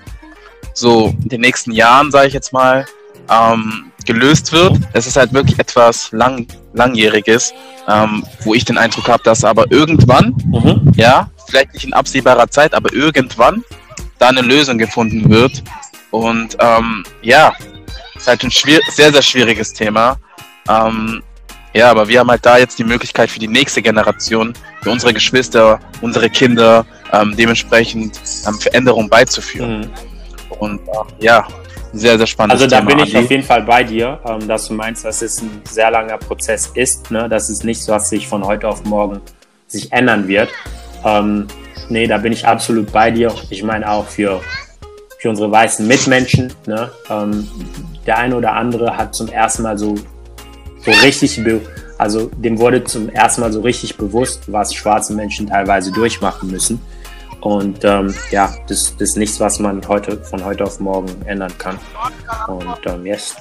so 0.74 1.14
in 1.22 1.30
den 1.30 1.42
nächsten 1.42 1.72
Jahren, 1.72 2.10
sage 2.10 2.28
ich 2.28 2.34
jetzt 2.34 2.54
mal, 2.54 2.88
ähm, 3.30 3.91
gelöst 4.06 4.52
wird. 4.52 4.78
Es 4.94 5.08
ist 5.08 5.18
halt 5.18 5.34
wirklich 5.34 5.60
etwas 5.60 6.12
lang, 6.12 6.48
langjähriges, 6.74 7.54
ähm, 7.88 8.24
wo 8.44 8.54
ich 8.54 8.66
den 8.66 8.78
Eindruck 8.78 9.08
habe, 9.08 9.24
dass 9.24 9.44
aber 9.44 9.72
irgendwann, 9.72 10.36
mhm. 10.46 10.92
ja, 10.96 11.30
vielleicht 11.48 11.74
nicht 11.74 11.86
in 11.86 11.94
absehbarer 11.94 12.50
Zeit, 12.50 12.74
aber 12.74 12.92
irgendwann 12.94 13.64
da 14.20 14.30
eine 14.30 14.42
Lösung 14.42 14.78
gefunden 14.78 15.30
wird. 15.30 15.64
Und 16.12 16.58
ähm, 16.60 17.04
ja, 17.22 17.54
ist 18.16 18.28
halt 18.28 18.44
ein 18.44 18.52
schwer, 18.52 18.80
sehr, 18.90 19.12
sehr 19.12 19.22
schwieriges 19.22 19.74
Thema. 19.74 20.18
Ähm, 20.70 21.24
ja, 21.74 21.90
aber 21.90 22.08
wir 22.08 22.20
haben 22.20 22.30
halt 22.30 22.46
da 22.46 22.58
jetzt 22.58 22.78
die 22.80 22.84
Möglichkeit 22.84 23.30
für 23.30 23.40
die 23.40 23.48
nächste 23.48 23.82
Generation, 23.82 24.54
für 24.82 24.92
unsere 24.92 25.14
Geschwister, 25.14 25.80
unsere 26.02 26.30
Kinder, 26.30 26.86
ähm, 27.14 27.36
dementsprechend 27.36 28.20
ähm, 28.48 28.60
Veränderungen 28.60 29.10
beizuführen. 29.10 29.80
Mhm. 29.80 29.90
Und 30.60 30.82
äh, 30.82 31.26
ja, 31.26 31.48
sehr, 31.94 32.18
sehr 32.18 32.28
spannend. 32.28 32.54
Also 32.54 32.68
da 32.68 32.80
Thema, 32.80 32.90
bin 32.90 33.00
ich 33.00 33.16
Andi. 33.16 33.26
auf 33.26 33.32
jeden 33.32 33.44
Fall 33.44 33.64
bei 33.64 33.84
dir, 33.84 34.20
ähm, 34.26 34.48
dass 34.48 34.68
du 34.68 34.74
meinst, 34.74 35.06
dass 35.06 35.22
es 35.22 35.42
ein 35.42 35.62
sehr 35.70 35.92
langer 35.92 36.18
Prozess 36.18 36.72
ist, 36.74 37.12
ne? 37.12 37.28
dass 37.28 37.50
es 37.50 37.64
nicht 37.64 37.84
so, 37.84 37.92
was 37.92 38.10
sich 38.10 38.28
von 38.28 38.46
heute 38.46 38.68
auf 38.68 38.84
morgen 38.86 39.22
sich 39.68 39.92
ändern 39.92 40.28
wird. 40.28 40.50
Ähm, 41.04 41.48
nee, 41.90 42.08
da 42.08 42.18
bin 42.18 42.34
ich 42.34 42.46
absolut 42.46 42.92
bei 42.92 43.12
dir. 43.12 43.34
Ich 43.50 43.64
meine 43.64 43.90
auch 43.90 44.08
für, 44.08 44.42
für 45.20 45.30
unsere 45.30 45.52
weißen 45.52 45.86
Mitmenschen. 45.88 46.54
Ne? 46.66 46.92
Ähm, 47.10 47.48
der 48.06 48.18
eine 48.18 48.36
oder 48.36 48.54
andere 48.54 48.98
hat 48.98 49.14
zum 49.14 49.28
ersten 49.28 49.64
Mal 49.64 49.78
so, 49.78 49.96
so 50.84 50.92
richtig, 51.04 51.40
also 51.98 52.32
dem 52.38 52.58
wurde 52.58 52.84
zum 52.84 53.10
ersten 53.10 53.42
Mal 53.42 53.52
so 53.52 53.62
richtig 53.62 53.98
bewusst, 53.98 54.44
was 54.52 54.74
schwarze 54.74 55.14
Menschen 55.14 55.48
teilweise 55.48 55.92
durchmachen 55.92 56.50
müssen. 56.50 56.82
Und 57.42 57.84
ähm, 57.84 58.14
ja, 58.30 58.54
das, 58.68 58.96
das 58.98 59.10
ist 59.10 59.18
nichts, 59.18 59.40
was 59.40 59.60
man 59.60 59.82
heute 59.88 60.18
von 60.24 60.44
heute 60.46 60.64
auf 60.64 60.80
morgen 60.80 61.10
ändern 61.26 61.56
kann. 61.58 61.78
Und 62.48 62.86
ähm, 62.86 63.06
yes. 63.06 63.36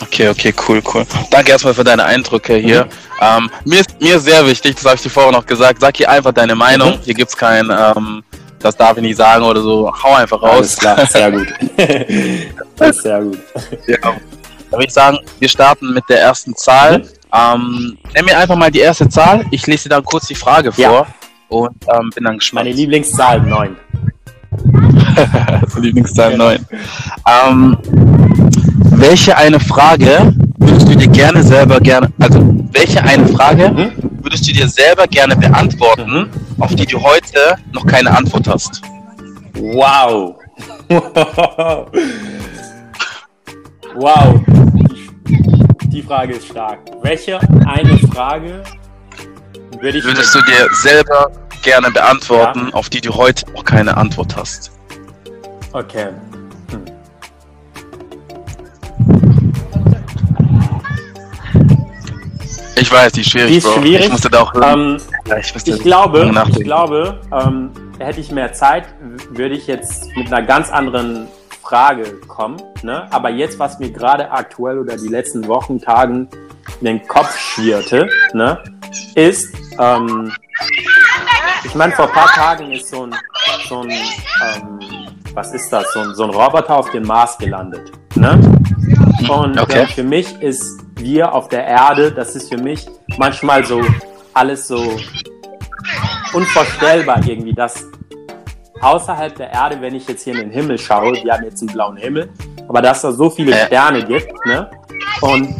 Okay, 0.00 0.28
okay, 0.28 0.54
cool, 0.68 0.82
cool. 0.92 1.06
Danke 1.30 1.52
erstmal 1.52 1.74
für 1.74 1.84
deine 1.84 2.04
Eindrücke 2.04 2.56
hier. 2.56 2.84
Mhm. 2.84 2.90
Ähm, 3.20 3.50
mir, 3.64 3.80
ist, 3.80 4.00
mir 4.00 4.16
ist 4.16 4.24
sehr 4.24 4.44
wichtig, 4.46 4.74
das 4.74 4.84
habe 4.84 4.96
ich 4.96 5.02
dir 5.02 5.10
vorher 5.10 5.32
noch 5.32 5.46
gesagt, 5.46 5.80
sag 5.80 5.96
hier 5.96 6.10
einfach 6.10 6.32
deine 6.32 6.54
Meinung. 6.54 6.96
Mhm. 6.96 7.02
Hier 7.04 7.14
gibt 7.14 7.30
es 7.30 7.36
kein, 7.36 7.70
ähm, 7.70 8.22
das 8.58 8.76
darf 8.76 8.96
ich 8.96 9.02
nicht 9.02 9.16
sagen 9.16 9.44
oder 9.44 9.60
so. 9.60 9.92
Hau 10.02 10.14
einfach 10.14 10.42
raus. 10.42 10.56
Alles 10.56 10.76
klar, 10.76 11.06
sehr 11.06 11.30
gut. 11.30 11.48
das 12.76 12.96
ist 12.96 13.02
sehr 13.02 13.22
gut. 13.22 13.38
Ja. 13.86 13.98
Dann 14.00 14.80
würde 14.80 14.86
ich 14.86 14.92
sagen, 14.92 15.18
wir 15.38 15.48
starten 15.48 15.92
mit 15.92 16.04
der 16.08 16.20
ersten 16.20 16.56
Zahl. 16.56 16.98
Mhm. 16.98 17.08
Ähm, 17.32 17.98
nenn 18.14 18.24
mir 18.24 18.36
einfach 18.36 18.56
mal 18.56 18.70
die 18.70 18.80
erste 18.80 19.08
Zahl. 19.08 19.44
Ich 19.50 19.66
lese 19.66 19.84
dir 19.84 19.96
dann 19.96 20.04
kurz 20.04 20.26
die 20.26 20.34
Frage 20.34 20.72
vor. 20.72 21.06
Und 21.48 21.70
ähm, 21.92 22.10
bin 22.14 22.24
dann 22.24 22.38
gespannt. 22.38 22.66
Meine 22.66 22.76
Lieblingszahl 22.76 23.40
9. 23.40 23.76
Lieblingszahl 25.80 26.36
9. 26.36 26.66
Ähm, 27.26 27.78
welche 28.90 29.36
eine 29.36 29.60
Frage 29.60 30.34
würdest 30.58 30.88
du 30.88 30.96
dir 30.96 31.08
gerne 31.08 31.42
selber 31.42 31.80
gerne, 31.80 32.12
also 32.18 32.40
welche 32.72 33.02
eine 33.02 33.26
Frage 33.28 33.70
mhm. 33.70 33.92
würdest 34.22 34.48
du 34.48 34.52
dir 34.52 34.68
selber 34.68 35.06
gerne 35.06 35.36
beantworten, 35.36 36.28
auf 36.58 36.74
die 36.74 36.86
du 36.86 37.00
heute 37.00 37.56
noch 37.72 37.86
keine 37.86 38.16
Antwort 38.16 38.48
hast? 38.48 38.82
Wow. 39.54 40.36
wow. 43.94 44.40
Die 45.86 46.02
Frage 46.02 46.34
ist 46.34 46.48
stark. 46.48 46.80
Welche 47.02 47.40
eine 47.66 47.98
Frage 47.98 48.62
würde 49.80 50.02
würdest 50.04 50.34
du 50.34 50.42
dir 50.42 50.68
selber 50.72 51.30
gerne 51.62 51.90
beantworten, 51.90 52.68
ja. 52.68 52.74
auf 52.74 52.88
die 52.88 53.00
du 53.00 53.14
heute 53.14 53.50
noch 53.52 53.64
keine 53.64 53.96
Antwort 53.96 54.36
hast? 54.36 54.72
Okay. 55.72 56.08
Hm. 56.70 56.84
Ich 62.76 62.92
weiß, 62.92 63.12
die 63.12 63.20
ist 63.20 63.30
schwierig. 63.30 63.50
Die 63.50 63.58
ist 63.58 63.72
schwierig. 63.72 64.06
Ich 64.06 64.12
musste 64.12 64.30
da 64.30 64.42
auch. 64.42 64.54
Ähm, 64.54 64.98
ich, 65.38 65.54
ich 65.66 65.80
glaube, 65.80 66.30
ich 66.48 66.64
glaube, 66.64 67.20
ähm, 67.32 67.70
hätte 67.98 68.20
ich 68.20 68.30
mehr 68.30 68.52
Zeit, 68.52 68.84
würde 69.30 69.54
ich 69.56 69.66
jetzt 69.66 70.08
mit 70.16 70.32
einer 70.32 70.42
ganz 70.42 70.70
anderen 70.70 71.28
Frage 71.62 72.04
kommen. 72.26 72.56
Ne? 72.82 73.06
Aber 73.10 73.30
jetzt, 73.30 73.58
was 73.58 73.78
mir 73.78 73.90
gerade 73.90 74.30
aktuell 74.30 74.78
oder 74.78 74.96
die 74.96 75.08
letzten 75.08 75.46
Wochen, 75.48 75.80
Tagen 75.80 76.28
in 76.80 76.86
den 76.86 77.06
Kopf 77.06 77.36
schwirrte, 77.36 78.08
ne, 78.32 78.62
ist, 79.14 79.54
ähm, 79.78 80.32
ich 81.64 81.74
meine, 81.74 81.92
vor 81.92 82.06
ein 82.06 82.12
paar 82.12 82.28
Tagen 82.28 82.72
ist 82.72 82.90
so 82.90 83.04
ein, 83.04 83.14
so 83.68 83.82
ein 83.82 83.90
ähm, 83.90 84.80
was 85.34 85.52
ist 85.52 85.70
das, 85.72 85.92
so 85.92 86.00
ein, 86.00 86.14
so 86.14 86.24
ein 86.24 86.30
Roboter 86.30 86.76
auf 86.76 86.90
dem 86.90 87.04
Mars 87.04 87.38
gelandet. 87.38 87.92
Ne? 88.14 88.40
Und 89.28 89.60
okay. 89.60 89.82
äh, 89.82 89.86
für 89.86 90.02
mich 90.02 90.40
ist 90.42 90.80
wir 90.96 91.32
auf 91.32 91.48
der 91.48 91.64
Erde, 91.64 92.10
das 92.12 92.34
ist 92.34 92.48
für 92.48 92.58
mich 92.58 92.86
manchmal 93.16 93.64
so 93.64 93.80
alles 94.34 94.66
so 94.66 94.96
unvorstellbar 96.32 97.20
irgendwie, 97.26 97.52
dass 97.52 97.86
außerhalb 98.80 99.34
der 99.36 99.50
Erde, 99.50 99.80
wenn 99.80 99.94
ich 99.94 100.08
jetzt 100.08 100.24
hier 100.24 100.34
in 100.34 100.40
den 100.40 100.50
Himmel 100.50 100.78
schaue, 100.78 101.12
wir 101.22 101.32
haben 101.32 101.44
jetzt 101.44 101.60
einen 101.60 101.72
blauen 101.72 101.96
Himmel, 101.96 102.30
aber 102.68 102.82
dass 102.82 103.02
da 103.02 103.12
so 103.12 103.30
viele 103.30 103.54
Sterne 103.66 104.04
gibt, 104.04 104.32
ne? 104.46 104.70
Und, 105.20 105.54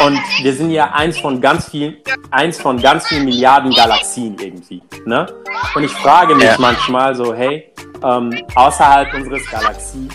und 0.00 0.20
wir 0.42 0.52
sind 0.52 0.70
ja 0.70 0.92
eins 0.92 1.18
von 1.18 1.40
ganz 1.40 1.70
vielen, 1.70 1.96
eins 2.30 2.60
von 2.60 2.80
ganz 2.80 3.06
vielen 3.06 3.24
Milliarden 3.24 3.72
Galaxien 3.72 4.36
irgendwie, 4.38 4.82
ne? 5.04 5.26
Und 5.74 5.84
ich 5.84 5.92
frage 5.92 6.34
mich 6.34 6.44
ja. 6.44 6.56
manchmal 6.58 7.14
so, 7.14 7.34
hey, 7.34 7.72
ähm, 8.04 8.30
außerhalb 8.54 9.12
unseres 9.14 9.48
Galaxie, 9.50 10.08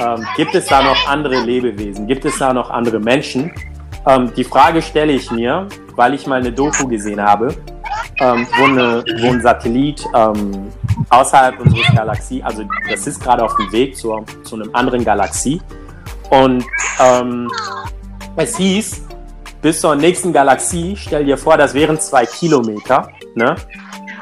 ähm, 0.00 0.26
gibt 0.36 0.54
es 0.54 0.66
da 0.66 0.82
noch 0.82 1.08
andere 1.08 1.40
Lebewesen? 1.40 2.06
Gibt 2.06 2.24
es 2.24 2.38
da 2.38 2.52
noch 2.52 2.70
andere 2.70 2.98
Menschen? 2.98 3.52
Ähm, 4.06 4.32
die 4.36 4.44
Frage 4.44 4.82
stelle 4.82 5.12
ich 5.12 5.30
mir, 5.30 5.66
weil 5.96 6.14
ich 6.14 6.26
mal 6.26 6.40
eine 6.40 6.52
Doku 6.52 6.86
gesehen 6.86 7.20
habe, 7.20 7.54
ähm, 8.20 8.46
wo, 8.58 8.64
eine, 8.64 9.04
wo, 9.20 9.28
ein 9.28 9.40
Satellit 9.40 10.04
ähm, 10.14 10.70
außerhalb 11.08 11.58
unseres 11.60 11.86
Galaxie, 11.94 12.42
also 12.42 12.64
das 12.88 13.06
ist 13.06 13.22
gerade 13.22 13.44
auf 13.44 13.54
dem 13.56 13.70
Weg 13.72 13.96
zu, 13.96 14.24
zu 14.44 14.56
einem 14.56 14.74
anderen 14.74 15.04
Galaxie. 15.04 15.60
Und 16.30 16.64
ähm, 17.00 17.50
es 18.36 18.56
hieß, 18.56 19.02
bis 19.62 19.80
zur 19.80 19.94
nächsten 19.94 20.32
Galaxie, 20.32 20.96
stell 20.96 21.24
dir 21.24 21.38
vor, 21.38 21.56
das 21.56 21.72
wären 21.72 21.98
zwei 22.00 22.26
Kilometer. 22.26 23.08
Ne? 23.36 23.54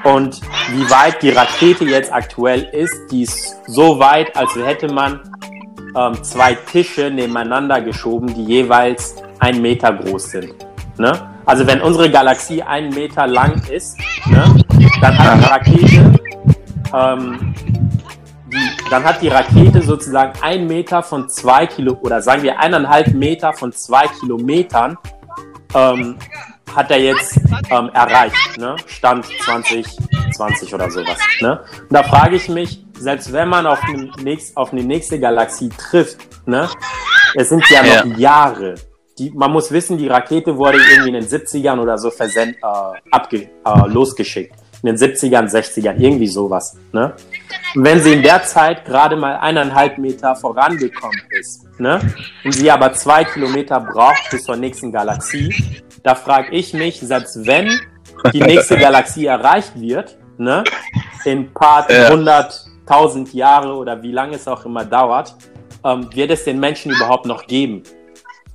Und 0.04 0.40
wie 0.70 0.88
weit 0.90 1.22
die 1.22 1.30
Rakete 1.30 1.84
jetzt 1.84 2.12
aktuell 2.12 2.62
ist, 2.72 2.94
die 3.10 3.22
ist 3.22 3.56
so 3.66 3.98
weit, 3.98 4.36
als 4.36 4.54
hätte 4.54 4.92
man 4.92 5.20
ähm, 5.96 6.22
zwei 6.22 6.54
Tische 6.54 7.10
nebeneinander 7.10 7.80
geschoben, 7.80 8.32
die 8.34 8.44
jeweils 8.44 9.16
ein 9.38 9.60
Meter 9.62 9.92
groß 9.94 10.30
sind. 10.30 10.54
Ne? 10.98 11.12
Also 11.46 11.66
wenn 11.66 11.80
unsere 11.80 12.10
Galaxie 12.10 12.62
einen 12.62 12.94
Meter 12.94 13.26
lang 13.26 13.62
ist, 13.70 13.98
ne, 14.26 14.44
dann 15.00 15.18
hat 15.18 15.38
die 15.38 15.48
Rakete, 15.48 16.20
ähm, 16.94 17.54
die, 18.52 18.90
dann 18.90 19.04
hat 19.04 19.22
die 19.22 19.28
Rakete 19.28 19.82
sozusagen 19.82 20.32
ein 20.42 20.66
Meter 20.66 21.02
von 21.02 21.28
zwei 21.28 21.66
Kilo 21.66 21.98
oder 22.02 22.20
sagen 22.20 22.42
wir 22.42 22.60
eineinhalb 22.60 23.14
Meter 23.14 23.52
von 23.52 23.72
zwei 23.72 24.06
Kilometern 24.20 24.98
ähm, 25.74 26.16
hat 26.74 26.90
er 26.90 26.98
jetzt 26.98 27.38
ähm, 27.70 27.90
erreicht, 27.92 28.58
ne? 28.58 28.76
Stand 28.86 29.26
2020 29.44 30.74
oder 30.74 30.90
sowas. 30.90 31.18
Ne? 31.40 31.60
Und 31.80 31.92
da 31.92 32.02
frage 32.02 32.36
ich 32.36 32.48
mich, 32.48 32.84
selbst 32.98 33.32
wenn 33.32 33.48
man 33.48 33.66
auf, 33.66 33.82
eine 33.82 34.10
nächste, 34.22 34.56
auf 34.56 34.72
eine 34.72 34.82
nächste 34.82 35.18
Galaxie 35.18 35.68
trifft, 35.70 36.18
ne? 36.46 36.68
es 37.34 37.48
sind 37.48 37.68
ja 37.70 37.82
noch 37.82 38.06
ja. 38.06 38.16
Jahre. 38.16 38.74
Die, 39.18 39.30
man 39.30 39.52
muss 39.52 39.70
wissen, 39.70 39.98
die 39.98 40.08
Rakete 40.08 40.56
wurde 40.56 40.78
irgendwie 40.78 41.08
in 41.08 41.14
den 41.14 41.26
70ern 41.26 41.78
oder 41.78 41.98
so 41.98 42.10
versend, 42.10 42.56
äh, 42.56 43.00
abge, 43.10 43.50
äh, 43.64 43.88
losgeschickt. 43.88 44.54
In 44.82 44.94
den 44.94 44.96
70ern, 44.96 45.50
60ern, 45.50 45.96
irgendwie 45.98 46.26
sowas. 46.26 46.76
Ne? 46.92 47.12
Und 47.74 47.84
wenn 47.84 48.00
sie 48.00 48.14
in 48.14 48.22
der 48.22 48.42
Zeit 48.44 48.84
gerade 48.84 49.16
mal 49.16 49.36
eineinhalb 49.36 49.98
Meter 49.98 50.34
vorangekommen 50.34 51.20
ist, 51.38 51.66
ne? 51.78 52.00
und 52.44 52.52
sie 52.52 52.70
aber 52.70 52.92
zwei 52.94 53.24
Kilometer 53.24 53.80
braucht 53.80 54.30
bis 54.30 54.44
zur 54.44 54.56
nächsten 54.56 54.90
Galaxie, 54.90 55.54
da 56.02 56.14
frage 56.14 56.52
ich 56.52 56.72
mich, 56.72 57.00
selbst 57.00 57.46
wenn 57.46 57.70
die 58.32 58.40
nächste 58.40 58.76
Galaxie 58.78 59.26
erreicht 59.26 59.78
wird, 59.78 60.16
ne, 60.38 60.64
in 61.24 61.40
ein 61.40 61.54
paar 61.54 61.90
ja. 61.90 62.10
hunderttausend 62.10 63.32
Jahre 63.32 63.74
oder 63.74 64.02
wie 64.02 64.12
lange 64.12 64.36
es 64.36 64.48
auch 64.48 64.64
immer 64.64 64.84
dauert, 64.84 65.34
ähm, 65.84 66.08
wird 66.14 66.30
es 66.30 66.44
den 66.44 66.58
Menschen 66.58 66.92
überhaupt 66.92 67.26
noch 67.26 67.46
geben? 67.46 67.82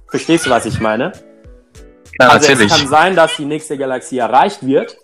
Verstehst 0.09 0.45
du, 0.45 0.49
was 0.49 0.65
ich 0.65 0.79
meine? 0.79 1.11
Ja, 2.19 2.29
also 2.29 2.49
natürlich. 2.49 2.71
es 2.71 2.77
kann 2.79 2.87
sein, 2.87 3.15
dass 3.15 3.35
die 3.35 3.45
nächste 3.45 3.77
Galaxie 3.77 4.17
erreicht 4.19 4.65
wird, 4.65 4.97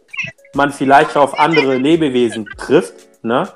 man 0.53 0.71
vielleicht 0.71 1.15
auf 1.17 1.39
andere 1.39 1.75
Lebewesen 1.75 2.47
trifft, 2.57 2.93
ne? 3.23 3.47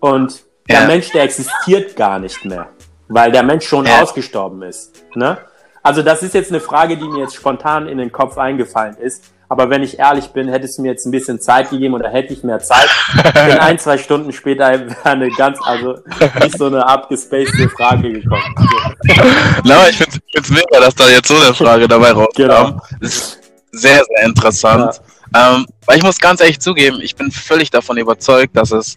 Und 0.00 0.42
der 0.68 0.82
ja. 0.82 0.86
Mensch, 0.86 1.10
der 1.10 1.24
existiert 1.24 1.96
gar 1.96 2.18
nicht 2.18 2.44
mehr, 2.44 2.68
weil 3.08 3.32
der 3.32 3.42
Mensch 3.42 3.66
schon 3.66 3.86
ja. 3.86 4.02
ausgestorben 4.02 4.62
ist, 4.62 5.04
ne? 5.14 5.38
Also 5.82 6.02
das 6.02 6.22
ist 6.22 6.34
jetzt 6.34 6.50
eine 6.50 6.60
Frage, 6.60 6.96
die 6.96 7.08
mir 7.08 7.20
jetzt 7.20 7.34
spontan 7.34 7.88
in 7.88 7.98
den 7.98 8.12
Kopf 8.12 8.36
eingefallen 8.36 8.96
ist. 8.98 9.24
Aber 9.48 9.68
wenn 9.68 9.82
ich 9.82 9.98
ehrlich 9.98 10.28
bin, 10.28 10.48
hättest 10.48 10.78
du 10.78 10.82
mir 10.82 10.92
jetzt 10.92 11.06
ein 11.06 11.10
bisschen 11.10 11.40
Zeit 11.40 11.70
gegeben 11.70 11.94
oder 11.94 12.08
hätte 12.08 12.32
ich 12.32 12.44
mehr 12.44 12.60
Zeit. 12.60 12.88
In 13.34 13.58
ein, 13.58 13.80
zwei 13.80 13.98
Stunden 13.98 14.32
später 14.32 14.70
wäre 14.70 14.94
eine 15.02 15.28
ganz, 15.30 15.58
also 15.64 15.98
nicht 16.40 16.56
so 16.56 16.66
eine 16.66 16.86
abgespacede 16.86 17.68
Frage 17.70 18.12
gekommen. 18.12 18.54
Na, 19.64 19.88
ich 19.88 19.96
finde 19.96 20.20
es 20.34 20.50
mega, 20.50 20.80
dass 20.80 20.94
da 20.94 21.08
jetzt 21.08 21.26
so 21.26 21.34
eine 21.34 21.52
Frage 21.52 21.88
dabei 21.88 22.12
rauskam. 22.12 22.42
Genau. 22.42 22.80
Das 23.00 23.10
ist 23.10 23.38
sehr, 23.72 24.04
sehr 24.04 24.26
interessant. 24.26 24.94
Ja. 24.94 25.02
Ähm, 25.34 25.66
weil 25.86 25.98
ich 25.98 26.02
muss 26.02 26.18
ganz 26.18 26.40
ehrlich 26.40 26.60
zugeben, 26.60 27.00
ich 27.00 27.14
bin 27.14 27.30
völlig 27.30 27.70
davon 27.70 27.96
überzeugt, 27.96 28.56
dass 28.56 28.72
es 28.72 28.96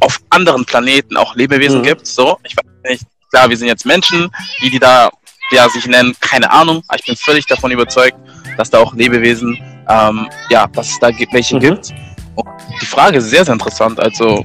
auf 0.00 0.20
anderen 0.30 0.64
Planeten 0.64 1.16
auch 1.16 1.34
Lebewesen 1.36 1.80
mhm. 1.80 1.84
gibt. 1.84 2.06
So, 2.06 2.38
ich 2.44 2.56
weiß 2.56 2.64
nicht, 2.90 3.04
klar, 3.30 3.48
wir 3.48 3.56
sind 3.56 3.68
jetzt 3.68 3.86
Menschen, 3.86 4.30
die, 4.62 4.70
die 4.70 4.78
da 4.78 5.10
ja, 5.50 5.68
sich 5.68 5.86
nennen, 5.86 6.14
keine 6.20 6.50
Ahnung, 6.50 6.82
aber 6.88 6.98
ich 6.98 7.06
bin 7.06 7.16
völlig 7.16 7.46
davon 7.46 7.70
überzeugt, 7.70 8.16
dass 8.56 8.70
da 8.70 8.78
auch 8.78 8.94
Lebewesen, 8.94 9.56
ähm, 9.88 10.28
ja, 10.50 10.66
dass 10.66 10.88
es 10.88 10.98
da 10.98 11.10
welche 11.30 11.56
mhm. 11.56 11.60
gibt. 11.60 11.94
Und 12.34 12.48
die 12.80 12.86
Frage 12.86 13.18
ist 13.18 13.30
sehr, 13.30 13.44
sehr 13.44 13.54
interessant. 13.54 14.00
Also, 14.00 14.42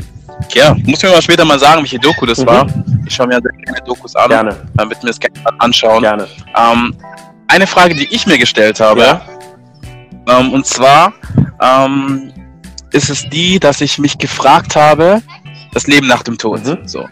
ja, 0.54 0.76
muss 0.86 1.02
mir 1.02 1.10
mal 1.10 1.22
später 1.22 1.46
mal 1.46 1.60
sagen, 1.60 1.82
welche 1.82 2.00
Doku 2.00 2.26
das 2.26 2.40
mhm. 2.40 2.46
war. 2.46 2.68
Ich 3.06 3.16
schaue 3.16 3.28
mir 3.28 3.40
sehr 3.42 3.66
gerne 3.66 3.82
Dokus 3.86 4.16
an, 4.16 4.30
gerne. 4.30 4.70
damit 4.76 5.02
mir 5.02 5.10
das 5.10 5.20
gerne 5.20 5.40
anschauen. 5.60 6.02
Gerne. 6.04 6.28
Ähm, 6.56 6.96
eine 7.48 7.68
Frage, 7.68 7.96
die 7.96 8.08
ich 8.14 8.26
mir 8.28 8.38
gestellt 8.38 8.80
habe, 8.80 9.02
ja. 9.02 9.22
Ähm, 10.28 10.54
und 10.54 10.66
zwar 10.66 11.14
ähm, 11.62 12.32
ist 12.92 13.10
es 13.10 13.28
die, 13.30 13.60
dass 13.60 13.82
ich 13.82 13.98
mich 13.98 14.18
gefragt 14.18 14.76
habe, 14.76 15.22
das 15.74 15.88
Leben 15.88 16.08
nach 16.08 16.24
dem 16.24 16.38
Tod. 16.38 16.66
Mhm. 16.66 16.88
So. 16.88 17.08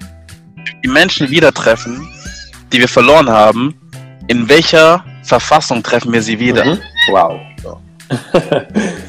Die 0.83 0.87
Menschen 0.89 1.29
wieder 1.29 1.53
treffen, 1.53 2.07
die 2.71 2.79
wir 2.79 2.87
verloren 2.87 3.29
haben, 3.29 3.75
in 4.27 4.47
welcher 4.49 5.03
Verfassung 5.23 5.81
treffen 5.83 6.11
wir 6.13 6.21
sie 6.21 6.39
wieder? 6.39 6.65
Mhm. 6.65 6.79
Wow. 7.09 7.39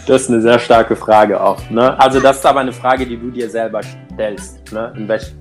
das 0.07 0.23
ist 0.23 0.29
eine 0.29 0.43
sehr 0.43 0.59
starke 0.59 0.95
Frage 0.95 1.41
auch. 1.41 1.59
Ne? 1.71 1.99
Also 1.99 2.21
das 2.21 2.37
ist 2.39 2.47
aber 2.47 2.61
eine 2.61 2.73
Frage, 2.73 3.07
die 3.07 3.17
du 3.17 3.31
dir 3.31 3.49
selber 3.49 3.81
stellst. 3.83 4.71
Ne? 4.73 4.93
In 4.97 5.09
welch 5.09 5.33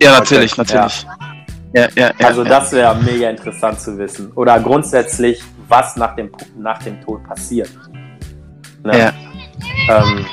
ja, 0.00 0.18
natürlich, 0.18 0.52
okay. 0.52 0.74
natürlich. 0.74 1.02
Ja. 1.02 1.32
Ja, 1.74 1.88
ja, 1.96 2.10
also 2.22 2.44
das 2.44 2.70
wäre 2.72 2.94
mega 2.96 3.30
interessant 3.30 3.80
zu 3.80 3.96
wissen. 3.96 4.30
Oder 4.34 4.60
grundsätzlich, 4.60 5.42
was 5.72 5.96
nach 5.96 6.14
dem, 6.14 6.30
nach 6.58 6.78
dem 6.82 7.00
Tod 7.00 7.24
passiert. 7.24 7.70
Ne? 8.84 8.98
Ja. 8.98 9.12
Ähm, 9.88 10.26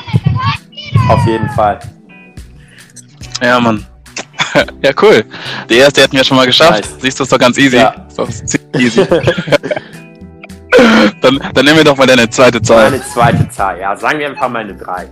auf 1.07 1.25
jeden 1.25 1.49
Fall. 1.51 1.79
Ja, 3.41 3.59
Mann. 3.59 3.85
ja, 4.83 4.91
cool. 5.01 5.23
Die 5.69 5.77
erste 5.77 6.01
hätten 6.01 6.17
wir 6.17 6.23
schon 6.25 6.35
mal 6.35 6.45
geschafft. 6.45 6.81
Nice. 6.81 6.95
Siehst 6.99 7.19
du, 7.19 7.23
ist 7.23 7.31
doch 7.31 7.39
ganz 7.39 7.57
easy. 7.57 7.77
Ja. 7.77 7.95
Ist 8.07 8.19
doch 8.19 8.29
easy. 8.77 9.07
dann, 11.21 11.39
dann 11.53 11.65
nehmen 11.65 11.77
wir 11.77 11.85
doch 11.85 11.95
mal 11.95 12.07
deine 12.07 12.29
zweite 12.29 12.61
Zahl. 12.61 12.91
Meine 12.91 13.03
zweite 13.03 13.49
Zahl, 13.49 13.79
ja. 13.79 13.95
Sagen 13.95 14.19
wir 14.19 14.27
einfach 14.27 14.49
mal 14.49 14.59
eine 14.59 14.75
3. 14.75 15.07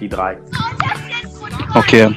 Die 0.00 0.08
3. 0.08 0.38
Okay. 1.74 2.14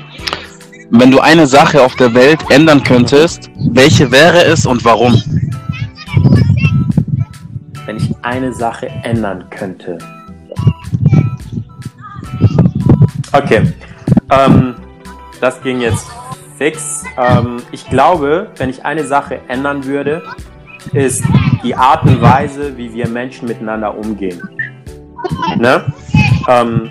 Wenn 0.92 1.12
du 1.12 1.20
eine 1.20 1.48
Sache 1.48 1.82
auf 1.82 1.96
der 1.96 2.14
Welt 2.14 2.40
ändern 2.50 2.82
könntest, 2.84 3.50
welche 3.72 4.10
wäre 4.12 4.44
es 4.44 4.66
und 4.66 4.86
warum? 4.86 5.22
Wenn 7.86 7.98
ich 7.98 8.14
eine 8.22 8.54
Sache 8.54 8.88
ändern 9.04 9.46
könnte. 9.50 9.98
Okay. 13.34 13.74
Ähm, 14.30 14.76
das 15.40 15.62
ging 15.62 15.82
jetzt 15.82 16.08
fix. 16.58 17.04
Ähm, 17.18 17.58
ich 17.72 17.90
glaube, 17.90 18.50
wenn 18.58 18.70
ich 18.70 18.86
eine 18.86 19.04
Sache 19.04 19.40
ändern 19.48 19.86
würde, 19.86 20.22
ist 20.94 21.24
die 21.64 21.76
Art 21.76 22.04
und 22.04 22.22
Weise, 22.22 22.78
wie 22.78 22.94
wir 22.94 23.08
Menschen 23.08 23.48
miteinander 23.48 23.98
umgehen. 23.98 24.42
Ne? 25.58 25.86
Ähm, 26.48 26.90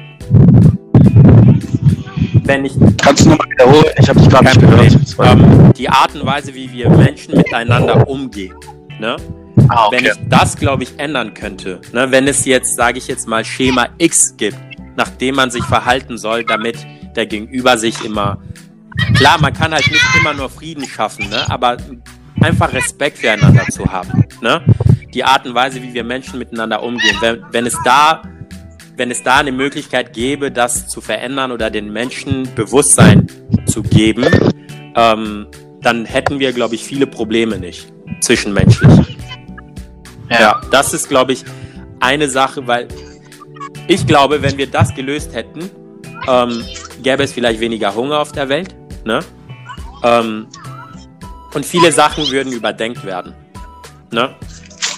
wenn 2.44 2.64
ich. 2.64 2.74
Kannst 3.02 3.24
du 3.24 3.30
nochmal 3.30 3.48
wiederholen? 3.50 3.84
Ich 3.98 4.08
habe 4.08 4.20
dich 4.20 4.28
gerade 4.28 4.44
nicht 4.44 4.60
gehört. 4.60 4.96
Ähm, 5.22 5.72
die 5.76 5.88
Art 5.88 6.14
und 6.14 6.26
Weise, 6.26 6.54
wie 6.54 6.72
wir 6.72 6.88
Menschen 6.90 7.36
miteinander 7.36 8.08
umgehen. 8.08 8.54
Ne? 8.98 9.16
Ah, 9.70 9.86
okay. 9.86 9.96
Wenn 9.96 10.04
ich 10.06 10.28
das, 10.28 10.56
glaube 10.56 10.82
ich, 10.82 10.98
ändern 10.98 11.32
könnte, 11.32 11.80
ne? 11.92 12.10
wenn 12.10 12.26
es 12.26 12.44
jetzt, 12.44 12.74
sage 12.74 12.98
ich 12.98 13.06
jetzt 13.06 13.28
mal, 13.28 13.44
Schema 13.44 13.88
X 13.98 14.34
gibt, 14.36 14.58
nach 14.96 15.08
dem 15.08 15.36
man 15.36 15.50
sich 15.50 15.62
verhalten 15.64 16.18
soll, 16.18 16.44
damit 16.44 16.76
der 17.14 17.26
Gegenüber 17.26 17.78
sich 17.78 18.04
immer 18.04 18.42
klar, 19.14 19.40
man 19.40 19.52
kann 19.52 19.72
halt 19.72 19.86
nicht 19.86 20.04
immer 20.20 20.34
nur 20.34 20.50
Frieden 20.50 20.84
schaffen, 20.86 21.28
ne? 21.30 21.48
aber 21.48 21.76
einfach 22.40 22.72
Respekt 22.72 23.18
füreinander 23.18 23.64
zu 23.68 23.84
haben. 23.86 24.26
Ne? 24.40 24.60
Die 25.14 25.22
Art 25.22 25.46
und 25.46 25.54
Weise, 25.54 25.80
wie 25.82 25.94
wir 25.94 26.02
Menschen 26.02 26.38
miteinander 26.38 26.82
umgehen. 26.82 27.16
Wenn, 27.20 27.42
wenn 27.52 27.66
es 27.66 27.76
da 27.84 28.22
wenn 28.96 29.10
es 29.10 29.22
da 29.22 29.38
eine 29.38 29.50
Möglichkeit 29.50 30.12
gäbe, 30.12 30.50
das 30.50 30.86
zu 30.86 31.00
verändern 31.00 31.52
oder 31.52 31.70
den 31.70 31.90
Menschen 31.90 32.54
Bewusstsein 32.54 33.28
zu 33.64 33.82
geben, 33.82 34.26
ähm, 34.94 35.46
dann 35.80 36.04
hätten 36.04 36.38
wir, 36.38 36.52
glaube 36.52 36.74
ich, 36.74 36.84
viele 36.84 37.06
Probleme 37.06 37.58
nicht 37.58 37.90
zwischenmenschlich. 38.20 38.90
Ja, 40.30 40.60
das 40.70 40.94
ist, 40.94 41.08
glaube 41.08 41.32
ich, 41.32 41.44
eine 41.98 42.28
Sache, 42.28 42.66
weil 42.66 42.88
ich 43.88 44.06
glaube, 44.06 44.42
wenn 44.42 44.56
wir 44.56 44.68
das 44.68 44.94
gelöst 44.94 45.34
hätten, 45.34 45.70
ähm, 46.28 46.64
gäbe 47.02 47.22
es 47.22 47.32
vielleicht 47.32 47.60
weniger 47.60 47.94
Hunger 47.94 48.20
auf 48.20 48.32
der 48.32 48.48
Welt. 48.48 48.74
Ne? 49.04 49.20
Ähm, 50.04 50.46
und 51.52 51.66
viele 51.66 51.90
Sachen 51.90 52.30
würden 52.30 52.52
überdenkt 52.52 53.04
werden. 53.04 53.34
Ne? 54.12 54.34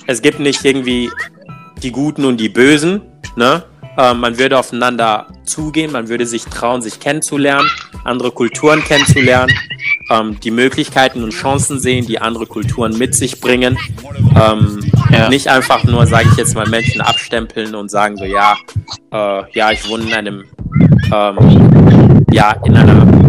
Es 0.06 0.20
gibt 0.20 0.40
nicht 0.40 0.64
irgendwie 0.64 1.10
die 1.82 1.92
Guten 1.92 2.24
und 2.24 2.36
die 2.36 2.48
Bösen. 2.48 3.00
Ne? 3.36 3.64
Ähm, 3.96 4.20
man 4.20 4.38
würde 4.38 4.58
aufeinander 4.58 5.26
zugehen, 5.44 5.92
man 5.92 6.08
würde 6.08 6.26
sich 6.26 6.44
trauen, 6.44 6.82
sich 6.82 7.00
kennenzulernen, 7.00 7.68
andere 8.04 8.30
Kulturen 8.30 8.82
kennenzulernen, 8.84 9.52
ähm, 10.10 10.38
die 10.40 10.50
Möglichkeiten 10.50 11.22
und 11.22 11.32
Chancen 11.32 11.78
sehen, 11.78 12.06
die 12.06 12.18
andere 12.18 12.46
Kulturen 12.46 12.96
mit 12.96 13.14
sich 13.14 13.40
bringen. 13.40 13.78
Ähm, 14.34 14.91
ja. 15.12 15.28
Nicht 15.28 15.48
einfach 15.48 15.84
nur, 15.84 16.06
sage 16.06 16.28
ich 16.30 16.36
jetzt 16.36 16.54
mal, 16.54 16.66
Menschen 16.68 17.00
abstempeln 17.00 17.74
und 17.74 17.90
sagen 17.90 18.16
so, 18.16 18.24
ja, 18.24 18.56
äh, 19.12 19.42
ja, 19.52 19.70
ich 19.70 19.88
wohne 19.88 20.04
in 20.04 20.14
einem, 20.14 20.44
ähm, 21.12 22.24
ja, 22.30 22.52
in 22.64 22.76
einer 22.76 23.22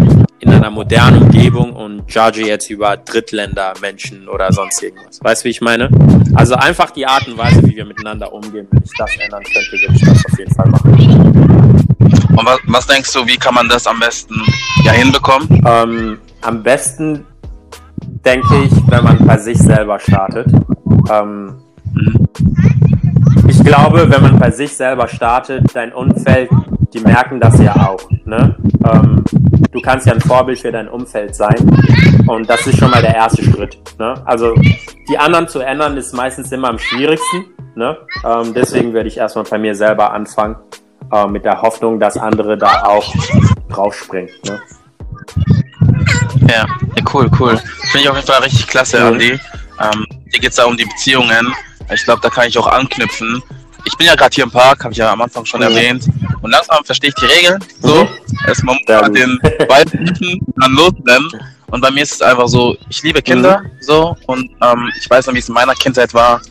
in 0.43 0.51
einer 0.51 0.69
modernen 0.69 1.23
Umgebung 1.23 1.71
und 1.71 2.03
judge 2.13 2.45
jetzt 2.45 2.69
über 2.69 2.97
Drittländer, 2.97 3.73
Menschen 3.81 4.27
oder 4.27 4.51
sonst 4.51 4.83
irgendwas. 4.83 5.23
Weißt 5.23 5.43
du, 5.43 5.45
wie 5.45 5.51
ich 5.51 5.61
meine? 5.61 5.89
Also 6.35 6.55
einfach 6.55 6.91
die 6.91 7.05
Art 7.05 7.25
und 7.29 7.37
Weise, 7.37 7.63
wie 7.63 7.77
wir 7.77 7.85
miteinander 7.85 8.31
umgehen, 8.31 8.67
wenn 8.71 8.83
ich 8.83 8.91
das 8.97 9.15
ändern 9.17 9.41
könnte, 9.43 9.71
würde 9.71 9.95
ich 9.95 10.01
das 10.01 10.25
auf 10.25 10.37
jeden 10.37 10.53
Fall 10.53 10.67
machen. 10.67 11.93
Und 12.35 12.45
was, 12.45 12.59
was 12.65 12.87
denkst 12.87 13.13
du, 13.13 13.25
wie 13.25 13.37
kann 13.37 13.53
man 13.53 13.69
das 13.69 13.87
am 13.87 13.99
besten 13.99 14.35
ja 14.83 14.91
hinbekommen? 14.91 15.47
Ähm, 15.65 16.17
am 16.41 16.61
besten 16.61 17.25
denke 18.25 18.65
ich, 18.65 18.71
wenn 18.87 19.03
man 19.03 19.25
bei 19.25 19.37
sich 19.37 19.57
selber 19.57 19.97
startet. 19.99 20.47
Ähm, 21.09 21.55
ich 23.47 23.63
glaube, 23.63 24.09
wenn 24.09 24.21
man 24.21 24.39
bei 24.39 24.51
sich 24.51 24.75
selber 24.75 25.07
startet, 25.07 25.63
dein 25.73 25.93
Umfeld, 25.93 26.49
die 26.93 26.99
merken 26.99 27.39
das 27.39 27.59
ja 27.59 27.75
auch. 27.89 28.09
Ne? 28.25 28.55
Ähm, 28.85 29.23
du 29.71 29.81
kannst 29.81 30.05
ja 30.07 30.13
ein 30.13 30.21
Vorbild 30.21 30.59
für 30.59 30.71
dein 30.71 30.87
Umfeld 30.87 31.35
sein 31.35 31.55
und 32.27 32.49
das 32.49 32.65
ist 32.67 32.77
schon 32.77 32.91
mal 32.91 33.01
der 33.01 33.15
erste 33.15 33.43
Schritt. 33.43 33.77
Ne? 33.99 34.15
Also 34.25 34.53
die 35.09 35.17
anderen 35.17 35.47
zu 35.47 35.59
ändern 35.59 35.97
ist 35.97 36.13
meistens 36.13 36.51
immer 36.51 36.69
am 36.69 36.79
schwierigsten. 36.79 37.45
Ne? 37.75 37.97
Ähm, 38.25 38.53
deswegen 38.53 38.93
würde 38.93 39.09
ich 39.09 39.17
erstmal 39.17 39.45
bei 39.45 39.57
mir 39.57 39.75
selber 39.75 40.13
anfangen, 40.13 40.55
äh, 41.11 41.27
mit 41.27 41.45
der 41.45 41.61
Hoffnung, 41.61 41.99
dass 41.99 42.17
andere 42.17 42.57
da 42.57 42.83
auch 42.83 43.13
draufspringen. 43.69 44.29
Ne? 44.45 44.61
Ja, 46.49 46.65
cool, 47.13 47.29
cool. 47.39 47.57
Finde 47.91 47.99
ich 47.99 48.09
auf 48.09 48.15
jeden 48.15 48.27
Fall 48.27 48.41
richtig 48.41 48.67
klasse, 48.67 48.99
mhm. 48.99 49.05
Andi. 49.05 49.39
Ähm, 49.79 50.05
hier 50.29 50.39
geht 50.39 50.51
es 50.51 50.55
da 50.55 50.65
um 50.65 50.77
die 50.77 50.85
Beziehungen. 50.85 51.53
Ich 51.93 52.03
glaube, 52.03 52.21
da 52.21 52.29
kann 52.29 52.47
ich 52.47 52.57
auch 52.57 52.67
anknüpfen. 52.67 53.41
Ich 53.85 53.97
bin 53.97 54.07
ja 54.07 54.15
gerade 54.15 54.33
hier 54.33 54.45
im 54.45 54.51
Park, 54.51 54.83
habe 54.83 54.93
ich 54.93 54.97
ja 54.97 55.11
am 55.11 55.21
Anfang 55.21 55.45
schon 55.45 55.59
mhm. 55.59 55.67
erwähnt. 55.67 56.07
Und 56.41 56.51
langsam 56.51 56.83
verstehe 56.85 57.09
ich 57.09 57.15
die 57.15 57.25
Regeln. 57.25 57.63
So, 57.81 58.03
mhm. 58.03 58.47
erstmal 58.47 58.77
den 59.11 59.39
Ball 59.67 59.83
dann 59.85 60.71
losrennen. 60.71 61.29
Und 61.67 61.81
bei 61.81 61.91
mir 61.91 62.03
ist 62.03 62.13
es 62.13 62.21
einfach 62.21 62.47
so, 62.47 62.77
ich 62.89 63.01
liebe 63.03 63.21
Kinder, 63.21 63.61
mhm. 63.61 63.69
so. 63.81 64.15
Und 64.27 64.49
ähm, 64.61 64.91
ich 64.97 65.09
weiß 65.09 65.27
noch, 65.27 65.33
wie 65.33 65.39
es 65.39 65.47
in 65.47 65.55
meiner 65.55 65.73
Kindheit 65.73 66.13
war. 66.13 66.41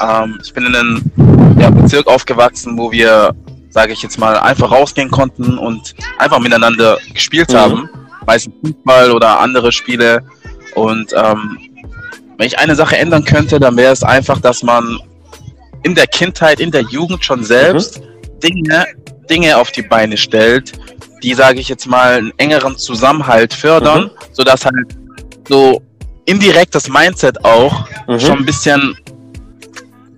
Ähm, 0.00 0.38
ich 0.42 0.52
bin 0.52 0.66
in 0.66 0.74
einem 0.74 1.10
ja, 1.58 1.70
Bezirk 1.70 2.06
aufgewachsen, 2.06 2.76
wo 2.76 2.90
wir, 2.90 3.34
sage 3.70 3.92
ich 3.92 4.02
jetzt 4.02 4.18
mal, 4.18 4.36
einfach 4.36 4.70
rausgehen 4.70 5.10
konnten 5.10 5.56
und 5.56 5.94
einfach 6.18 6.40
miteinander 6.40 6.98
gespielt 7.14 7.52
mhm. 7.52 7.56
haben 7.56 7.90
meistens 8.26 8.54
Fußball 8.62 9.10
oder 9.12 9.40
andere 9.40 9.72
Spiele. 9.72 10.22
Und 10.74 11.12
ähm, 11.14 11.58
wenn 12.38 12.46
ich 12.46 12.58
eine 12.58 12.74
Sache 12.74 12.96
ändern 12.96 13.24
könnte, 13.24 13.60
dann 13.60 13.76
wäre 13.76 13.92
es 13.92 14.02
einfach, 14.02 14.40
dass 14.40 14.62
man 14.62 14.98
in 15.82 15.94
der 15.94 16.06
Kindheit, 16.06 16.60
in 16.60 16.70
der 16.70 16.82
Jugend 16.82 17.24
schon 17.24 17.44
selbst 17.44 18.00
mhm. 18.00 18.40
Dinge, 18.40 18.86
Dinge 19.28 19.56
auf 19.56 19.70
die 19.70 19.82
Beine 19.82 20.16
stellt, 20.16 20.72
die, 21.22 21.34
sage 21.34 21.60
ich 21.60 21.68
jetzt 21.68 21.86
mal, 21.86 22.18
einen 22.18 22.32
engeren 22.36 22.76
Zusammenhalt 22.76 23.54
fördern, 23.54 24.04
mhm. 24.04 24.10
sodass 24.32 24.64
halt 24.64 24.96
so 25.48 25.82
indirekt 26.24 26.74
das 26.74 26.88
Mindset 26.88 27.44
auch 27.44 27.86
mhm. 28.08 28.20
schon 28.20 28.38
ein 28.38 28.46
bisschen 28.46 28.96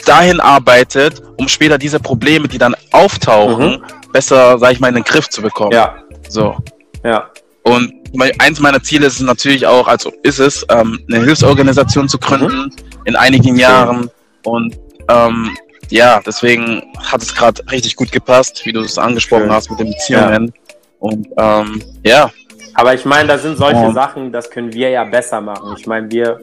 dahin 0.04 0.40
arbeitet, 0.40 1.22
um 1.36 1.48
später 1.48 1.78
diese 1.78 1.98
Probleme, 1.98 2.46
die 2.48 2.58
dann 2.58 2.74
auftauchen, 2.92 3.72
mhm. 3.72 4.12
besser, 4.12 4.58
sage 4.58 4.74
ich 4.74 4.80
mal, 4.80 4.88
in 4.88 4.96
den 4.96 5.04
Griff 5.04 5.28
zu 5.28 5.42
bekommen. 5.42 5.72
Ja. 5.72 5.96
So. 6.28 6.56
Ja. 7.02 7.30
Und 7.62 7.92
eins 8.38 8.60
meiner 8.60 8.82
Ziele 8.82 9.06
ist 9.06 9.14
es 9.14 9.20
natürlich 9.20 9.66
auch, 9.66 9.88
also 9.88 10.12
ist 10.22 10.38
es, 10.38 10.64
ähm, 10.70 11.00
eine 11.08 11.24
Hilfsorganisation 11.24 12.08
zu 12.08 12.18
gründen 12.18 12.64
mhm. 12.64 12.72
in 13.04 13.16
einigen 13.16 13.56
Jahren. 13.56 14.10
Und 14.44 14.78
ähm, 15.08 15.50
ja, 15.90 16.20
deswegen 16.24 16.82
hat 16.98 17.22
es 17.22 17.34
gerade 17.34 17.62
richtig 17.70 17.96
gut 17.96 18.10
gepasst, 18.12 18.64
wie 18.64 18.72
du 18.72 18.80
es 18.80 18.98
angesprochen 18.98 19.44
Schön. 19.44 19.52
hast 19.52 19.70
mit 19.70 19.80
den 19.80 19.90
Beziehungen. 19.90 20.46
Ja. 20.46 20.74
Und 20.98 21.28
ähm, 21.36 21.82
ja. 22.04 22.30
Aber 22.74 22.94
ich 22.94 23.04
meine, 23.04 23.28
da 23.28 23.38
sind 23.38 23.56
solche 23.56 23.78
und, 23.78 23.94
Sachen, 23.94 24.32
das 24.32 24.50
können 24.50 24.72
wir 24.72 24.90
ja 24.90 25.04
besser 25.04 25.40
machen. 25.40 25.76
Ich 25.78 25.86
meine, 25.86 26.10
wir, 26.10 26.40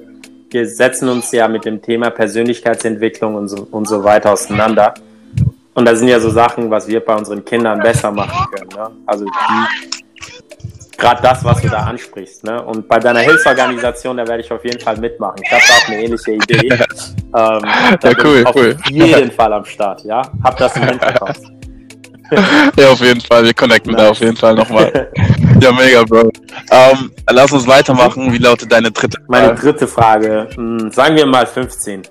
wir 0.50 0.68
setzen 0.68 1.10
uns 1.10 1.32
ja 1.32 1.48
mit 1.48 1.66
dem 1.66 1.82
Thema 1.82 2.10
Persönlichkeitsentwicklung 2.10 3.36
und 3.36 3.48
so, 3.48 3.68
und 3.72 3.88
so 3.88 4.04
weiter 4.04 4.32
auseinander. 4.32 4.94
Und 5.74 5.86
da 5.86 5.96
sind 5.96 6.10
ja 6.10 6.20
so 6.20 6.30
Sachen, 6.30 6.70
was 6.70 6.88
wir 6.88 7.00
bei 7.00 7.16
unseren 7.16 7.44
Kindern 7.44 7.80
besser 7.80 8.12
machen 8.12 8.46
können. 8.52 8.70
Ne? 8.76 8.92
Also 9.06 9.26
die 9.26 10.02
gerade 10.98 11.22
das, 11.22 11.44
was 11.44 11.62
du 11.62 11.70
da 11.70 11.84
ansprichst. 11.84 12.44
Ne? 12.44 12.62
Und 12.64 12.88
bei 12.88 13.00
deiner 13.00 13.22
Hilfsorganisation, 13.22 14.18
da 14.18 14.28
werde 14.28 14.44
ich 14.44 14.52
auf 14.52 14.64
jeden 14.64 14.80
Fall 14.80 14.98
mitmachen. 14.98 15.38
Ich 15.44 15.52
habe 15.52 15.62
da 15.68 15.74
auch 15.74 15.88
eine 15.88 16.04
ähnliche 16.04 16.32
Idee. 16.32 16.68
ähm, 16.70 16.80
ja, 17.34 18.14
cool, 18.24 18.44
auf 18.46 18.56
cool. 18.56 18.78
jeden 18.90 19.32
Fall 19.38 19.54
am 19.54 19.66
Start, 19.66 20.04
ja. 20.04 20.22
Hab 20.44 20.58
das 20.58 20.76
im 20.76 20.84
Hinterkopf. 20.84 21.40
ja, 22.78 22.90
auf 22.90 23.02
jeden 23.02 23.22
Fall. 23.22 23.44
Wir 23.44 23.54
connecten 23.54 23.92
nice. 23.92 24.02
da 24.02 24.10
auf 24.10 24.20
jeden 24.20 24.38
Fall 24.38 24.56
nochmal. 24.56 25.12
ja, 25.60 25.72
mega, 25.72 26.04
Bro. 26.04 26.32
Ähm, 26.72 27.12
lass 27.30 27.52
uns 27.52 27.68
weitermachen. 27.68 28.32
Wie 28.32 28.38
lautet 28.38 28.72
deine 28.72 28.92
dritte 28.92 29.18
Frage? 29.18 29.28
Meine 29.28 29.56
dritte 29.56 29.88
Frage. 29.88 30.48
Hm, 30.56 30.92
sagen 30.92 31.16
wir 31.18 31.26
mal 31.26 31.46
15. 31.46 32.04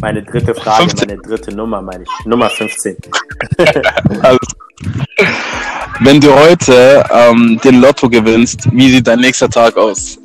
Meine 0.00 0.22
dritte 0.22 0.54
Frage, 0.54 0.90
15. 0.90 1.08
meine 1.08 1.22
dritte 1.22 1.54
Nummer, 1.54 1.80
meine 1.80 2.02
ich. 2.02 2.26
Nummer 2.26 2.50
15. 2.50 2.96
Alles 4.20 4.38
wenn 6.00 6.20
du 6.20 6.34
heute 6.34 7.04
ähm, 7.10 7.60
den 7.62 7.80
Lotto 7.80 8.08
gewinnst, 8.08 8.68
wie 8.72 8.90
sieht 8.90 9.06
dein 9.06 9.20
nächster 9.20 9.48
Tag 9.48 9.76
aus? 9.76 10.18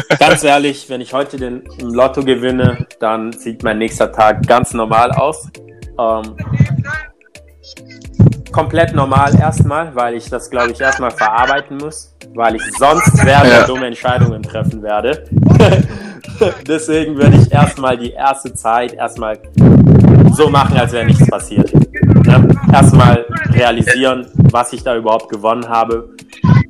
ganz 0.18 0.42
ehrlich, 0.42 0.88
wenn 0.88 1.00
ich 1.00 1.12
heute 1.12 1.36
den 1.36 1.62
Lotto 1.80 2.22
gewinne, 2.22 2.86
dann 3.00 3.32
sieht 3.32 3.62
mein 3.62 3.78
nächster 3.78 4.10
Tag 4.10 4.46
ganz 4.46 4.72
normal 4.72 5.12
aus. 5.12 5.48
Ähm, 5.98 6.36
komplett 8.50 8.94
normal 8.94 9.34
erstmal, 9.38 9.94
weil 9.94 10.14
ich 10.14 10.28
das, 10.28 10.50
glaube 10.50 10.72
ich, 10.72 10.80
erstmal 10.80 11.10
verarbeiten 11.10 11.78
muss, 11.78 12.14
weil 12.34 12.56
ich 12.56 12.62
sonst 12.78 13.24
werde 13.24 13.48
ja. 13.48 13.66
dumme 13.66 13.86
Entscheidungen 13.86 14.42
treffen 14.42 14.82
werde. 14.82 15.24
Deswegen 16.66 17.16
würde 17.16 17.36
ich 17.36 17.52
erstmal 17.52 17.96
die 17.96 18.12
erste 18.12 18.52
Zeit 18.54 18.94
erstmal 18.94 19.38
so 20.32 20.48
machen, 20.48 20.76
als 20.76 20.92
wäre 20.92 21.06
nichts 21.06 21.26
passiert. 21.26 21.72
Erstmal 22.72 23.26
realisieren, 23.50 24.26
was 24.34 24.72
ich 24.72 24.82
da 24.82 24.96
überhaupt 24.96 25.28
gewonnen 25.28 25.68
habe 25.68 26.08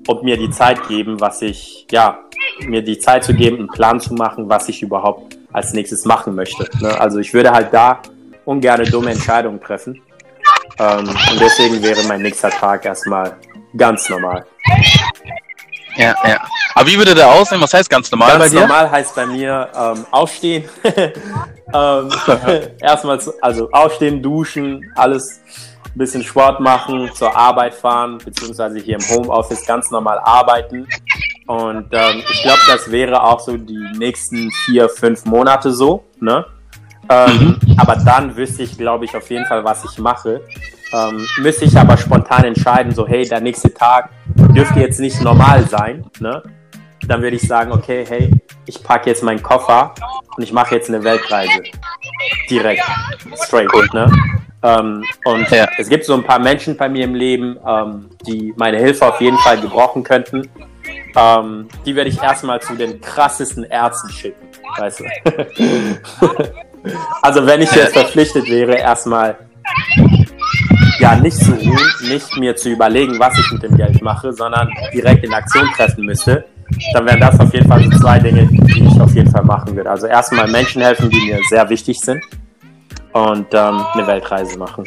und 0.09 0.23
mir 0.25 0.37
die 0.37 0.51
Zeit 0.51 0.89
geben, 0.89 1.21
was 1.21 1.43
ich, 1.43 1.87
ja, 1.91 2.19
mir 2.67 2.83
die 2.83 2.99
Zeit 2.99 3.25
zu 3.25 3.35
geben, 3.35 3.59
einen 3.59 3.69
Plan 3.69 4.01
zu 4.01 4.15
machen, 4.15 4.49
was 4.49 4.69
ich 4.69 4.83
überhaupt 4.83 5.39
als 5.53 5.73
nächstes 5.73 6.05
machen 6.05 6.35
möchte. 6.35 6.69
Ne? 6.81 7.01
Also 7.01 7.19
ich 7.19 7.33
würde 7.33 7.53
halt 7.53 7.73
da 7.73 8.01
ungern 8.45 8.85
dumme 8.85 9.13
Entscheidungen 9.13 9.61
treffen. 9.61 10.01
Ähm, 10.79 11.09
und 11.09 11.41
deswegen 11.41 11.83
wäre 11.83 12.03
mein 12.09 12.23
nächster 12.23 12.51
Tag 12.51 12.85
erstmal 12.85 13.37
ganz 13.77 14.09
normal. 14.09 14.45
Ja, 15.97 16.15
ja. 16.27 16.41
Aber 16.75 16.89
wie 16.89 16.97
würde 16.97 17.15
der 17.15 17.31
aussehen? 17.31 17.61
Was 17.61 17.75
heißt 17.75 17.91
ganz 17.91 18.11
normal 18.11 18.31
ganz 18.31 18.45
bei 18.45 18.49
dir? 18.49 18.61
Ganz 18.61 18.69
normal 18.71 18.91
heißt 18.91 19.15
bei 19.15 19.27
mir 19.27 19.69
ähm, 19.75 20.07
aufstehen. 20.11 20.65
ähm, 21.75 22.11
erstmal, 22.81 23.21
also 23.41 23.71
aufstehen, 23.71 24.23
duschen, 24.23 24.91
alles 24.97 25.41
ein 25.95 25.99
bisschen 25.99 26.23
Sport 26.23 26.61
machen, 26.61 27.11
zur 27.15 27.37
Arbeit 27.37 27.75
fahren, 27.75 28.19
beziehungsweise 28.25 28.79
hier 28.79 28.97
im 28.97 29.09
Homeoffice 29.09 29.67
ganz 29.67 29.91
normal 29.91 30.19
arbeiten. 30.25 30.87
Und 31.47 31.89
ähm, 31.93 32.23
ich 32.33 32.43
glaube, 32.43 32.61
das 32.67 32.91
wäre 32.91 33.23
auch 33.23 33.41
so 33.41 33.57
die 33.57 33.85
nächsten 33.99 34.51
vier, 34.65 34.89
fünf 34.89 35.25
Monate 35.27 35.73
so. 35.73 36.05
Ne? 36.21 36.47
Ähm, 37.11 37.59
mhm. 37.61 37.77
Aber 37.79 37.97
dann 37.97 38.37
wüsste 38.37 38.63
ich, 38.63 38.79
glaube 38.79 39.05
ich, 39.05 39.15
auf 39.15 39.29
jeden 39.29 39.45
Fall, 39.45 39.65
was 39.65 39.85
ich 39.85 39.99
mache. 39.99 40.41
Ähm, 40.95 41.27
müsste 41.39 41.65
ich 41.65 41.77
aber 41.77 41.97
spontan 41.97 42.45
entscheiden, 42.45 42.95
so 42.95 43.07
hey, 43.07 43.27
der 43.27 43.41
nächste 43.41 43.73
Tag 43.73 44.11
dürfte 44.55 44.81
jetzt 44.81 45.01
nicht 45.01 45.21
normal 45.23 45.67
sein. 45.69 46.05
Ne? 46.21 46.43
Dann 47.07 47.21
würde 47.23 47.37
ich 47.37 47.43
sagen, 47.43 47.73
okay, 47.73 48.05
hey, 48.09 48.31
ich 48.67 48.83
packe 48.83 49.11
jetzt 49.11 49.23
meinen 49.23 49.43
Koffer 49.43 49.95
und 50.37 50.43
ich 50.43 50.53
mache 50.53 50.75
jetzt 50.75 50.89
eine 50.89 51.03
Weltreise. 51.03 51.63
Direkt. 52.49 52.83
Straight. 53.45 53.69
Ne? 53.93 54.11
Ähm, 54.63 55.05
und 55.25 55.51
ja. 55.51 55.67
es 55.77 55.89
gibt 55.89 56.05
so 56.05 56.15
ein 56.15 56.23
paar 56.23 56.39
Menschen 56.39 56.77
bei 56.77 56.89
mir 56.89 57.05
im 57.05 57.15
Leben, 57.15 57.59
ähm, 57.67 58.11
die 58.27 58.55
meine 58.57 58.79
Hilfe 58.79 59.07
auf 59.07 59.21
jeden 59.21 59.39
Fall 59.39 59.61
gebrauchen 59.61 60.05
könnten. 60.05 60.49
Ähm, 61.17 61.69
die 61.85 61.95
werde 61.97 62.11
ich 62.11 62.23
erstmal 62.23 62.61
zu 62.61 62.75
den 62.75 63.01
krassesten 63.01 63.65
Ärzten 63.65 64.11
schicken. 64.11 64.49
Weißt 64.79 65.01
du? 65.01 65.05
also 67.23 67.47
wenn 67.47 67.61
ich 67.61 67.73
jetzt 67.73 67.93
verpflichtet 67.93 68.49
wäre, 68.49 68.77
erstmal 68.77 69.37
ja 70.99 71.17
nicht 71.17 71.37
zu 71.37 71.53
ruhen, 71.53 72.09
nicht 72.09 72.37
mir 72.37 72.55
zu 72.55 72.71
überlegen, 72.71 73.19
was 73.19 73.37
ich 73.39 73.51
mit 73.53 73.65
dem 73.65 73.77
Geld 73.77 74.01
mache, 74.01 74.33
sondern 74.33 74.71
direkt 74.95 75.25
in 75.25 75.35
Aktion 75.35 75.67
treffen 75.77 76.05
müsste, 76.05 76.45
dann 76.95 77.05
wären 77.05 77.21
das 77.21 77.39
auf 77.39 77.53
jeden 77.53 77.69
Fall 77.69 77.83
so 77.83 77.91
zwei 77.99 78.19
Dinge, 78.19 78.47
die 78.47 78.87
ich 78.87 79.01
auf 79.01 79.15
jeden 79.15 79.31
Fall 79.31 79.45
machen 79.45 79.75
würde. 79.77 79.91
Also 79.91 80.07
erstmal 80.07 80.49
Menschen 80.49 80.83
helfen, 80.83 81.11
die 81.11 81.27
mir 81.27 81.41
sehr 81.51 81.69
wichtig 81.69 82.01
sind 82.01 82.23
und 83.13 83.47
ähm, 83.53 83.85
eine 83.95 84.07
Weltreise 84.07 84.59
machen. 84.59 84.85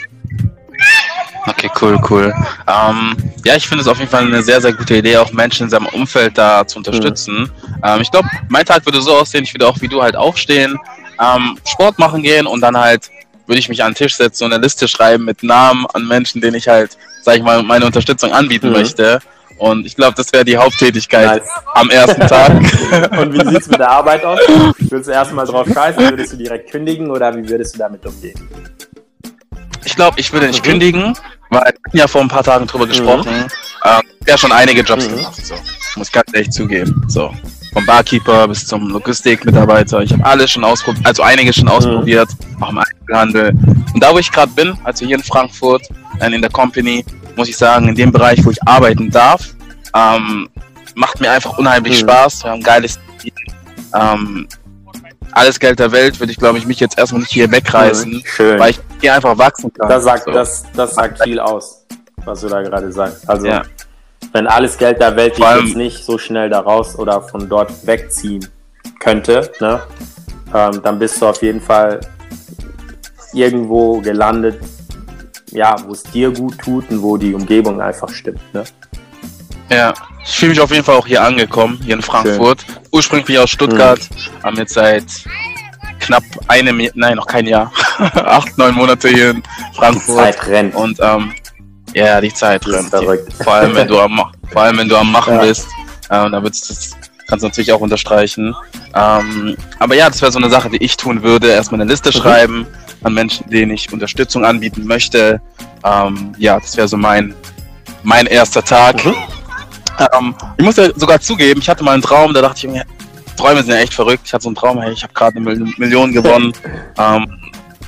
Okay, 1.47 1.69
cool, 1.81 1.99
cool. 2.09 2.33
Ähm, 2.67 3.15
ja, 3.45 3.55
ich 3.55 3.67
finde 3.67 3.83
es 3.83 3.87
auf 3.87 3.99
jeden 3.99 4.09
Fall 4.09 4.25
eine 4.25 4.41
sehr, 4.41 4.59
sehr 4.59 4.73
gute 4.73 4.97
Idee, 4.97 5.17
auch 5.17 5.31
Menschen 5.31 5.65
in 5.65 5.69
seinem 5.69 5.85
Umfeld 5.87 6.37
da 6.37 6.65
zu 6.65 6.79
unterstützen. 6.79 7.41
Mhm. 7.41 7.51
Ähm, 7.83 8.01
ich 8.01 8.09
glaube, 8.09 8.27
mein 8.49 8.65
Tag 8.65 8.83
würde 8.85 9.01
so 9.01 9.15
aussehen, 9.15 9.43
ich 9.43 9.53
würde 9.53 9.67
auch 9.67 9.79
wie 9.79 9.87
du 9.87 10.01
halt 10.01 10.15
aufstehen, 10.15 10.77
ähm, 11.19 11.57
Sport 11.65 11.99
machen 11.99 12.23
gehen 12.23 12.47
und 12.47 12.61
dann 12.61 12.75
halt 12.75 13.11
würde 13.45 13.59
ich 13.59 13.69
mich 13.69 13.83
an 13.83 13.91
den 13.91 13.97
Tisch 13.97 14.15
setzen 14.15 14.45
und 14.45 14.53
eine 14.53 14.63
Liste 14.63 14.87
schreiben 14.87 15.25
mit 15.25 15.43
Namen 15.43 15.85
an 15.93 16.07
Menschen, 16.07 16.41
denen 16.41 16.55
ich 16.55 16.67
halt, 16.67 16.97
sag 17.21 17.37
ich 17.37 17.43
mal, 17.43 17.61
meine 17.61 17.85
Unterstützung 17.85 18.33
anbieten 18.33 18.67
mhm. 18.67 18.73
möchte. 18.73 19.19
Und 19.57 19.85
ich 19.85 19.95
glaube, 19.95 20.13
das 20.15 20.31
wäre 20.33 20.43
die 20.43 20.57
Haupttätigkeit 20.57 21.41
nice. 21.41 21.49
am 21.73 21.89
ersten 21.89 22.21
Tag. 22.27 22.51
und 23.17 23.33
wie 23.33 23.49
sieht 23.49 23.61
es 23.61 23.67
mit 23.67 23.79
der 23.79 23.89
Arbeit 23.89 24.25
aus? 24.25 24.39
Würdest 24.79 25.07
du 25.07 25.13
erstmal 25.13 25.45
drauf 25.45 25.67
scheißen? 25.71 26.09
Würdest 26.09 26.33
du 26.33 26.37
direkt 26.37 26.71
kündigen 26.71 27.09
oder 27.09 27.35
wie 27.35 27.47
würdest 27.47 27.75
du 27.75 27.79
damit 27.79 28.05
umgehen? 28.05 28.49
Ich 29.85 29.95
glaube, 29.95 30.19
ich 30.19 30.33
würde 30.33 30.47
nicht 30.47 30.65
mhm. 30.65 30.69
kündigen, 30.69 31.17
weil 31.49 31.61
wir 31.61 31.67
hatten 31.67 31.97
ja 31.97 32.07
vor 32.07 32.21
ein 32.21 32.27
paar 32.27 32.43
Tagen 32.43 32.67
drüber 32.67 32.85
mhm. 32.85 32.89
gesprochen. 32.89 33.31
Mhm. 33.31 33.47
Ähm, 33.85 34.01
ja, 34.27 34.37
schon 34.37 34.51
einige 34.51 34.81
Jobs 34.81 35.07
mhm. 35.07 35.17
gemacht. 35.17 35.45
So. 35.45 35.55
Muss 35.95 36.11
ganz 36.11 36.33
ehrlich 36.33 36.49
zugeben. 36.49 37.05
So. 37.07 37.33
Vom 37.71 37.85
Barkeeper 37.85 38.47
bis 38.47 38.65
zum 38.65 38.89
Logistikmitarbeiter. 38.89 40.01
Ich 40.01 40.11
habe 40.11 40.25
alles 40.25 40.51
schon 40.51 40.63
ausprobiert, 40.63 41.05
also 41.05 41.23
einige 41.23 41.53
schon 41.53 41.65
mhm. 41.65 41.71
ausprobiert, 41.71 42.29
auch 42.59 42.69
im 42.69 42.77
Einzelhandel. 42.79 43.49
Und 43.93 44.03
da, 44.03 44.13
wo 44.13 44.17
ich 44.17 44.31
gerade 44.31 44.51
bin, 44.53 44.77
also 44.83 45.05
hier 45.05 45.17
in 45.17 45.23
Frankfurt, 45.23 45.87
in 46.25 46.41
der 46.41 46.51
Company, 46.51 47.05
muss 47.35 47.49
ich 47.49 47.57
sagen, 47.57 47.89
in 47.89 47.95
dem 47.95 48.11
Bereich, 48.11 48.43
wo 48.45 48.51
ich 48.51 48.57
arbeiten 48.65 49.09
darf, 49.09 49.55
ähm, 49.95 50.49
macht 50.95 51.19
mir 51.19 51.31
einfach 51.31 51.57
unheimlich 51.57 52.01
mhm. 52.01 52.07
Spaß. 52.07 52.43
Wir 52.43 52.51
haben 52.51 52.59
ein 52.59 52.63
geiles 52.63 52.99
Team. 53.21 53.33
Ähm, 53.93 54.47
alles 55.31 55.59
Geld 55.59 55.79
der 55.79 55.91
Welt 55.91 56.19
würde 56.19 56.31
ich, 56.31 56.37
glaube 56.37 56.57
ich, 56.57 56.65
mich 56.65 56.79
jetzt 56.79 56.97
erstmal 56.97 57.21
nicht 57.21 57.31
hier 57.31 57.51
wegreißen, 57.51 58.11
mhm. 58.11 58.23
Schön. 58.25 58.59
weil 58.59 58.71
ich 58.71 58.79
hier 59.01 59.13
einfach 59.13 59.37
wachsen 59.37 59.71
kann. 59.73 59.89
Das 59.89 60.03
sagt, 60.03 60.23
so. 60.25 60.31
das, 60.31 60.63
das 60.73 60.95
sagt 60.95 61.21
viel 61.23 61.39
aus, 61.39 61.85
was 62.23 62.41
du 62.41 62.47
da 62.47 62.61
gerade 62.61 62.91
sagst. 62.91 63.29
Also, 63.29 63.47
ja. 63.47 63.61
wenn 64.31 64.47
alles 64.47 64.77
Geld 64.77 65.01
der 65.01 65.15
Welt 65.15 65.37
dich 65.37 65.45
jetzt 65.45 65.75
nicht 65.75 66.03
so 66.03 66.17
schnell 66.17 66.49
da 66.49 66.61
raus 66.61 66.97
oder 66.97 67.21
von 67.21 67.49
dort 67.49 67.85
wegziehen 67.85 68.47
könnte, 68.99 69.51
ne, 69.59 69.81
ähm, 70.53 70.81
dann 70.81 70.99
bist 70.99 71.21
du 71.21 71.27
auf 71.27 71.41
jeden 71.41 71.61
Fall 71.61 71.99
irgendwo 73.33 73.99
gelandet, 73.99 74.59
ja, 75.51 75.75
wo 75.85 75.93
es 75.93 76.03
dir 76.03 76.31
gut 76.31 76.57
tut 76.59 76.89
und 76.89 77.01
wo 77.01 77.17
die 77.17 77.33
Umgebung 77.33 77.81
einfach 77.81 78.09
stimmt. 78.09 78.41
Ne? 78.53 78.63
Ja, 79.69 79.93
ich 80.23 80.37
fühle 80.37 80.51
mich 80.51 80.61
auf 80.61 80.71
jeden 80.71 80.83
Fall 80.83 80.95
auch 80.95 81.07
hier 81.07 81.23
angekommen, 81.23 81.79
hier 81.83 81.95
in 81.95 82.01
Frankfurt. 82.01 82.61
Schön. 82.61 82.75
Ursprünglich 82.91 83.25
bin 83.25 83.35
ich 83.35 83.41
aus 83.41 83.49
Stuttgart, 83.49 83.99
mhm. 83.99 84.43
haben 84.43 84.57
jetzt 84.57 84.73
seit 84.73 85.05
knapp 85.99 86.23
einem, 86.47 86.87
nein, 86.93 87.15
noch 87.15 87.25
kein 87.25 87.47
Jahr, 87.47 87.71
acht, 87.97 88.57
neun 88.57 88.75
Monate 88.75 89.09
hier 89.09 89.31
in 89.31 89.43
Frankfurt. 89.73 90.07
Die 90.07 90.31
Zeit 90.31 90.47
rennt. 90.47 90.75
Und 90.75 90.99
ähm, 91.01 91.33
ja, 91.93 92.21
die 92.21 92.33
Zeit 92.33 92.65
rennt. 92.67 92.89
Vor 92.89 93.53
allem, 93.53 93.75
wenn 93.75 93.87
du 93.87 93.99
am, 93.99 94.21
vor 94.51 94.61
allem, 94.61 94.77
wenn 94.77 94.89
du 94.89 94.97
am 94.97 95.11
Machen 95.11 95.35
ja. 95.35 95.41
bist. 95.41 95.67
Ähm, 96.11 96.31
da 96.31 96.43
wird's, 96.43 96.67
das 96.67 96.95
kannst 97.27 97.43
du 97.43 97.47
natürlich 97.47 97.71
auch 97.71 97.79
unterstreichen. 97.79 98.55
Ähm, 98.93 99.57
aber 99.79 99.95
ja, 99.95 100.07
das 100.09 100.21
wäre 100.21 100.31
so 100.31 100.37
eine 100.37 100.49
Sache, 100.49 100.69
die 100.69 100.83
ich 100.83 100.95
tun 100.97 101.23
würde. 101.23 101.47
Erstmal 101.47 101.81
eine 101.81 101.89
Liste 101.89 102.09
mhm. 102.09 102.13
schreiben 102.13 102.67
an 103.05 103.13
Menschen, 103.13 103.49
denen 103.49 103.71
ich 103.71 103.91
Unterstützung 103.93 104.43
anbieten 104.43 104.85
möchte. 104.85 105.39
Ähm, 105.83 106.33
ja, 106.37 106.59
das 106.59 106.75
wäre 106.75 106.87
so 106.87 106.97
mein, 106.97 107.35
mein 108.03 108.25
erster 108.25 108.63
Tag. 108.63 109.05
Mhm. 109.05 109.15
Ähm, 109.99 110.35
ich 110.57 110.65
muss 110.65 110.75
ja 110.75 110.89
sogar 110.95 111.21
zugeben, 111.21 111.61
ich 111.61 111.69
hatte 111.69 111.83
mal 111.83 111.93
einen 111.93 112.01
Traum, 112.01 112.33
da 112.33 112.41
dachte 112.41 112.65
ich 112.65 112.73
mir, 112.73 112.83
Träume 113.37 113.61
sind 113.61 113.73
ja 113.73 113.81
echt 113.81 113.93
verrückt. 113.93 114.23
Ich 114.25 114.33
hatte 114.33 114.43
so 114.43 114.49
einen 114.49 114.55
Traum, 114.55 114.81
hey, 114.81 114.91
ich 114.91 115.03
habe 115.03 115.13
gerade 115.13 115.37
eine 115.37 115.73
Million 115.77 116.11
gewonnen. 116.11 116.51
ähm, 116.97 117.39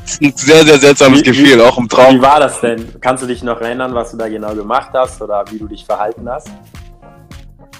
das 0.04 0.14
ist 0.14 0.22
ein 0.22 0.34
sehr, 0.36 0.66
sehr 0.66 0.80
seltsames 0.80 1.20
wie, 1.20 1.24
Gefühl, 1.24 1.58
wie, 1.58 1.62
auch 1.62 1.78
im 1.78 1.90
Traum. 1.90 2.16
Wie 2.16 2.22
war 2.22 2.40
das 2.40 2.62
denn? 2.62 2.94
Kannst 3.02 3.24
du 3.24 3.28
dich 3.28 3.44
noch 3.44 3.60
erinnern, 3.60 3.94
was 3.94 4.12
du 4.12 4.18
da 4.18 4.30
genau 4.30 4.54
gemacht 4.54 4.92
hast 4.94 5.22
oder 5.22 5.44
wie 5.50 5.58
du 5.58 5.68
dich 5.68 5.84
verhalten 5.84 6.30
hast? 6.30 6.50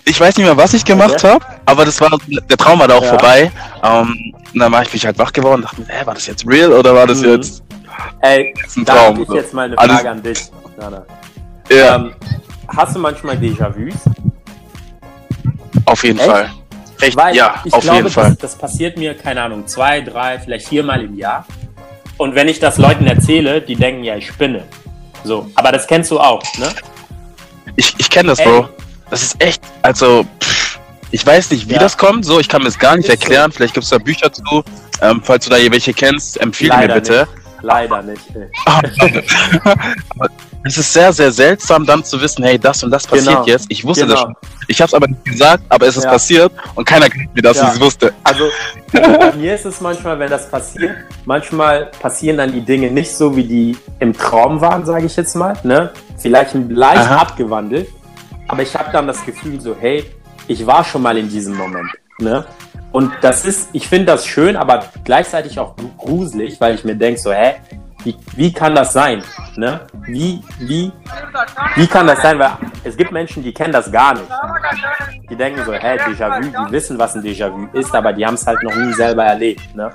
Ich 0.08 0.20
weiß 0.22 0.38
nicht 0.38 0.46
mehr, 0.46 0.56
was 0.56 0.74
ich 0.74 0.86
gemacht 0.86 1.16
okay. 1.16 1.28
habe, 1.28 1.46
aber 1.66 1.84
das 1.84 2.00
war 2.00 2.10
der 2.50 2.58
Traum 2.58 2.80
war 2.80 2.88
da 2.88 2.96
auch 2.96 3.04
ja. 3.04 3.10
vorbei. 3.10 3.52
Ähm, 3.84 4.34
und 4.54 4.60
dann 4.60 4.72
war 4.72 4.82
ich, 4.82 4.90
bin 4.90 4.98
ich 4.98 5.06
halt 5.06 5.20
wach 5.20 5.34
geworden 5.34 5.56
und 5.56 5.66
dachte 5.66 5.82
mir, 5.82 5.88
hä, 5.90 6.06
war 6.06 6.14
das 6.14 6.28
jetzt 6.28 6.48
real 6.48 6.72
oder 6.72 6.96
war 6.96 7.06
das 7.06 7.20
mhm. 7.20 7.32
jetzt, 7.32 7.62
Ey, 8.22 8.54
ein 8.76 8.86
Traum? 8.86 9.22
Ich 9.22 9.30
jetzt 9.30 9.54
mal 9.54 9.66
eine 9.66 9.76
Frage 9.76 9.92
Alles, 9.92 10.06
an 10.06 10.24
dich. 10.24 10.40
Nana. 10.78 11.06
Ja. 11.70 11.96
Ähm, 11.96 12.14
hast 12.70 12.96
du 12.96 13.00
manchmal 13.00 13.36
Déjà-vus? 13.36 13.96
Auf 15.86 16.04
jeden 16.04 16.20
Echt? 16.20 16.30
Fall. 16.30 16.50
Echt? 17.02 17.18
Weil 17.18 17.36
ja, 17.36 17.56
ich 17.66 17.74
auf 17.74 17.82
glaube, 17.82 17.98
jeden 17.98 18.10
Fall. 18.10 18.30
Das, 18.30 18.38
das 18.38 18.56
passiert 18.56 18.98
mir, 18.98 19.14
keine 19.14 19.42
Ahnung, 19.42 19.68
zwei, 19.68 20.02
drei, 20.02 20.40
vielleicht 20.40 20.70
viermal 20.70 21.04
im 21.04 21.16
Jahr. 21.16 21.46
Und 22.18 22.34
wenn 22.34 22.48
ich 22.48 22.60
das 22.60 22.78
Leuten 22.78 23.06
erzähle, 23.06 23.62
die 23.62 23.76
denken, 23.76 24.04
ja, 24.04 24.16
ich 24.16 24.28
spinne. 24.28 24.64
So, 25.24 25.50
aber 25.56 25.72
das 25.72 25.86
kennst 25.86 26.10
du 26.12 26.20
auch, 26.20 26.42
ne? 26.58 26.70
Ich, 27.76 27.94
ich 27.98 28.10
kenne 28.10 28.30
das, 28.30 28.40
Ey. 28.40 28.46
Bro. 28.46 28.70
Das 29.10 29.24
ist 29.24 29.42
echt, 29.44 29.62
also, 29.82 30.26
pff, 30.42 30.80
ich 31.12 31.26
weiß 31.26 31.52
nicht, 31.52 31.70
wie 31.70 31.74
ja. 31.74 31.80
das 31.80 31.98
kommt, 31.98 32.26
so, 32.26 32.40
ich 32.40 32.50
kann 32.50 32.62
mir 32.62 32.68
es 32.68 32.78
gar 32.78 32.98
nicht 32.98 33.10
erklären. 33.10 33.52
Vielleicht 33.52 33.74
gibt 33.74 33.86
es 33.86 33.90
da 33.90 33.98
Bücher 33.98 34.32
zu. 34.32 34.64
Ähm, 35.02 35.22
falls 35.24 35.46
du 35.46 35.52
da 35.52 35.58
welche 35.58 35.94
kennst, 35.94 36.40
empfehle 36.42 36.70
Leider 36.70 36.96
mir 36.96 37.02
bitte. 37.02 37.20
Nicht. 37.20 37.48
Leider 37.62 38.02
nicht. 38.04 38.22
es 40.64 40.78
ist 40.78 40.94
sehr, 40.94 41.12
sehr 41.12 41.32
seltsam, 41.32 41.86
dann 41.86 42.04
zu 42.04 42.22
wissen, 42.22 42.44
hey, 42.44 42.60
das 42.60 42.84
und 42.84 42.92
das 42.92 43.08
passiert 43.08 43.28
genau. 43.28 43.46
jetzt. 43.46 43.66
Ich 43.70 43.84
wusste 43.84 44.06
genau. 44.06 44.14
das 44.14 44.22
schon. 44.22 44.36
Ich 44.68 44.82
habe 44.82 44.88
es 44.88 44.94
aber 44.94 45.08
nicht 45.08 45.26
gesagt, 45.26 45.64
aber 45.70 45.88
es 45.88 45.98
ist 45.98 46.04
ja. 46.04 46.12
passiert 46.12 46.52
und 46.76 46.86
keiner 46.86 47.10
glaubt 47.10 47.36
mir, 47.36 47.42
dass 47.42 47.58
ja. 47.58 47.68
ich 47.68 47.74
es 47.74 47.80
wusste. 47.80 48.14
Also 48.24 48.50
bei 48.92 49.34
mir 49.34 49.56
ist 49.56 49.66
es 49.66 49.82
manchmal, 49.82 50.20
wenn 50.20 50.30
das 50.30 50.50
passiert, 50.50 50.96
manchmal 51.26 51.86
passieren 52.00 52.38
dann 52.38 52.52
die 52.52 52.62
Dinge 52.62 52.92
nicht 52.92 53.12
so, 53.12 53.36
wie 53.36 53.44
die 53.44 53.78
im 54.00 54.14
Traum 54.14 54.62
waren, 54.62 54.86
sage 54.86 55.06
ich 55.06 55.16
jetzt 55.16 55.36
mal. 55.36 55.58
Ne? 55.64 55.92
Vielleicht 56.18 56.54
leicht 56.70 57.02
Aha. 57.02 57.18
abgewandelt, 57.18 57.88
aber 58.48 58.62
ich 58.62 58.76
habe 58.76 58.90
dann 58.92 59.08
das 59.08 59.26
Gefühl 59.26 59.60
so, 59.60 59.76
hey, 59.80 60.06
ich 60.48 60.66
war 60.66 60.84
schon 60.84 61.02
mal 61.02 61.18
in 61.18 61.30
diesem 61.30 61.56
Moment. 61.56 61.90
Ne? 62.20 62.46
Und 62.92 63.12
das 63.22 63.46
ist, 63.46 63.70
ich 63.74 63.88
finde 63.88 64.08
das 64.08 64.26
schön, 64.26 64.56
aber 64.56 64.86
gleichzeitig 65.04 65.60
auch 65.60 65.76
gruselig, 65.98 66.60
weil 66.60 66.76
ich 66.76 66.84
mir 66.84 66.96
denke 66.96 67.20
so, 67.20 67.32
hä, 67.32 67.56
wie, 68.04 68.16
wie 68.36 68.54
kann 68.54 68.74
das 68.74 68.94
sein? 68.94 69.22
Ne? 69.58 69.82
Wie, 70.06 70.42
wie, 70.60 70.92
wie 71.76 71.88
kann 71.88 72.08
das 72.08 72.22
sein? 72.22 72.40
Weil 72.40 72.52
es 72.84 72.96
gibt 72.96 73.12
Menschen, 73.12 73.44
die 73.44 73.54
kennen 73.54 73.74
das 73.74 73.92
gar 73.92 74.14
nicht. 74.14 74.30
Die 75.30 75.36
denken 75.36 75.64
so, 75.66 75.74
hä, 75.74 75.98
Déjà-vu, 75.98 76.44
die 76.44 76.72
wissen, 76.72 76.98
was 76.98 77.16
ein 77.16 77.24
Déjà-vu 77.24 77.68
ist, 77.74 77.94
aber 77.94 78.14
die 78.14 78.26
haben 78.26 78.36
es 78.36 78.48
halt 78.48 78.64
noch 78.64 78.76
nie 78.76 78.94
selber 78.94 79.26
erlebt. 79.26 79.76
Ne? 79.76 79.92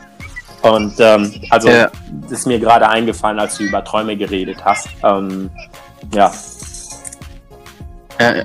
Und 0.61 0.95
ähm, 1.01 1.33
also 1.51 1.69
ja. 1.69 1.91
ist 2.31 2.47
mir 2.47 2.61
gerade 2.61 2.89
eingefallen, 2.89 3.41
als 3.41 3.57
du 3.57 3.65
über 3.65 3.83
Träume 3.83 4.17
geredet 4.17 4.59
hast. 4.65 4.89
Ähm, 5.03 5.51
ja, 6.13 6.31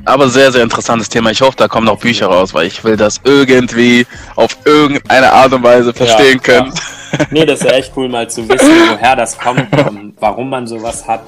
aber 0.05 0.29
sehr, 0.29 0.51
sehr 0.51 0.63
interessantes 0.63 1.09
Thema. 1.09 1.31
Ich 1.31 1.41
hoffe, 1.41 1.55
da 1.57 1.67
kommen 1.67 1.85
noch 1.85 1.99
Bücher 1.99 2.27
raus, 2.27 2.53
weil 2.53 2.67
ich 2.67 2.83
will 2.83 2.95
das 2.95 3.19
irgendwie 3.23 4.05
auf 4.35 4.57
irgendeine 4.65 5.31
Art 5.31 5.53
und 5.53 5.63
Weise 5.63 5.93
verstehen 5.93 6.39
ja, 6.45 6.61
können. 6.61 6.73
Ja. 6.73 6.81
Nee, 7.31 7.45
das 7.45 7.61
ist 7.61 7.71
echt 7.71 7.93
cool, 7.95 8.09
mal 8.09 8.29
zu 8.29 8.47
wissen, 8.49 8.69
woher 8.91 9.15
das 9.15 9.37
kommt, 9.37 9.65
um, 9.87 10.13
warum 10.19 10.49
man 10.49 10.67
sowas 10.67 11.07
hat, 11.07 11.23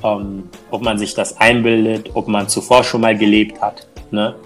um, 0.00 0.48
ob 0.70 0.80
man 0.80 0.96
sich 0.96 1.12
das 1.12 1.36
einbildet, 1.38 2.10
ob 2.14 2.28
man 2.28 2.48
zuvor 2.48 2.84
schon 2.84 3.00
mal 3.00 3.18
gelebt 3.18 3.60
hat. 3.60 3.86
Ne? 4.12 4.36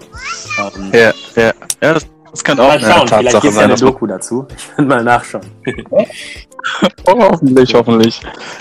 Um, 0.57 0.91
ja, 0.91 1.13
ja, 1.35 1.53
ja, 1.79 1.93
das, 1.93 2.07
das 2.31 2.43
kann 2.43 2.59
auch 2.59 2.69
mal 2.69 2.79
schauen, 2.79 3.01
eine 3.01 3.07
vielleicht 3.07 3.41
gibt 3.41 3.53
es 3.53 3.55
ja 3.55 3.61
eine 3.61 3.75
Doku 3.75 4.07
dazu. 4.07 4.47
Ich 4.57 4.77
will 4.77 4.85
mal 4.85 5.03
nachschauen. 5.03 5.45
oh, 7.05 7.19
hoffentlich, 7.19 7.73
hoffentlich. 7.73 8.19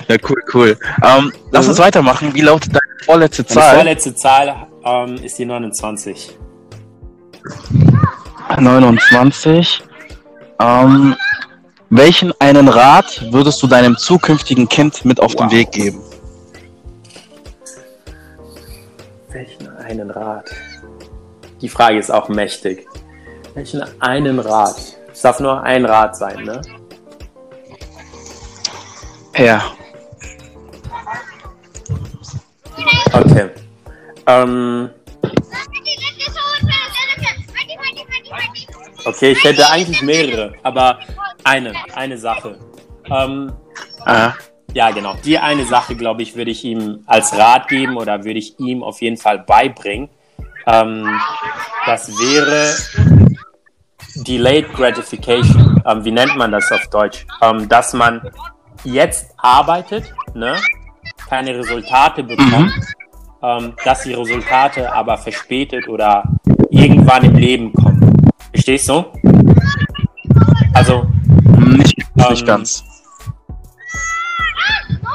Ja, 0.09 0.17
cool, 0.29 0.43
cool. 0.53 0.79
Ähm, 1.03 1.33
lass 1.51 1.69
uns 1.69 1.79
weitermachen. 1.79 2.35
Wie 2.35 2.43
lautet 2.43 2.75
vorletzte 3.05 3.47
Zahl? 3.47 3.71
Die 3.71 3.77
vorletzte 3.77 4.15
Zahl 4.15 4.67
ähm, 4.85 5.17
ist 5.23 5.39
die 5.39 5.45
29. 5.45 6.39
29. 8.59 9.83
Ähm, 10.61 11.17
welchen 11.91 12.33
einen 12.41 12.69
Rat 12.69 13.33
würdest 13.33 13.63
du 13.63 13.67
deinem 13.67 13.97
zukünftigen 13.97 14.69
Kind 14.69 15.05
mit 15.05 15.21
auf 15.21 15.35
wow. 15.35 15.43
den 15.43 15.51
Weg 15.51 15.73
geben? 15.73 16.01
Welchen 19.31 19.69
einen 19.77 20.11
Rat? 20.11 20.51
Die 21.61 21.69
Frage 21.69 21.99
ist 21.99 22.11
auch 22.11 22.29
mächtig. 22.29 22.87
Welchen 23.55 23.83
einen 24.01 24.39
Rat? 24.39 24.77
Es 25.13 25.21
darf 25.21 25.41
nur 25.41 25.63
ein 25.63 25.85
Rat 25.85 26.17
sein, 26.17 26.45
ne? 26.45 26.63
Ja. 29.37 29.63
Okay. 33.13 33.51
Ähm, 34.27 34.91
okay, 39.05 39.33
ich 39.33 39.45
hätte 39.45 39.69
eigentlich 39.71 40.03
mehrere, 40.03 40.55
aber 40.63 40.99
eine, 41.45 41.75
eine 41.95 42.17
Sache. 42.19 42.59
Ähm, 43.11 43.53
Ah, 44.05 44.33
ja, 44.73 44.91
genau. 44.91 45.15
Die 45.25 45.39
eine 45.39 45.65
Sache, 45.65 45.95
glaube 45.95 46.23
ich, 46.23 46.35
würde 46.35 46.51
ich 46.51 46.65
ihm 46.65 47.05
als 47.07 47.37
Rat 47.37 47.69
geben 47.69 47.97
oder 47.97 48.25
würde 48.25 48.39
ich 48.39 48.59
ihm 48.59 48.83
auf 48.83 49.01
jeden 49.01 49.17
Fall 49.17 49.39
beibringen. 49.41 50.09
Ähm, 50.67 51.21
das 51.87 52.09
wäre 52.19 52.75
Delayed 54.27 54.73
Gratification. 54.73 55.83
Ähm, 55.87 56.05
wie 56.05 56.11
nennt 56.11 56.37
man 56.37 56.53
das 56.53 56.71
auf 56.73 56.87
Deutsch? 56.89 57.27
Ähm, 57.41 57.69
dass 57.69 57.93
man 57.93 58.31
jetzt 58.85 59.35
arbeitet, 59.39 60.13
ne? 60.35 60.57
keine 61.29 61.57
Resultate 61.57 62.23
bekommt, 62.23 62.73
ähm, 63.43 63.75
dass 63.85 64.03
die 64.03 64.15
Resultate 64.15 64.93
aber 64.93 65.17
verspätet 65.19 65.89
oder 65.89 66.25
irgendwann 66.71 67.25
im 67.25 67.37
Leben 67.37 67.73
kommen. 67.73 68.31
Verstehst 68.53 68.89
du? 68.89 69.05
Also, 70.75 71.07
nicht, 71.59 71.97
nicht 72.15 72.41
Ähm, 72.41 72.47
ganz. 72.47 72.85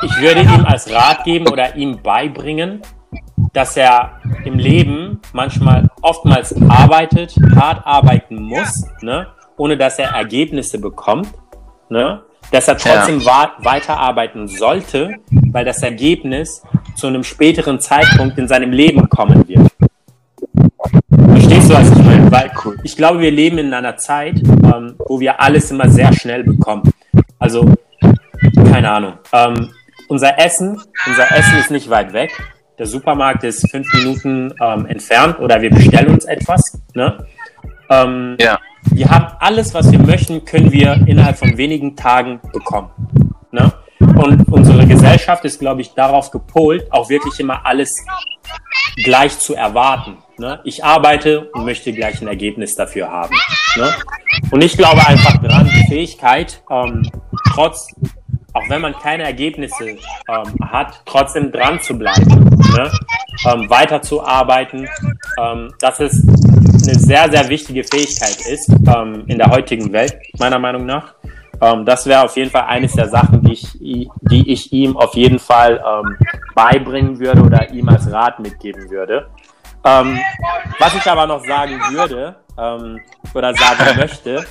ich 0.04 0.22
würde 0.22 0.42
ihm 0.42 0.66
als 0.66 0.92
Rat 0.92 1.24
geben 1.24 1.48
oder 1.48 1.76
ihm 1.76 2.02
beibringen, 2.02 2.82
dass 3.54 3.76
er 3.78 4.20
im 4.46 4.60
Leben 4.60 5.20
manchmal 5.34 5.90
oftmals 6.02 6.56
arbeitet, 6.70 7.36
hart 7.56 7.86
arbeiten 7.86 8.42
muss, 8.42 8.86
ne, 9.02 9.28
ohne 9.58 9.78
dass 9.78 9.98
er 10.00 10.10
Ergebnisse 10.10 10.80
bekommt, 10.80 11.30
ne, 11.90 12.22
dass 12.52 12.68
er 12.68 12.78
trotzdem 12.78 13.26
wa 13.26 13.52
weiterarbeiten 13.60 14.48
sollte, 14.48 15.16
weil 15.52 15.66
das 15.66 15.82
Ergebnis 15.84 16.62
zu 16.96 17.08
einem 17.08 17.24
späteren 17.24 17.80
Zeitpunkt 17.80 18.38
in 18.38 18.48
seinem 18.48 18.72
Leben 18.72 19.10
kommen 19.10 19.48
wird. 19.48 19.70
Verstehst 21.32 21.70
du, 21.70 21.74
was 21.74 21.92
ich 21.92 21.98
meine? 22.04 22.32
Weil 22.32 22.52
Cool. 22.64 22.78
ich 22.84 22.96
glaube, 22.96 23.20
wir 23.20 23.32
leben 23.32 23.58
in 23.58 23.74
einer 23.74 23.98
Zeit, 23.98 24.42
ähm, 24.44 24.96
wo 25.00 25.20
wir 25.20 25.40
alles 25.40 25.72
immer 25.72 25.90
sehr 25.90 26.12
schnell 26.14 26.44
bekommen. 26.44 26.84
Also, 27.40 27.74
keine 28.72 28.90
Ahnung. 28.90 29.14
Ähm, 29.34 29.70
unser 30.08 30.40
Essen, 30.40 30.80
unser 31.06 31.32
Essen 31.32 31.58
ist 31.60 31.72
nicht 31.72 31.90
weit 31.90 32.14
weg. 32.14 32.32
Der 32.80 32.86
Supermarkt 32.86 33.44
ist 33.44 33.70
fünf 33.70 33.92
Minuten 33.94 34.54
ähm, 34.62 34.86
entfernt 34.86 35.40
oder 35.40 35.62
wir 35.62 35.70
bestellen 35.70 36.10
uns 36.10 36.26
etwas. 36.26 36.80
Ne? 36.94 37.18
Ähm, 37.90 38.38
Ja. 38.40 38.60
Wir 38.92 39.10
haben 39.10 39.28
alles, 39.40 39.74
was 39.74 39.92
wir 39.92 40.00
möchten, 40.00 40.46
können 40.46 40.72
wir 40.72 41.04
innerhalb 41.06 41.38
von 41.38 41.58
wenigen 41.58 41.96
Tagen 41.96 42.40
bekommen. 42.52 42.90
Ne? 43.52 43.72
Und 44.00 44.48
unsere 44.52 44.86
Gesellschaft 44.86 45.46
ist, 45.46 45.60
glaube 45.60 45.82
ich, 45.82 45.94
darauf 45.94 46.32
gepolt, 46.32 46.92
auch 46.92 47.10
wirklich 47.10 47.40
immer 47.40 47.66
alles 47.66 48.06
gleich 49.04 49.38
zu 49.40 49.56
erwarten. 49.56 50.18
Ne? 50.38 50.60
Ich 50.64 50.84
arbeite 50.84 51.50
und 51.52 51.66
möchte 51.66 51.92
gleich 51.94 52.22
ein 52.22 52.28
Ergebnis 52.28 52.76
dafür 52.76 53.10
haben. 53.10 53.36
Ne? 53.76 53.94
Und 54.52 54.64
ich 54.64 54.78
glaube 54.78 55.06
einfach 55.06 55.38
dran, 55.38 55.70
die 55.74 55.88
Fähigkeit, 55.88 56.62
ähm, 56.70 57.10
trotz, 57.54 57.88
auch 58.54 58.70
wenn 58.70 58.82
man 58.82 58.94
keine 58.94 59.24
Ergebnisse 59.24 59.90
ähm, 59.90 60.70
hat, 60.72 61.02
trotzdem 61.06 61.52
dran 61.52 61.80
zu 61.80 61.98
bleiben, 61.98 62.50
ne? 62.76 62.92
ähm, 63.46 63.70
weiterzuarbeiten, 63.70 64.88
ähm, 65.40 65.74
dass 65.80 66.00
es 66.00 66.24
eine 66.88 67.00
sehr, 67.00 67.30
sehr 67.32 67.50
wichtige 67.50 67.84
Fähigkeit 67.84 68.38
ist 68.48 68.70
ähm, 68.70 69.24
in 69.28 69.38
der 69.38 69.50
heutigen 69.50 69.92
Welt, 69.92 70.16
meiner 70.40 70.60
Meinung 70.60 70.86
nach. 70.86 71.14
Ähm, 71.62 71.86
das 71.86 72.06
wäre 72.06 72.24
auf 72.24 72.36
jeden 72.38 72.52
Fall 72.52 72.64
eines 72.64 72.94
der 72.94 73.08
Sachen, 73.10 73.42
die 73.42 73.54
ich, 73.54 73.68
die 74.22 74.52
ich 74.52 74.72
ihm 74.72 74.96
auf 74.96 75.14
jeden 75.16 75.40
Fall 75.40 75.84
ähm, 75.86 76.18
beibringen 76.56 77.20
würde 77.20 77.42
oder 77.42 77.70
ihm 77.72 77.90
als 77.90 78.12
Rat 78.12 78.40
mitgeben 78.40 78.90
würde. 78.90 79.28
Ähm, 79.84 80.20
was 80.80 80.96
ich 80.96 81.06
aber 81.10 81.26
noch 81.28 81.44
sagen 81.46 81.80
würde 81.92 82.36
ähm, 82.58 83.00
oder 83.34 83.54
sagen 83.54 83.84
möchte, 83.98 84.46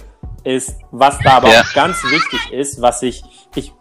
ist, 0.45 0.78
was 0.91 1.18
da 1.20 1.32
aber 1.39 1.53
Ja. 1.53 1.61
auch 1.61 1.74
ganz 1.74 2.03
wichtig 2.05 2.53
ist, 2.53 2.80
was 2.80 3.03
ich, 3.03 3.22
ich, 3.55 3.72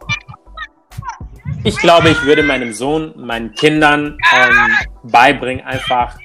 ich 1.63 1.77
glaube, 1.77 2.09
ich 2.09 2.23
würde 2.23 2.43
meinem 2.43 2.73
Sohn, 2.73 3.13
meinen 3.17 3.53
Kindern 3.53 4.17
ähm, 4.35 4.77
beibringen, 5.03 5.63
einfach 5.65 6.17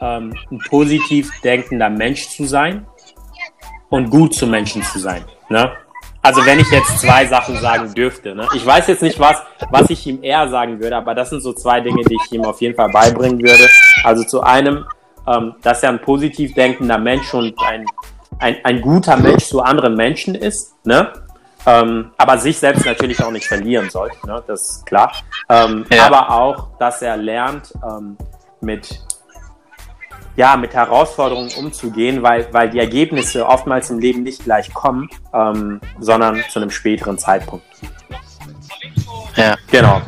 ähm, 0.00 0.34
ein 0.50 0.58
positiv 0.68 1.30
denkender 1.42 1.90
Mensch 1.90 2.28
zu 2.28 2.44
sein 2.44 2.86
und 3.88 4.10
gut 4.10 4.34
zu 4.34 4.46
Menschen 4.46 4.82
zu 4.82 4.98
sein. 4.98 5.24
Ne? 5.48 5.72
Also 6.22 6.44
wenn 6.44 6.58
ich 6.58 6.70
jetzt 6.70 6.98
zwei 6.98 7.24
Sachen 7.26 7.56
sagen 7.60 7.94
dürfte, 7.94 8.34
ne? 8.34 8.48
ich 8.54 8.66
weiß 8.66 8.88
jetzt 8.88 9.02
nicht, 9.02 9.20
was, 9.20 9.42
was 9.70 9.90
ich 9.90 10.06
ihm 10.06 10.22
eher 10.22 10.48
sagen 10.48 10.80
würde, 10.80 10.96
aber 10.96 11.14
das 11.14 11.30
sind 11.30 11.40
so 11.40 11.52
zwei 11.52 11.80
Dinge, 11.80 12.02
die 12.02 12.16
ich 12.16 12.32
ihm 12.32 12.44
auf 12.44 12.60
jeden 12.60 12.74
Fall 12.74 12.88
beibringen 12.88 13.40
würde. 13.40 13.68
Also 14.02 14.24
zu 14.24 14.42
einem, 14.42 14.86
ähm, 15.26 15.54
dass 15.62 15.82
er 15.82 15.90
ein 15.90 16.00
positiv 16.00 16.54
denkender 16.54 16.98
Mensch 16.98 17.32
und 17.32 17.54
ein, 17.62 17.84
ein, 18.40 18.56
ein 18.64 18.80
guter 18.80 19.16
Mensch 19.16 19.44
zu 19.44 19.62
anderen 19.62 19.94
Menschen 19.94 20.34
ist, 20.34 20.74
ne? 20.84 21.12
Ähm, 21.64 22.12
aber 22.16 22.38
sich 22.38 22.58
selbst 22.58 22.86
natürlich 22.86 23.22
auch 23.24 23.32
nicht 23.32 23.46
verlieren 23.46 23.90
sollte, 23.90 24.24
ne? 24.24 24.40
das 24.46 24.70
ist 24.70 24.86
klar. 24.86 25.12
Ähm, 25.48 25.84
Ja. 25.90 26.06
Aber 26.06 26.30
auch, 26.30 26.68
dass 26.78 27.02
er 27.02 27.16
lernt, 27.16 27.72
ähm, 27.84 28.16
mit 28.60 29.00
ja, 30.36 30.56
mit 30.56 30.74
Herausforderungen 30.74 31.50
umzugehen, 31.58 32.22
weil, 32.22 32.46
weil 32.52 32.70
die 32.70 32.78
Ergebnisse 32.78 33.46
oftmals 33.46 33.90
im 33.90 33.98
Leben 33.98 34.22
nicht 34.22 34.44
gleich 34.44 34.72
kommen, 34.74 35.08
ähm, 35.32 35.80
sondern 35.98 36.42
zu 36.50 36.58
einem 36.60 36.70
späteren 36.70 37.18
Zeitpunkt. 37.18 37.64
Ja. 39.36 39.56
Genau. 39.70 40.02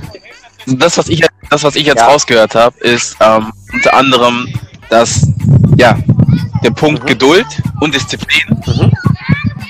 Das, 0.66 0.98
was 0.98 1.08
ich, 1.08 1.24
das, 1.50 1.62
was 1.64 1.76
ich 1.76 1.86
jetzt 1.86 2.00
Ja. 2.00 2.08
rausgehört 2.08 2.54
habe, 2.54 2.78
ist 2.80 3.16
ähm, 3.20 3.50
unter 3.72 3.94
anderem, 3.94 4.46
dass 4.90 5.26
ja, 5.76 5.98
der 6.62 6.70
Punkt 6.70 7.02
Mhm. 7.02 7.06
Geduld 7.06 7.46
und 7.80 7.94
Disziplin, 7.94 8.42
Mhm. 8.66 8.92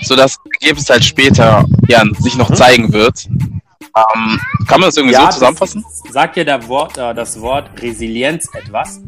sodass 0.03 0.37
das 0.37 0.53
Ergebnis 0.61 0.91
halt 0.91 1.05
später 1.05 1.65
ja, 1.89 2.03
sich 2.19 2.37
noch 2.37 2.51
Mhm. 2.51 2.55
zeigen 2.55 2.93
wird. 2.93 3.27
Ähm, 3.29 4.41
kann 4.69 4.81
man 4.81 4.89
das 4.89 4.97
irgendwie 4.97 5.15
so 5.15 5.23
das- 5.23 5.35
zusammenfassen? 5.35 5.85
Sagt 6.11 6.37
dir 6.37 6.45
der 6.45 6.67
Wort, 6.69 6.97
äh, 6.99 7.15
das 7.15 7.41
Wort 7.41 7.71
Resilienz 7.81 8.49
etwas? 8.55 9.01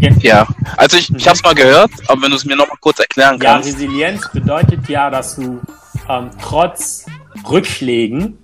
Ja. 0.00 0.46
Also 0.76 0.96
ich, 0.96 1.10
ich 1.14 1.26
habe 1.26 1.36
es 1.36 1.42
mal 1.42 1.54
gehört, 1.54 1.90
aber 2.08 2.22
wenn 2.22 2.30
du 2.30 2.36
es 2.36 2.44
mir 2.44 2.56
noch 2.56 2.68
mal 2.68 2.76
kurz 2.80 2.98
erklären 2.98 3.38
Ja, 3.40 3.54
kannst. 3.54 3.68
Resilienz 3.68 4.28
bedeutet 4.32 4.88
ja, 4.88 5.10
dass 5.10 5.36
du 5.36 5.60
ähm, 6.08 6.30
trotz 6.40 7.06
Rückschlägen 7.48 8.38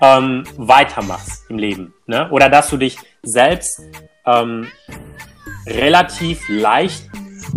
ähm, 0.00 0.44
weitermachst 0.56 1.44
im 1.48 1.58
Leben. 1.58 1.94
Ne? 2.06 2.28
Oder 2.30 2.48
dass 2.48 2.68
du 2.70 2.76
dich 2.76 2.98
selbst 3.22 3.80
ähm, 4.26 4.66
relativ 5.66 6.48
leicht 6.48 7.04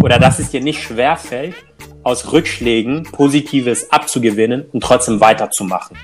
oder 0.02 0.20
dass 0.20 0.40
es 0.40 0.52
dir 0.52 0.62
nicht 0.62 0.82
schwer 0.84 1.18
fällt, 1.18 1.56
aus 2.04 2.32
Rückschlägen 2.32 3.04
Positives 3.04 3.92
abzugewinnen 3.92 4.66
und 4.72 4.82
trotzdem 4.82 5.20
weiterzumachen. 5.20 5.98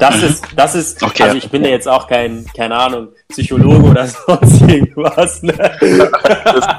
Das 0.00 0.22
ist, 0.22 0.44
das 0.56 0.74
ist. 0.74 1.02
Okay. 1.02 1.22
also 1.24 1.36
ich 1.36 1.50
bin 1.50 1.62
ja 1.62 1.70
jetzt 1.70 1.86
auch 1.86 2.06
kein, 2.08 2.46
keine 2.56 2.74
Ahnung, 2.76 3.08
Psychologe 3.28 3.90
oder 3.90 4.06
sonst 4.26 4.62
irgendwas. 4.62 5.42
Ne? 5.42 5.52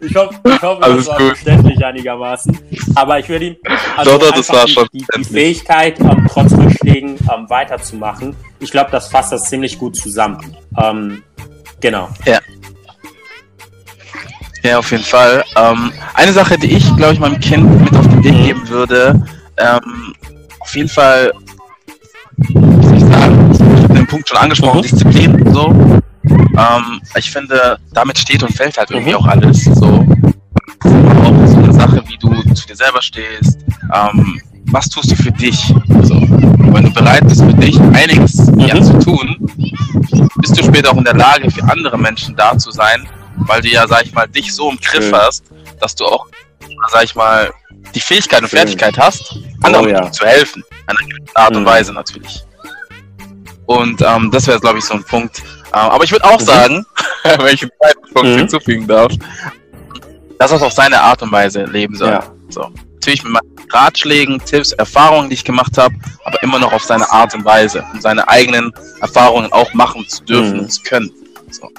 ich 0.00 0.14
hoffe, 0.16 0.34
ich 0.44 0.62
hoffe 0.62 0.82
Alles 0.82 0.96
das 0.98 1.08
war 1.08 1.18
gut. 1.18 1.26
verständlich 1.28 1.84
einigermaßen. 1.84 2.58
Aber 2.96 3.18
ich 3.18 3.28
würde 3.28 3.44
ihm 3.46 3.56
Doch, 4.04 4.18
doch, 4.18 4.32
das 4.32 4.48
war 4.50 4.66
die, 4.66 4.72
schon 4.72 4.88
die. 4.92 5.24
Fähigkeit, 5.24 6.00
ähm, 6.00 6.26
trotz 6.30 6.52
Rückschlägen 6.52 7.16
ähm, 7.32 7.48
weiterzumachen. 7.48 8.34
Ich 8.58 8.70
glaube, 8.70 8.90
das 8.90 9.08
fasst 9.08 9.32
das 9.32 9.44
ziemlich 9.44 9.78
gut 9.78 9.96
zusammen. 9.96 10.56
Ähm, 10.82 11.22
genau. 11.80 12.08
Ja, 14.64 14.78
auf 14.78 14.90
jeden 14.92 15.02
Fall. 15.04 15.44
Ähm, 15.56 15.92
eine 16.14 16.32
Sache, 16.32 16.56
die 16.56 16.76
ich, 16.76 16.96
glaube 16.96 17.14
ich, 17.14 17.18
meinem 17.18 17.40
Kind 17.40 17.82
mit 17.82 17.96
auf 17.96 18.06
den 18.08 18.22
Weg 18.24 18.32
Mhm. 18.34 18.44
geben 18.44 18.68
würde, 18.68 19.26
ähm, 19.56 20.14
auf 20.60 20.76
jeden 20.76 20.88
Fall, 20.88 21.32
ich 22.48 23.00
sagen, 23.04 23.88
den 23.94 24.06
Punkt 24.06 24.28
schon 24.28 24.38
angesprochen, 24.38 24.78
Mhm. 24.78 24.82
Disziplin, 24.82 25.52
so. 25.52 25.68
Ähm, 26.28 27.00
ich 27.16 27.30
finde, 27.30 27.78
damit 27.92 28.18
steht 28.18 28.42
und 28.42 28.54
fällt 28.54 28.76
halt 28.78 28.90
irgendwie 28.90 29.10
Mhm. 29.12 29.16
auch 29.18 29.26
alles, 29.26 29.64
so. 29.64 30.06
Auch 30.84 31.46
so 31.46 31.56
eine 31.56 31.72
Sache, 31.72 32.02
wie 32.06 32.16
du 32.18 32.30
zu 32.54 32.66
dir 32.66 32.76
selber 32.76 33.02
stehst, 33.02 33.58
ähm, 33.94 34.40
was 34.66 34.88
tust 34.88 35.10
du 35.10 35.16
für 35.16 35.32
dich, 35.32 35.74
so. 36.02 36.14
Wenn 36.20 36.84
du 36.84 36.92
bereit 36.92 37.26
bist, 37.26 37.42
für 37.42 37.54
dich 37.54 37.78
einiges 37.80 38.36
Mhm. 38.50 38.82
zu 38.82 38.98
tun, 39.00 39.36
bist 40.36 40.58
du 40.58 40.64
später 40.64 40.90
auch 40.92 40.96
in 40.96 41.04
der 41.04 41.14
Lage, 41.14 41.50
für 41.50 41.62
andere 41.64 41.98
Menschen 41.98 42.34
da 42.36 42.56
zu 42.56 42.70
sein, 42.70 43.06
weil 43.36 43.60
du 43.60 43.68
ja, 43.68 43.86
sag 43.86 44.04
ich 44.04 44.12
mal, 44.12 44.26
dich 44.28 44.54
so 44.54 44.70
im 44.70 44.78
Griff 44.78 45.04
Schön. 45.04 45.14
hast, 45.14 45.44
dass 45.80 45.94
du 45.94 46.04
auch, 46.04 46.26
sag 46.90 47.04
ich 47.04 47.14
mal, 47.14 47.50
die 47.94 48.00
Fähigkeit 48.00 48.42
und 48.42 48.48
Schön. 48.48 48.58
Fertigkeit 48.60 48.96
hast, 48.98 49.36
anderen 49.62 49.86
Oh, 49.86 49.88
ja. 49.88 49.94
Menschen 49.96 50.12
zu 50.12 50.24
helfen. 50.24 50.62
Einer 50.86 51.08
gewissen 51.08 51.28
Art 51.34 51.56
und 51.56 51.62
Mhm. 51.62 51.66
Weise 51.66 51.92
natürlich. 51.92 52.42
Und 53.66 54.02
ähm, 54.02 54.30
das 54.30 54.46
wäre, 54.46 54.60
glaube 54.60 54.78
ich, 54.78 54.84
so 54.84 54.94
ein 54.94 55.04
Punkt. 55.04 55.38
Ähm, 55.38 55.72
aber 55.72 56.04
ich 56.04 56.10
würde 56.12 56.24
auch 56.24 56.40
Mhm. 56.40 56.44
sagen, 56.44 56.86
wenn 57.24 57.54
ich 57.54 57.62
einen 57.62 57.70
zweiten 57.80 58.14
Punkt 58.14 58.28
Mhm. 58.30 58.38
hinzufügen 58.38 58.86
darf, 58.86 59.12
dass 60.38 60.50
er 60.50 60.56
es 60.56 60.62
auf 60.62 60.72
seine 60.72 61.00
Art 61.00 61.22
und 61.22 61.30
Weise 61.32 61.64
leben 61.64 61.96
soll. 61.96 62.10
Ja. 62.10 62.24
So. 62.48 62.70
Natürlich 62.94 63.22
mit 63.24 63.32
meinen 63.32 63.56
Ratschlägen, 63.70 64.44
Tipps, 64.44 64.72
Erfahrungen, 64.72 65.28
die 65.30 65.34
ich 65.34 65.44
gemacht 65.44 65.78
habe, 65.78 65.94
aber 66.24 66.42
immer 66.42 66.58
noch 66.58 66.72
auf 66.72 66.82
seine 66.82 67.10
Art 67.10 67.34
und 67.34 67.44
Weise, 67.44 67.84
um 67.92 68.00
seine 68.00 68.28
eigenen 68.28 68.72
Erfahrungen 69.00 69.50
auch 69.52 69.72
machen 69.72 70.06
zu 70.08 70.22
dürfen 70.24 70.54
mhm. 70.54 70.58
und 70.60 70.72
zu 70.72 70.82
können. 70.82 71.10
So. 71.50 71.70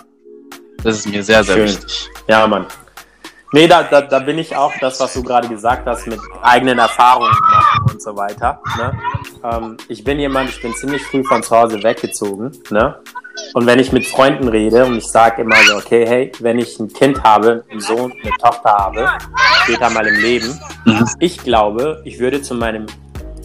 Das 0.84 0.98
ist 0.98 1.08
mir 1.08 1.24
sehr, 1.24 1.44
sehr 1.44 1.56
Schön. 1.56 1.66
wichtig. 1.68 2.10
Ja, 2.28 2.48
Mann. 2.48 2.66
Nee, 3.54 3.68
da, 3.68 3.84
da, 3.84 4.02
da 4.02 4.18
bin 4.18 4.40
ich 4.40 4.56
auch 4.56 4.74
das, 4.82 5.00
was 5.00 5.14
du 5.14 5.22
gerade 5.22 5.48
gesagt 5.48 5.86
hast, 5.86 6.08
mit 6.08 6.20
eigenen 6.42 6.80
Erfahrungen 6.80 7.30
machen 7.40 7.92
und 7.92 8.02
so 8.02 8.18
weiter. 8.18 8.60
Ne? 8.78 9.00
Ähm, 9.44 9.78
ich 9.88 10.04
bin 10.04 10.20
jemand, 10.20 10.50
ich 10.50 10.60
bin 10.60 10.74
ziemlich 10.74 11.04
früh 11.04 11.24
von 11.24 11.44
zu 11.44 11.56
Hause 11.56 11.84
weggezogen. 11.84 12.52
Ne? 12.72 12.96
Und 13.54 13.68
wenn 13.68 13.78
ich 13.78 13.92
mit 13.92 14.08
Freunden 14.08 14.48
rede 14.48 14.84
und 14.86 14.98
ich 14.98 15.06
sage 15.06 15.44
immer 15.44 15.56
so, 15.68 15.76
okay, 15.76 16.04
hey, 16.08 16.32
wenn 16.40 16.58
ich 16.58 16.80
ein 16.80 16.92
Kind 16.92 17.24
habe, 17.24 17.64
einen 17.70 17.80
Sohn, 17.80 18.12
eine 18.24 18.32
Tochter 18.42 18.72
habe, 18.72 19.08
später 19.62 19.92
mal 19.92 20.08
im 20.08 20.20
Leben, 20.20 20.60
mhm. 20.86 21.08
ich 21.20 21.38
glaube, 21.38 22.02
ich 22.06 22.18
würde 22.18 22.42
zu, 22.42 22.56
meinem, 22.56 22.88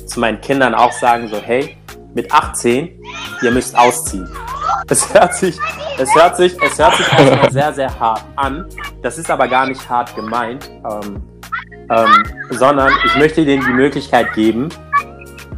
zu 0.06 0.20
meinen 0.20 0.40
Kindern 0.40 0.74
auch 0.74 0.92
sagen, 0.92 1.28
so, 1.28 1.36
hey, 1.36 1.76
mit 2.14 2.32
18, 2.32 2.98
ihr 3.42 3.50
müsst 3.50 3.76
ausziehen. 3.76 4.28
Es 4.88 5.12
hört 5.12 5.34
sich, 5.34 5.58
es 5.98 6.14
hört 6.14 6.36
sich, 6.36 6.56
es 6.62 6.78
hört 6.78 6.96
sich 6.96 7.12
erstmal 7.12 7.52
sehr, 7.52 7.72
sehr 7.72 8.00
hart 8.00 8.24
an. 8.36 8.66
Das 9.02 9.18
ist 9.18 9.30
aber 9.30 9.48
gar 9.48 9.66
nicht 9.66 9.88
hart 9.88 10.14
gemeint, 10.14 10.70
ähm, 10.90 11.22
ähm, 11.90 12.24
sondern 12.50 12.92
ich 13.04 13.16
möchte 13.16 13.44
denen 13.44 13.64
die 13.64 13.72
Möglichkeit 13.72 14.32
geben, 14.34 14.68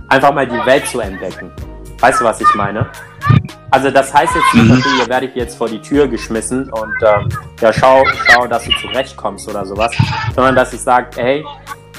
einfach 0.09 0.33
mal 0.33 0.47
die 0.47 0.67
Welt 0.67 0.87
zu 0.87 1.01
entdecken. 1.01 1.53
Weißt 2.01 2.21
du, 2.21 2.25
was 2.25 2.41
ich 2.41 2.55
meine? 2.55 2.91
Also 3.71 3.91
das 3.91 4.13
heißt 4.13 4.35
jetzt 4.35 4.55
nicht, 4.55 4.71
okay, 4.73 4.97
ihr 5.01 5.09
werdet 5.09 5.37
jetzt 5.37 5.57
vor 5.57 5.69
die 5.69 5.81
Tür 5.81 6.09
geschmissen 6.09 6.69
und 6.71 6.95
ähm, 7.03 7.29
ja, 7.61 7.73
schau, 7.73 8.03
schau, 8.27 8.47
dass 8.47 8.65
du 8.65 8.73
zurechtkommst 8.81 9.49
oder 9.49 9.65
sowas, 9.65 9.93
sondern 10.35 10.57
dass 10.57 10.73
ich 10.73 10.81
sage, 10.81 11.09
hey, 11.17 11.45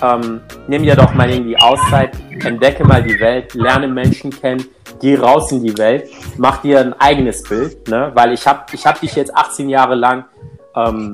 ähm, 0.01 0.41
nimm 0.67 0.83
dir 0.83 0.95
doch 0.95 1.13
mal 1.13 1.29
irgendwie 1.29 1.57
Auszeit, 1.57 2.11
entdecke 2.43 2.83
mal 2.85 3.03
die 3.03 3.19
Welt, 3.19 3.53
lerne 3.53 3.87
Menschen 3.87 4.31
kennen, 4.31 4.65
geh 4.99 5.15
raus 5.15 5.51
in 5.51 5.63
die 5.63 5.77
Welt, 5.77 6.09
mach 6.37 6.61
dir 6.61 6.79
ein 6.79 6.99
eigenes 6.99 7.43
Bild, 7.43 7.87
ne? 7.87 8.11
weil 8.13 8.33
ich 8.33 8.45
habe 8.47 8.63
ich 8.71 8.85
hab 8.85 8.99
dich 8.99 9.15
jetzt 9.15 9.35
18 9.35 9.69
Jahre 9.69 9.95
lang, 9.95 10.25
ähm, 10.75 11.11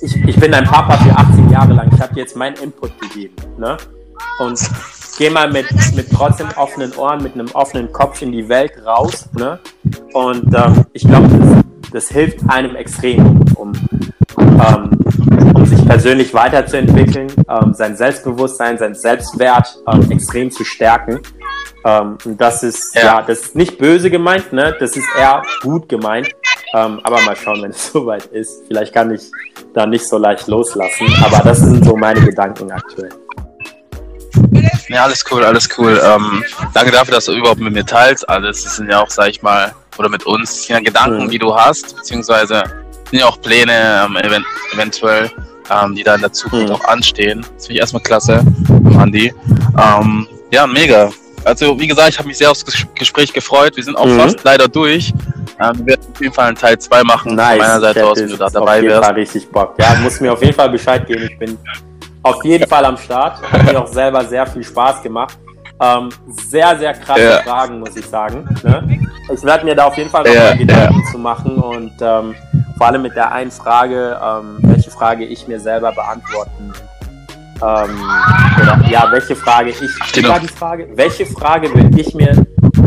ich, 0.00 0.16
ich 0.16 0.36
bin 0.38 0.50
dein 0.50 0.64
Papa 0.64 0.96
für 0.98 1.16
18 1.16 1.50
Jahre 1.50 1.72
lang, 1.74 1.90
ich 1.94 2.00
habe 2.00 2.14
dir 2.14 2.20
jetzt 2.20 2.36
meinen 2.36 2.56
Input 2.56 2.98
gegeben. 3.00 3.36
Ne? 3.56 3.76
Und 4.40 4.58
geh 5.16 5.30
mal 5.30 5.50
mit, 5.50 5.66
mit 5.94 6.10
trotzdem 6.10 6.48
offenen 6.56 6.92
Ohren, 6.94 7.22
mit 7.22 7.34
einem 7.34 7.48
offenen 7.52 7.92
Kopf 7.92 8.20
in 8.22 8.32
die 8.32 8.48
Welt 8.48 8.72
raus. 8.84 9.28
Ne? 9.38 9.60
Und 10.12 10.54
ähm, 10.54 10.84
ich 10.92 11.06
glaube, 11.06 11.28
das, 11.28 11.92
das 11.92 12.08
hilft 12.08 12.38
einem 12.48 12.74
extrem, 12.74 13.44
um, 13.54 13.72
ähm, 14.36 15.01
persönlich 15.92 16.32
weiterzuentwickeln, 16.32 17.30
ähm, 17.50 17.74
sein 17.74 17.94
Selbstbewusstsein, 17.94 18.78
sein 18.78 18.94
Selbstwert 18.94 19.76
ähm, 19.92 20.10
extrem 20.10 20.50
zu 20.50 20.64
stärken. 20.64 21.20
Ähm, 21.84 22.16
und 22.24 22.40
das 22.40 22.62
ist, 22.62 22.94
ja. 22.94 23.02
ja. 23.02 23.22
das 23.22 23.40
ist 23.40 23.56
nicht 23.56 23.76
böse 23.76 24.10
gemeint, 24.10 24.54
ne? 24.54 24.74
Das 24.80 24.96
ist 24.96 25.06
eher 25.18 25.42
gut 25.60 25.90
gemeint. 25.90 26.30
Ähm, 26.74 26.98
aber 27.02 27.20
mal 27.20 27.36
schauen, 27.36 27.60
wenn 27.62 27.72
es 27.72 27.88
soweit 27.92 28.24
ist. 28.26 28.62
Vielleicht 28.68 28.94
kann 28.94 29.10
ich 29.10 29.20
da 29.74 29.84
nicht 29.84 30.08
so 30.08 30.16
leicht 30.16 30.46
loslassen. 30.46 31.06
Aber 31.22 31.40
das 31.44 31.58
sind 31.58 31.84
so 31.84 31.94
meine 31.94 32.22
Gedanken 32.22 32.72
aktuell. 32.72 33.10
Ja, 34.88 35.04
alles 35.04 35.22
cool, 35.30 35.44
alles 35.44 35.68
cool. 35.76 36.00
Ähm, 36.02 36.42
danke 36.72 36.90
dafür, 36.90 37.16
dass 37.16 37.26
du 37.26 37.32
überhaupt 37.32 37.60
mit 37.60 37.74
mir 37.74 37.84
teilst. 37.84 38.26
Alles 38.30 38.64
das 38.64 38.76
sind 38.76 38.88
ja 38.88 39.02
auch, 39.02 39.10
sag 39.10 39.28
ich 39.28 39.42
mal, 39.42 39.74
oder 39.98 40.08
mit 40.08 40.24
uns, 40.24 40.66
ja 40.68 40.80
Gedanken, 40.80 41.26
mhm. 41.26 41.30
die 41.30 41.38
du 41.38 41.54
hast, 41.54 41.96
beziehungsweise 41.96 42.62
sind 43.10 43.18
ja 43.18 43.26
auch 43.26 43.38
Pläne 43.42 44.06
ähm, 44.06 44.16
event 44.16 44.46
eventuell, 44.72 45.30
ähm, 45.72 45.94
die 45.94 46.02
da 46.02 46.14
in 46.14 46.20
der 46.20 46.32
Zukunft 46.32 46.68
mhm. 46.68 46.74
auch 46.74 46.84
anstehen. 46.84 47.40
Das 47.40 47.66
finde 47.66 47.74
ich 47.74 47.80
erstmal 47.80 48.02
klasse, 48.02 48.44
Andi. 48.98 49.32
Ähm, 49.78 50.26
ja, 50.50 50.66
mega. 50.66 51.10
Also, 51.44 51.78
wie 51.78 51.88
gesagt, 51.88 52.10
ich 52.10 52.18
habe 52.18 52.28
mich 52.28 52.38
sehr 52.38 52.50
aufs 52.50 52.64
Gespräch 52.94 53.32
gefreut. 53.32 53.76
Wir 53.76 53.82
sind 53.82 53.96
auch 53.96 54.06
mhm. 54.06 54.20
fast 54.20 54.44
leider 54.44 54.68
durch. 54.68 55.12
Ähm, 55.60 55.78
wir 55.78 55.86
werden 55.86 56.06
auf 56.12 56.20
jeden 56.20 56.34
Fall 56.34 56.48
einen 56.48 56.56
Teil 56.56 56.78
2 56.78 57.02
machen. 57.04 57.34
Nice. 57.34 57.50
Von 57.50 57.58
meiner 57.58 57.80
Seite 57.80 58.06
aus, 58.06 58.18
wenn 58.18 58.28
du 58.28 58.36
da 58.36 58.48
dabei 58.48 58.82
wärst. 58.82 59.04
Fall 59.04 59.14
richtig 59.14 59.50
Bock. 59.50 59.74
Ja, 59.78 59.94
muss 59.96 60.20
mir 60.20 60.32
auf 60.32 60.42
jeden 60.42 60.54
Fall 60.54 60.70
Bescheid 60.70 61.06
geben. 61.06 61.28
Ich 61.30 61.38
bin 61.38 61.58
auf 62.22 62.44
jeden 62.44 62.68
Fall 62.68 62.84
am 62.84 62.96
Start. 62.96 63.42
Hat 63.50 63.64
mir 63.64 63.80
auch 63.80 63.88
selber 63.88 64.24
sehr 64.24 64.46
viel 64.46 64.62
Spaß 64.62 65.02
gemacht. 65.02 65.36
Ähm, 65.80 66.10
sehr, 66.48 66.78
sehr 66.78 66.94
krasse 66.94 67.22
ja. 67.22 67.42
Fragen, 67.42 67.80
muss 67.80 67.96
ich 67.96 68.06
sagen. 68.06 68.48
Ne? 68.62 69.00
Ich 69.34 69.42
werde 69.42 69.64
mir 69.64 69.74
da 69.74 69.86
auf 69.86 69.96
jeden 69.96 70.10
Fall 70.10 70.22
noch 70.24 70.32
ja, 70.32 70.50
mal 70.50 70.58
Gedanken 70.58 71.02
ja. 71.04 71.10
zu 71.10 71.18
machen 71.18 71.56
und 71.56 71.92
ähm, 72.00 72.34
vor 72.82 72.88
allem 72.88 73.02
mit 73.02 73.14
der 73.14 73.30
einen 73.30 73.52
Frage, 73.52 74.18
ähm, 74.20 74.58
welche 74.62 74.90
Frage 74.90 75.24
ich 75.24 75.46
mir 75.46 75.60
selber 75.60 75.92
beantworten 75.92 76.72
ähm, 77.62 78.10
oder 78.60 78.84
ja, 78.88 79.06
welche 79.12 79.36
Frage 79.36 79.70
ich, 79.70 80.26
war 80.26 80.40
die 80.40 80.48
Frage? 80.48 80.88
Welche 80.96 81.24
Frage 81.24 81.72
will 81.72 81.96
ich 81.96 82.12
mir 82.12 82.44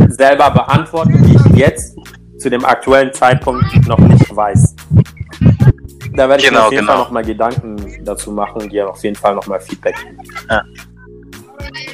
selber 0.10 0.52
beantworten, 0.52 1.24
die 1.24 1.36
ich 1.36 1.58
jetzt 1.58 1.96
zu 2.40 2.50
dem 2.50 2.66
aktuellen 2.66 3.14
Zeitpunkt 3.14 3.88
noch 3.88 3.98
nicht 4.00 4.36
weiß? 4.36 4.76
Da 6.14 6.28
werde 6.28 6.44
ich 6.44 6.50
genau, 6.50 6.60
mir 6.60 6.66
auf 6.66 6.72
jeden 6.74 6.82
genau. 6.82 6.92
Fall 6.92 7.02
nochmal 7.02 7.24
Gedanken 7.24 8.04
dazu 8.04 8.34
machen 8.34 8.64
und 8.64 8.74
dir 8.74 8.90
auf 8.90 9.02
jeden 9.02 9.16
Fall 9.16 9.34
nochmal 9.34 9.62
Feedback 9.62 9.96
geben. 9.96 10.18
Ja. 10.50 10.62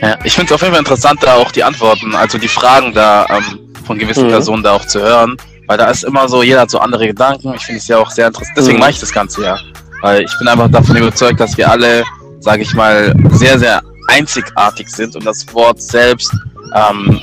ja 0.01 0.17
ich 0.23 0.33
finde 0.33 0.47
es 0.47 0.53
auf 0.53 0.61
jeden 0.61 0.73
Fall 0.73 0.81
interessant, 0.81 1.19
da 1.21 1.35
auch 1.35 1.51
die 1.51 1.63
Antworten, 1.63 2.15
also 2.15 2.39
die 2.39 2.47
Fragen 2.47 2.95
da 2.95 3.27
ähm, 3.29 3.71
von 3.85 3.99
gewissen 3.99 4.25
mhm. 4.25 4.31
Personen 4.31 4.63
da 4.63 4.71
auch 4.71 4.85
zu 4.85 4.99
hören, 4.99 5.37
weil 5.71 5.77
da 5.77 5.89
ist 5.89 6.03
immer 6.03 6.27
so, 6.27 6.43
jeder 6.43 6.59
hat 6.59 6.69
so 6.69 6.79
andere 6.79 7.07
Gedanken. 7.07 7.53
Ich 7.55 7.63
finde 7.63 7.79
es 7.79 7.87
ja 7.87 7.97
auch 7.97 8.11
sehr 8.11 8.27
interessant. 8.27 8.57
Deswegen 8.57 8.75
mhm. 8.75 8.81
mache 8.81 8.91
ich 8.91 8.99
das 8.99 9.13
Ganze 9.13 9.41
ja. 9.41 9.57
Weil 10.01 10.23
ich 10.23 10.37
bin 10.37 10.49
einfach 10.49 10.69
davon 10.69 10.97
überzeugt, 10.97 11.39
dass 11.39 11.55
wir 11.55 11.71
alle, 11.71 12.03
sage 12.41 12.63
ich 12.63 12.73
mal, 12.73 13.15
sehr, 13.31 13.57
sehr 13.57 13.81
einzigartig 14.09 14.89
sind 14.89 15.15
und 15.15 15.25
das 15.25 15.45
Wort 15.53 15.81
selbst 15.81 16.29
ähm, 16.75 17.17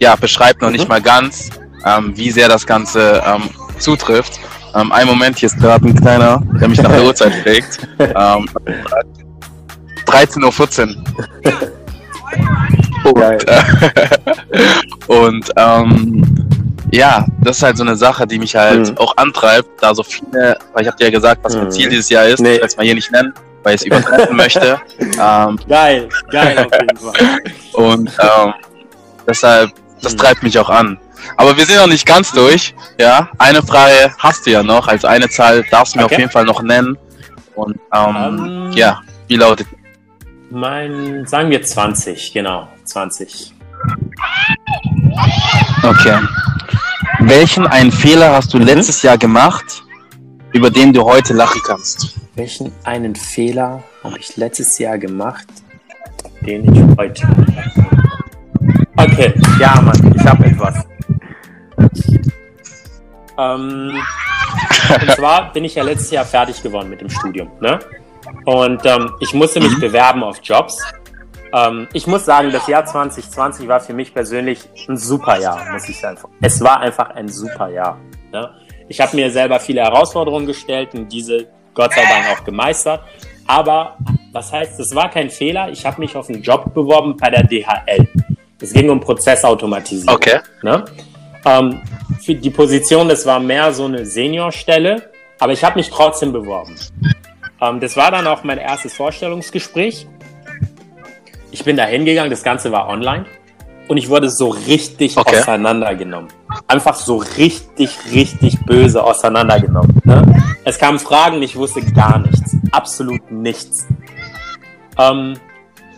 ja, 0.00 0.16
beschreibt 0.16 0.62
noch 0.62 0.70
mhm. 0.70 0.74
nicht 0.74 0.88
mal 0.88 1.00
ganz, 1.00 1.50
ähm, 1.84 2.12
wie 2.16 2.32
sehr 2.32 2.48
das 2.48 2.66
Ganze 2.66 3.22
ähm, 3.24 3.42
zutrifft. 3.78 4.40
Ähm, 4.74 4.90
ein 4.90 5.06
Moment, 5.06 5.38
hier 5.38 5.46
ist 5.46 5.60
gerade 5.60 5.86
ein 5.86 5.94
kleiner, 5.94 6.42
der 6.60 6.66
mich 6.66 6.82
nach 6.82 6.90
der 6.90 7.04
Uhrzeit 7.04 7.34
fragt. 7.44 7.86
Ähm, 8.00 8.50
13.14 10.06 10.96
Uhr. 13.04 13.12
Und, 13.12 13.48
äh, 13.48 13.62
und 15.06 15.52
ähm, 15.56 16.48
ja, 16.90 17.26
das 17.40 17.58
ist 17.58 17.62
halt 17.62 17.76
so 17.76 17.82
eine 17.82 17.96
Sache, 17.96 18.26
die 18.26 18.38
mich 18.38 18.54
halt 18.54 18.90
mhm. 18.90 18.98
auch 18.98 19.16
antreibt, 19.16 19.68
da 19.80 19.94
so 19.94 20.02
viele, 20.02 20.58
weil 20.72 20.82
ich 20.82 20.88
habe 20.88 20.96
dir 20.96 21.04
ja 21.04 21.10
gesagt, 21.10 21.42
was 21.42 21.54
mein 21.54 21.66
mhm. 21.66 21.70
Ziel 21.70 21.88
dieses 21.88 22.08
Jahr 22.08 22.26
ist, 22.26 22.40
nee. 22.40 22.56
ich 22.56 22.62
es 22.62 22.76
mal 22.76 22.84
hier 22.84 22.94
nicht 22.94 23.10
nennen, 23.10 23.32
weil 23.62 23.74
ich 23.74 23.82
es 23.82 23.86
übertreffen 23.86 24.36
möchte. 24.36 24.80
Ähm, 25.00 25.58
geil, 25.68 26.08
geil 26.30 26.58
auf 26.58 26.80
jeden 26.80 26.96
Fall. 26.96 27.38
Und 27.72 28.10
ähm, 28.20 28.54
deshalb, 29.26 29.70
das 30.02 30.14
mhm. 30.14 30.18
treibt 30.18 30.42
mich 30.42 30.58
auch 30.58 30.70
an. 30.70 30.98
Aber 31.36 31.56
wir 31.56 31.66
sind 31.66 31.76
noch 31.76 31.86
nicht 31.86 32.06
ganz 32.06 32.32
durch. 32.32 32.74
Ja, 32.98 33.28
eine 33.38 33.62
Frage 33.62 34.14
hast 34.18 34.46
du 34.46 34.50
ja 34.50 34.62
noch. 34.62 34.88
Also 34.88 35.08
eine 35.08 35.28
Zahl 35.28 35.64
darfst 35.70 35.94
du 35.94 35.98
mir 35.98 36.04
okay. 36.04 36.14
auf 36.14 36.18
jeden 36.20 36.30
Fall 36.30 36.44
noch 36.44 36.62
nennen. 36.62 36.96
Und 37.54 37.78
ähm, 37.92 38.16
um, 38.16 38.46
ähm, 38.46 38.72
ja, 38.72 39.00
wie 39.26 39.36
lautet? 39.36 39.66
Mein, 40.50 41.26
sagen 41.26 41.50
wir 41.50 41.62
20, 41.62 42.32
genau, 42.32 42.68
20. 42.84 43.52
Okay. 45.82 46.18
Welchen 47.20 47.66
einen 47.66 47.90
Fehler 47.90 48.32
hast 48.32 48.52
du 48.54 48.58
mhm. 48.58 48.64
letztes 48.64 49.02
Jahr 49.02 49.18
gemacht, 49.18 49.82
über 50.52 50.70
den 50.70 50.92
du 50.92 51.02
heute 51.04 51.34
lachen 51.34 51.60
kannst? 51.66 52.14
Welchen 52.34 52.72
einen 52.84 53.14
Fehler 53.14 53.82
habe 54.04 54.18
ich 54.18 54.36
letztes 54.36 54.78
Jahr 54.78 54.98
gemacht, 54.98 55.46
den 56.42 56.72
ich 56.72 56.96
heute. 56.96 57.26
Okay, 58.96 59.34
ja, 59.58 59.80
Mann, 59.80 60.14
ich 60.14 60.24
habe 60.24 60.44
etwas. 60.46 60.84
Ähm, 63.38 64.02
und 65.00 65.10
zwar 65.16 65.52
bin 65.52 65.64
ich 65.64 65.74
ja 65.74 65.84
letztes 65.84 66.10
Jahr 66.10 66.24
fertig 66.24 66.62
geworden 66.62 66.90
mit 66.90 67.00
dem 67.00 67.08
Studium. 67.08 67.50
Ne? 67.60 67.78
Und 68.44 68.84
ähm, 68.84 69.12
ich 69.20 69.32
musste 69.34 69.60
mich 69.60 69.76
mhm. 69.76 69.80
bewerben 69.80 70.22
auf 70.22 70.38
Jobs. 70.42 70.82
Ähm, 71.52 71.88
ich 71.92 72.06
muss 72.06 72.24
sagen, 72.24 72.50
das 72.52 72.66
Jahr 72.66 72.84
2020 72.84 73.68
war 73.68 73.80
für 73.80 73.94
mich 73.94 74.12
persönlich 74.12 74.68
ein 74.88 74.96
super 74.96 75.38
Jahr, 75.38 75.72
muss 75.72 75.88
ich 75.88 75.98
sagen. 75.98 76.18
Es 76.40 76.60
war 76.60 76.80
einfach 76.80 77.10
ein 77.10 77.28
super 77.28 77.68
Jahr. 77.68 77.98
Ne? 78.32 78.50
Ich 78.88 79.00
habe 79.00 79.16
mir 79.16 79.30
selber 79.30 79.60
viele 79.60 79.82
Herausforderungen 79.82 80.46
gestellt 80.46 80.94
und 80.94 81.12
diese 81.12 81.48
Gott 81.74 81.92
sei 81.92 82.02
Dank 82.02 82.26
auch 82.32 82.44
gemeistert. 82.44 83.02
Aber 83.46 83.96
was 84.32 84.52
heißt, 84.52 84.78
es 84.80 84.94
war 84.94 85.10
kein 85.10 85.30
Fehler. 85.30 85.70
Ich 85.70 85.86
habe 85.86 86.00
mich 86.00 86.16
auf 86.16 86.28
einen 86.28 86.42
Job 86.42 86.74
beworben 86.74 87.16
bei 87.16 87.30
der 87.30 87.44
DHL. 87.44 88.06
Es 88.60 88.72
ging 88.72 88.90
um 88.90 89.00
Prozessautomatisierung. 89.00 90.14
Okay. 90.14 90.40
Ne? 90.62 90.84
Ähm, 91.44 91.80
für 92.20 92.34
die 92.34 92.50
Position, 92.50 93.08
das 93.08 93.24
war 93.24 93.40
mehr 93.40 93.72
so 93.72 93.84
eine 93.84 94.04
Seniorstelle, 94.04 95.10
aber 95.38 95.52
ich 95.52 95.62
habe 95.62 95.76
mich 95.76 95.88
trotzdem 95.88 96.32
beworben. 96.32 96.76
Ähm, 97.60 97.80
das 97.80 97.96
war 97.96 98.10
dann 98.10 98.26
auch 98.26 98.42
mein 98.44 98.58
erstes 98.58 98.94
Vorstellungsgespräch. 98.94 100.06
Ich 101.50 101.64
bin 101.64 101.76
da 101.76 101.84
hingegangen, 101.84 102.30
das 102.30 102.42
Ganze 102.42 102.70
war 102.72 102.88
online 102.88 103.24
und 103.88 103.96
ich 103.96 104.08
wurde 104.08 104.28
so 104.28 104.50
richtig 104.50 105.16
okay. 105.16 105.38
auseinandergenommen. 105.40 106.28
Einfach 106.66 106.94
so 106.94 107.16
richtig, 107.36 107.90
richtig 108.12 108.58
böse 108.66 109.02
auseinandergenommen. 109.02 109.98
Ne? 110.04 110.22
Es 110.64 110.78
kamen 110.78 110.98
Fragen, 110.98 111.42
ich 111.42 111.56
wusste 111.56 111.80
gar 111.82 112.18
nichts. 112.18 112.56
Absolut 112.70 113.30
nichts. 113.30 113.86
Ähm, 114.98 115.34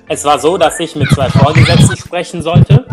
es 0.09 0.25
war 0.25 0.39
so, 0.39 0.57
dass 0.57 0.79
ich 0.79 0.95
mit 0.95 1.09
zwei 1.11 1.29
Vorgesetzten 1.29 1.97
sprechen 1.97 2.43
sollte. 2.43 2.87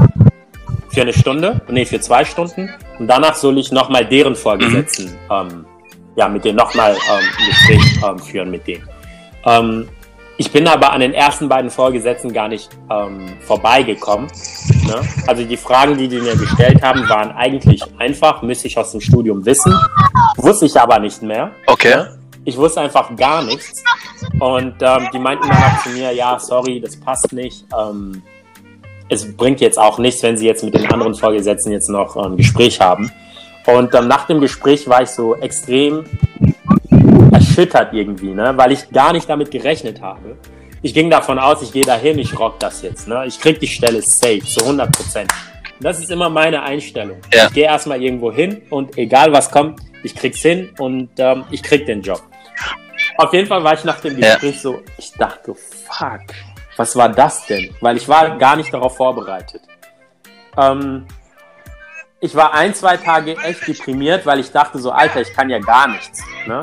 Für 0.90 1.02
eine 1.02 1.14
Stunde, 1.14 1.62
nee, 1.68 1.86
für 1.86 2.00
zwei 2.00 2.26
Stunden. 2.26 2.70
Und 2.98 3.08
danach 3.08 3.36
soll 3.36 3.58
ich 3.60 3.72
nochmal 3.72 4.06
deren 4.06 4.36
Vorgesetzten, 4.36 5.06
mhm. 5.06 5.18
ähm, 5.30 5.66
ja, 6.16 6.28
mit 6.28 6.44
denen 6.44 6.58
nochmal 6.58 6.94
ähm, 6.94 7.24
ein 7.38 7.48
Gespräch 7.50 8.04
ähm, 8.04 8.20
führen 8.20 8.50
mit 8.50 8.66
denen. 8.66 8.88
Ähm, 9.46 9.88
ich 10.38 10.52
bin 10.52 10.68
aber 10.68 10.94
an 10.94 11.00
den 11.00 11.14
ersten 11.14 11.50
beiden 11.50 11.72
Vorgesetzten 11.72 12.32
gar 12.32 12.48
nicht 12.48 12.70
ähm, 12.92 13.38
vorbeigekommen. 13.42 14.28
Ne? 14.86 15.02
Also 15.26 15.44
die 15.44 15.58
Fragen, 15.58 15.98
die 15.98 16.08
die 16.08 16.20
mir 16.20 16.36
gestellt 16.36 16.82
haben, 16.84 17.08
waren 17.10 17.32
eigentlich 17.32 17.84
einfach, 17.98 18.44
müsste 18.44 18.68
ich 18.68 18.78
aus 18.78 18.92
dem 18.92 19.02
Studium 19.02 19.46
wissen. 19.46 19.74
Wusste 20.38 20.68
ich 20.68 20.80
aber 20.80 21.00
nicht 21.00 21.24
mehr. 21.24 21.52
Okay. 21.66 21.96
Ne? 21.96 22.20
Ich 22.46 22.56
wusste 22.56 22.82
einfach 22.82 23.14
gar 23.16 23.44
nichts. 23.44 23.84
Und 24.40 24.76
ähm, 24.82 25.10
die 25.12 25.20
meinten 25.20 25.48
dann 25.50 25.80
zu 25.84 25.90
mir, 25.90 26.14
ja, 26.14 26.40
sorry, 26.40 26.80
das 26.80 26.96
passt 26.96 27.34
nicht. 27.34 27.66
Ähm, 27.78 28.22
es 29.10 29.36
bringt 29.36 29.60
jetzt 29.60 29.80
auch 29.80 29.98
nichts, 29.98 30.22
wenn 30.22 30.38
sie 30.38 30.46
jetzt 30.46 30.64
mit 30.64 30.74
den 30.74 30.86
anderen 30.92 31.16
Vorgesetzten 31.16 31.72
jetzt 31.72 31.90
noch 31.90 32.16
ein 32.16 32.32
ähm, 32.32 32.38
Gespräch 32.38 32.80
haben. 32.80 33.12
Und 33.66 33.94
ähm, 33.96 34.08
nach 34.08 34.28
dem 34.28 34.40
Gespräch 34.40 34.88
war 34.88 35.02
ich 35.02 35.10
so 35.10 35.36
extrem 35.36 36.06
erschüttert 37.58 37.94
irgendwie, 37.94 38.34
ne? 38.34 38.54
weil 38.56 38.72
ich 38.72 38.90
gar 38.90 39.14
nicht 39.14 39.30
damit 39.30 39.52
gerechnet 39.52 40.02
habe. 40.02 40.38
Ich 40.82 40.94
ging 40.94 41.10
davon 41.10 41.40
aus, 41.40 41.62
ich 41.64 41.72
gehe 41.72 41.86
dahin, 41.86 42.20
ich 42.20 42.38
rock 42.38 42.60
das 42.60 42.84
jetzt. 42.84 43.08
Ne? 43.08 43.26
Ich 43.26 43.40
krieg 43.40 43.60
die 43.60 43.68
Stelle 43.68 44.02
safe, 44.02 44.42
zu 44.42 44.62
100 44.62 44.92
Prozent. 44.92 45.32
Das 45.80 46.00
ist 46.00 46.12
immer 46.12 46.30
meine 46.30 46.62
Einstellung. 46.62 47.18
Ja. 47.34 47.48
Ich 47.48 47.54
gehe 47.54 47.66
erstmal 47.66 48.02
irgendwo 48.02 48.32
hin 48.32 48.62
und 48.70 48.98
egal 48.98 49.32
was 49.32 49.50
kommt, 49.50 49.80
ich 50.04 50.16
krieg's 50.16 50.42
hin 50.42 50.70
und 50.78 51.10
ähm, 51.18 51.46
ich 51.52 51.64
krieg 51.64 51.86
den 51.86 52.02
Job. 52.02 52.22
Auf 53.18 53.34
jeden 53.34 53.48
Fall 53.48 53.64
war 53.64 53.74
ich 53.74 53.84
nach 53.84 54.00
dem 54.00 54.16
Gespräch 54.16 54.56
ja. 54.56 54.62
so, 54.62 54.82
ich 54.98 55.12
dachte, 55.14 55.56
fuck, 55.56 56.22
was 56.78 56.96
war 56.96 57.10
das 57.10 57.46
denn? 57.48 57.76
Weil 57.82 57.98
ich 57.98 58.08
war 58.08 58.38
gar 58.38 58.56
nicht 58.56 58.74
darauf 58.74 58.98
vorbereitet. 58.98 59.62
Ähm, 60.58 61.06
ich 62.20 62.36
war 62.36 62.54
ein, 62.54 62.74
zwei 62.74 62.98
Tage 62.98 63.38
echt 63.38 63.68
deprimiert, 63.68 64.26
weil 64.26 64.40
ich 64.40 64.52
dachte 64.52 64.80
so, 64.80 64.92
Alter, 64.92 65.22
ich 65.22 65.34
kann 65.34 65.50
ja 65.50 65.60
gar 65.60 65.88
nichts. 65.88 66.24
Ne? 66.48 66.62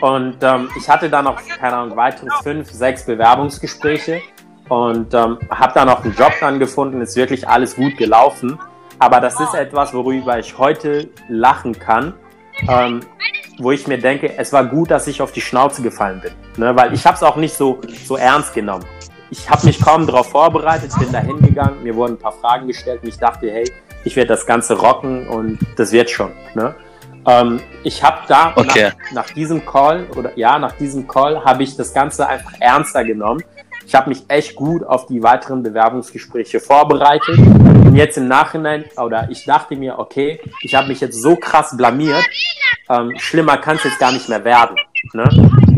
Und 0.00 0.38
ähm, 0.42 0.68
ich 0.76 0.88
hatte 0.88 1.08
dann 1.08 1.24
noch, 1.24 1.40
keine 1.60 1.76
Ahnung, 1.76 1.96
weitere 1.96 2.28
fünf, 2.42 2.70
sechs 2.70 3.06
Bewerbungsgespräche 3.06 4.20
und 4.68 5.14
ähm, 5.14 5.38
habe 5.50 5.72
dann 5.74 5.88
auch 5.88 6.02
einen 6.02 6.14
Job 6.14 6.32
dann 6.40 6.58
gefunden. 6.58 7.00
Ist 7.00 7.14
wirklich 7.14 7.46
alles 7.46 7.76
gut 7.76 7.96
gelaufen. 7.96 8.58
Aber 8.98 9.20
das 9.20 9.38
ist 9.38 9.54
etwas, 9.54 9.94
worüber 9.94 10.40
ich 10.40 10.58
heute 10.58 11.08
lachen 11.28 11.78
kann, 11.78 12.14
ähm, 12.68 13.00
wo 13.58 13.70
ich 13.70 13.86
mir 13.86 13.98
denke, 13.98 14.36
es 14.36 14.52
war 14.52 14.64
gut, 14.64 14.90
dass 14.90 15.06
ich 15.06 15.22
auf 15.22 15.30
die 15.30 15.40
Schnauze 15.40 15.80
gefallen 15.82 16.20
bin. 16.20 16.32
Ne? 16.56 16.74
Weil 16.74 16.92
ich 16.92 17.06
habe 17.06 17.14
es 17.14 17.22
auch 17.22 17.36
nicht 17.36 17.54
so, 17.54 17.80
so 18.04 18.16
ernst 18.16 18.52
genommen. 18.52 18.84
Ich 19.30 19.48
habe 19.48 19.64
mich 19.66 19.80
kaum 19.80 20.06
darauf 20.06 20.30
vorbereitet, 20.30 20.90
bin 20.98 21.12
da 21.12 21.20
hingegangen, 21.20 21.82
mir 21.84 21.94
wurden 21.94 22.14
ein 22.14 22.18
paar 22.18 22.32
Fragen 22.32 22.66
gestellt 22.66 23.02
und 23.02 23.08
ich 23.10 23.18
dachte, 23.18 23.48
hey, 23.50 23.70
ich 24.08 24.16
werde 24.16 24.28
das 24.28 24.46
Ganze 24.46 24.78
rocken 24.78 25.28
und 25.28 25.58
das 25.76 25.92
wird 25.92 26.08
schon. 26.08 26.32
Ne? 26.54 26.74
Ähm, 27.26 27.60
ich 27.84 28.02
habe 28.02 28.20
da 28.26 28.54
okay. 28.56 28.84
nach, 28.84 29.12
nach, 29.12 29.30
diesem 29.30 29.66
Call 29.66 30.06
oder 30.16 30.36
ja, 30.36 30.58
nach 30.58 30.72
diesem 30.72 31.06
Call 31.06 31.44
habe 31.44 31.62
ich 31.62 31.76
das 31.76 31.92
Ganze 31.92 32.26
einfach 32.26 32.52
ernster 32.58 33.04
genommen. 33.04 33.42
Ich 33.86 33.94
habe 33.94 34.08
mich 34.08 34.24
echt 34.28 34.56
gut 34.56 34.82
auf 34.82 35.06
die 35.06 35.22
weiteren 35.22 35.62
Bewerbungsgespräche 35.62 36.58
vorbereitet. 36.58 37.38
Und 37.38 37.96
jetzt 37.96 38.16
im 38.16 38.28
Nachhinein, 38.28 38.84
oder 38.96 39.28
ich 39.30 39.44
dachte 39.44 39.76
mir, 39.76 39.98
okay, 39.98 40.40
ich 40.62 40.74
habe 40.74 40.88
mich 40.88 41.00
jetzt 41.00 41.20
so 41.20 41.36
krass 41.36 41.76
blamiert, 41.76 42.24
ähm, 42.88 43.12
schlimmer 43.18 43.58
kann 43.58 43.76
es 43.76 43.84
jetzt 43.84 43.98
gar 43.98 44.12
nicht 44.12 44.28
mehr 44.28 44.44
werden. 44.44 44.76
Ne? 45.12 45.24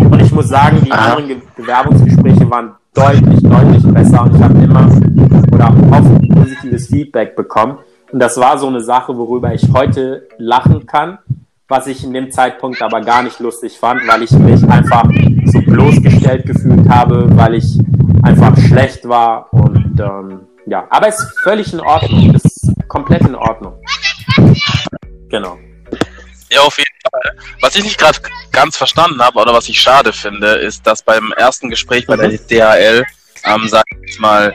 Und 0.09 0.21
ich 0.21 0.31
muss 0.31 0.49
sagen, 0.49 0.81
die 0.85 0.93
Aha. 0.93 1.15
anderen 1.15 1.43
Bewerbungsgespräche 1.57 2.49
waren 2.49 2.77
deutlich, 2.95 3.43
deutlich 3.43 3.83
besser 3.93 4.23
und 4.23 4.37
ich 4.37 4.43
habe 4.43 4.55
immer 4.63 4.89
oder 5.53 5.75
oft 5.91 6.29
positives 6.33 6.87
Feedback 6.87 7.37
bekommen. 7.37 7.79
Und 8.13 8.19
das 8.19 8.37
war 8.39 8.59
so 8.59 8.67
eine 8.67 8.81
Sache, 8.81 9.17
worüber 9.17 9.55
ich 9.55 9.69
heute 9.73 10.27
lachen 10.39 10.87
kann, 10.87 11.19
was 11.69 11.87
ich 11.87 12.03
in 12.03 12.13
dem 12.13 12.33
Zeitpunkt 12.33 12.83
aber 12.83 13.01
gar 13.01 13.23
nicht 13.23 13.39
lustig 13.39 13.79
fand, 13.79 14.07
weil 14.09 14.23
ich 14.23 14.33
mich 14.33 14.63
einfach 14.69 15.05
so 15.47 15.61
bloßgestellt 15.61 16.45
gefühlt 16.45 16.89
habe, 16.89 17.29
weil 17.37 17.55
ich 17.55 17.79
einfach 18.23 18.57
schlecht 18.59 19.09
war 19.09 19.53
und 19.53 20.01
ähm, 20.01 20.41
ja, 20.67 20.87
aber 20.91 21.09
es 21.09 21.21
ist 21.21 21.39
völlig 21.41 21.73
in 21.73 21.81
Ordnung, 21.81 22.35
es 22.35 22.45
ist 22.45 22.73
komplett 22.89 23.23
in 23.23 23.35
Ordnung. 23.35 23.81
Genau. 25.29 25.59
Ja, 26.51 26.63
auf 26.63 26.77
jeden 26.77 26.89
Fall. 27.11 27.39
Was 27.63 27.77
ich 27.77 27.85
nicht 27.85 27.99
gerade 27.99 28.19
ganz 28.51 28.77
verstanden 28.77 29.23
habe 29.23 29.39
oder 29.39 29.55
was 29.55 29.69
ich 29.69 29.81
schade 29.81 30.13
finde, 30.13 30.49
ist, 30.49 30.85
dass 30.87 31.03
beim 31.03 31.33
ersten 31.37 31.71
Gespräch 31.71 32.07
bei 32.07 32.17
mhm. 32.17 32.21
der 32.21 32.31
DHL, 32.31 33.05
ähm, 33.45 33.69
sag 33.69 33.85
ich 34.05 34.19
mal, 34.19 34.53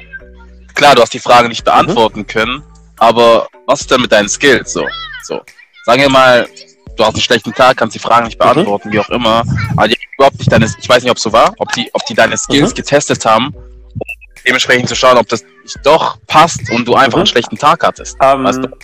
klar, 0.73 0.95
du 0.95 1.01
hast 1.01 1.13
die 1.13 1.19
Frage 1.19 1.47
nicht 1.47 1.63
beantworten 1.63 2.19
mhm. 2.19 2.27
können, 2.27 2.63
aber 2.99 3.47
was 3.65 3.81
ist 3.81 3.91
denn 3.91 4.01
mit 4.01 4.11
deinen 4.11 4.29
Skills 4.29 4.73
so? 4.73 4.85
So, 5.23 5.41
sagen 5.85 6.01
wir 6.01 6.09
mal, 6.09 6.47
du 6.95 7.03
hast 7.03 7.15
einen 7.15 7.21
schlechten 7.21 7.53
Tag, 7.53 7.77
kannst 7.77 7.95
die 7.95 7.99
Fragen 7.99 8.25
nicht 8.25 8.37
beantworten, 8.37 8.89
mhm. 8.89 8.93
wie 8.93 8.99
auch 8.99 9.09
immer, 9.09 9.43
aber 9.75 9.87
die 9.87 9.97
überhaupt 10.17 10.37
nicht 10.37 10.51
deine, 10.51 10.65
ich 10.65 10.89
weiß 10.89 11.03
nicht, 11.03 11.11
ob 11.11 11.17
es 11.17 11.23
so 11.23 11.33
war, 11.33 11.53
ob 11.57 11.71
die, 11.73 11.89
ob 11.93 12.05
die 12.05 12.13
deine 12.13 12.37
Skills 12.37 12.71
mhm. 12.71 12.75
getestet 12.75 13.25
haben, 13.25 13.47
um 13.47 14.01
dementsprechend 14.45 14.89
zu 14.89 14.95
schauen, 14.95 15.17
ob 15.17 15.27
das 15.27 15.43
doch 15.83 16.17
passt 16.27 16.69
und 16.71 16.87
du 16.87 16.95
einfach 16.95 17.17
mhm. 17.17 17.21
einen 17.21 17.27
schlechten 17.27 17.57
Tag 17.57 17.83
hattest. 17.83 18.17
Ähm, 18.21 18.43
weißt 18.43 18.63
du? 18.63 18.77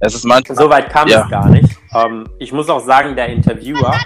Es 0.00 0.14
ist 0.14 0.24
manchmal, 0.24 0.58
so 0.58 0.68
weit 0.68 0.90
kam 0.90 1.06
ja. 1.06 1.22
es 1.22 1.30
gar 1.30 1.48
nicht. 1.48 1.68
Ähm, 1.94 2.28
ich 2.40 2.52
muss 2.52 2.68
auch 2.68 2.80
sagen, 2.80 3.14
der 3.14 3.28
Interviewer, 3.28 3.96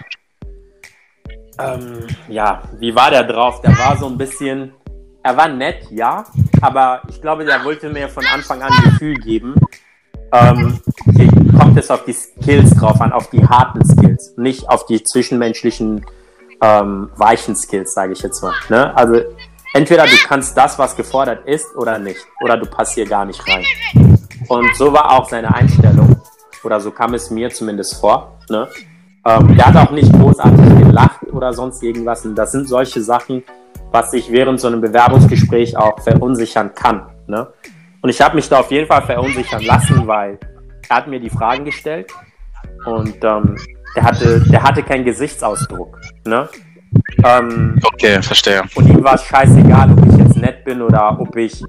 ähm, 1.59 2.07
ja, 2.29 2.63
wie 2.79 2.95
war 2.95 3.11
der 3.11 3.25
drauf? 3.25 3.63
Der 3.63 3.77
war 3.79 3.97
so 3.97 4.07
ein 4.07 4.19
bisschen, 4.19 4.75
er 5.27 5.37
war 5.37 5.49
nett, 5.49 5.89
ja, 5.91 6.24
aber 6.61 7.03
ich 7.09 7.20
glaube, 7.20 7.45
der 7.45 7.64
wollte 7.64 7.89
mir 7.89 8.09
von 8.09 8.24
Anfang 8.33 8.62
an 8.62 8.72
Gefühl 8.85 9.16
geben. 9.16 9.57
Ähm, 10.33 10.79
kommt 11.59 11.77
es 11.77 11.91
auf 11.91 12.05
die 12.05 12.12
Skills 12.12 12.70
drauf 12.77 13.01
an, 13.01 13.11
auf 13.12 13.29
die 13.31 13.45
harten 13.45 13.85
Skills, 13.85 14.35
nicht 14.37 14.68
auf 14.68 14.87
die 14.87 15.03
zwischenmenschlichen 15.03 16.07
ähm, 16.62 17.11
weichen 17.16 17.57
Skills, 17.57 17.93
sage 17.93 18.12
ich 18.12 18.22
jetzt 18.22 18.41
mal. 18.41 18.55
Ne? 18.68 18.97
Also 18.97 19.20
entweder 19.74 20.05
du 20.05 20.16
kannst 20.29 20.57
das, 20.57 20.79
was 20.79 20.95
gefordert 20.95 21.45
ist, 21.49 21.74
oder 21.74 21.99
nicht, 21.99 22.24
oder 22.41 22.57
du 22.57 22.66
passt 22.66 22.95
hier 22.95 23.07
gar 23.07 23.24
nicht 23.24 23.43
rein. 23.49 23.64
Und 24.47 24.77
so 24.77 24.93
war 24.93 25.11
auch 25.11 25.29
seine 25.29 25.53
Einstellung, 25.53 26.20
oder 26.62 26.81
so 26.81 26.93
kam 26.93 27.14
es 27.14 27.31
mir 27.31 27.51
zumindest 27.51 27.97
vor. 27.97 28.39
Ne? 28.49 28.68
Ähm, 29.24 29.57
der 29.57 29.66
hat 29.66 29.77
auch 29.77 29.91
nicht 29.91 30.12
großartig 30.12 30.79
gelacht 30.79 31.22
oder 31.33 31.53
sonst 31.53 31.83
irgendwas. 31.83 32.24
Und 32.24 32.37
das 32.37 32.53
sind 32.53 32.68
solche 32.68 33.03
Sachen, 33.03 33.43
was 33.97 34.11
sich 34.11 34.31
während 34.31 34.61
so 34.61 34.67
einem 34.67 34.83
Bewerbungsgespräch 34.83 35.75
auch 35.75 35.99
verunsichern 36.03 36.75
kann. 36.75 37.07
Ne? 37.27 37.49
Und 38.03 38.11
ich 38.11 38.21
habe 38.21 38.37
mich 38.37 38.47
da 38.47 38.61
auf 38.61 38.71
jeden 38.71 38.87
Fall 38.87 39.01
verunsichern 39.01 39.63
lassen, 39.63 40.07
weil 40.07 40.39
er 40.87 40.97
hat 40.97 41.09
mir 41.09 41.19
die 41.19 41.31
Fragen 41.31 41.65
gestellt 41.65 42.13
und 42.85 43.17
ähm, 43.25 43.57
der 43.97 44.03
hatte, 44.03 44.41
der 44.51 44.63
hatte 44.63 44.83
keinen 44.83 45.07
Gesichtsausdruck. 45.07 45.99
Ne? 46.27 46.47
Ähm, 47.25 47.81
okay, 47.85 48.21
verstehe. 48.23 48.63
Und 48.75 48.87
ihm 48.87 49.03
war 49.03 49.15
es 49.15 49.25
scheißegal, 49.25 49.91
ob 49.93 50.07
ich 50.07 50.19
jetzt 50.19 50.37
nett 50.37 50.63
bin 50.67 50.83
oder 50.83 51.19
ob 51.19 51.35
ich 51.35 51.65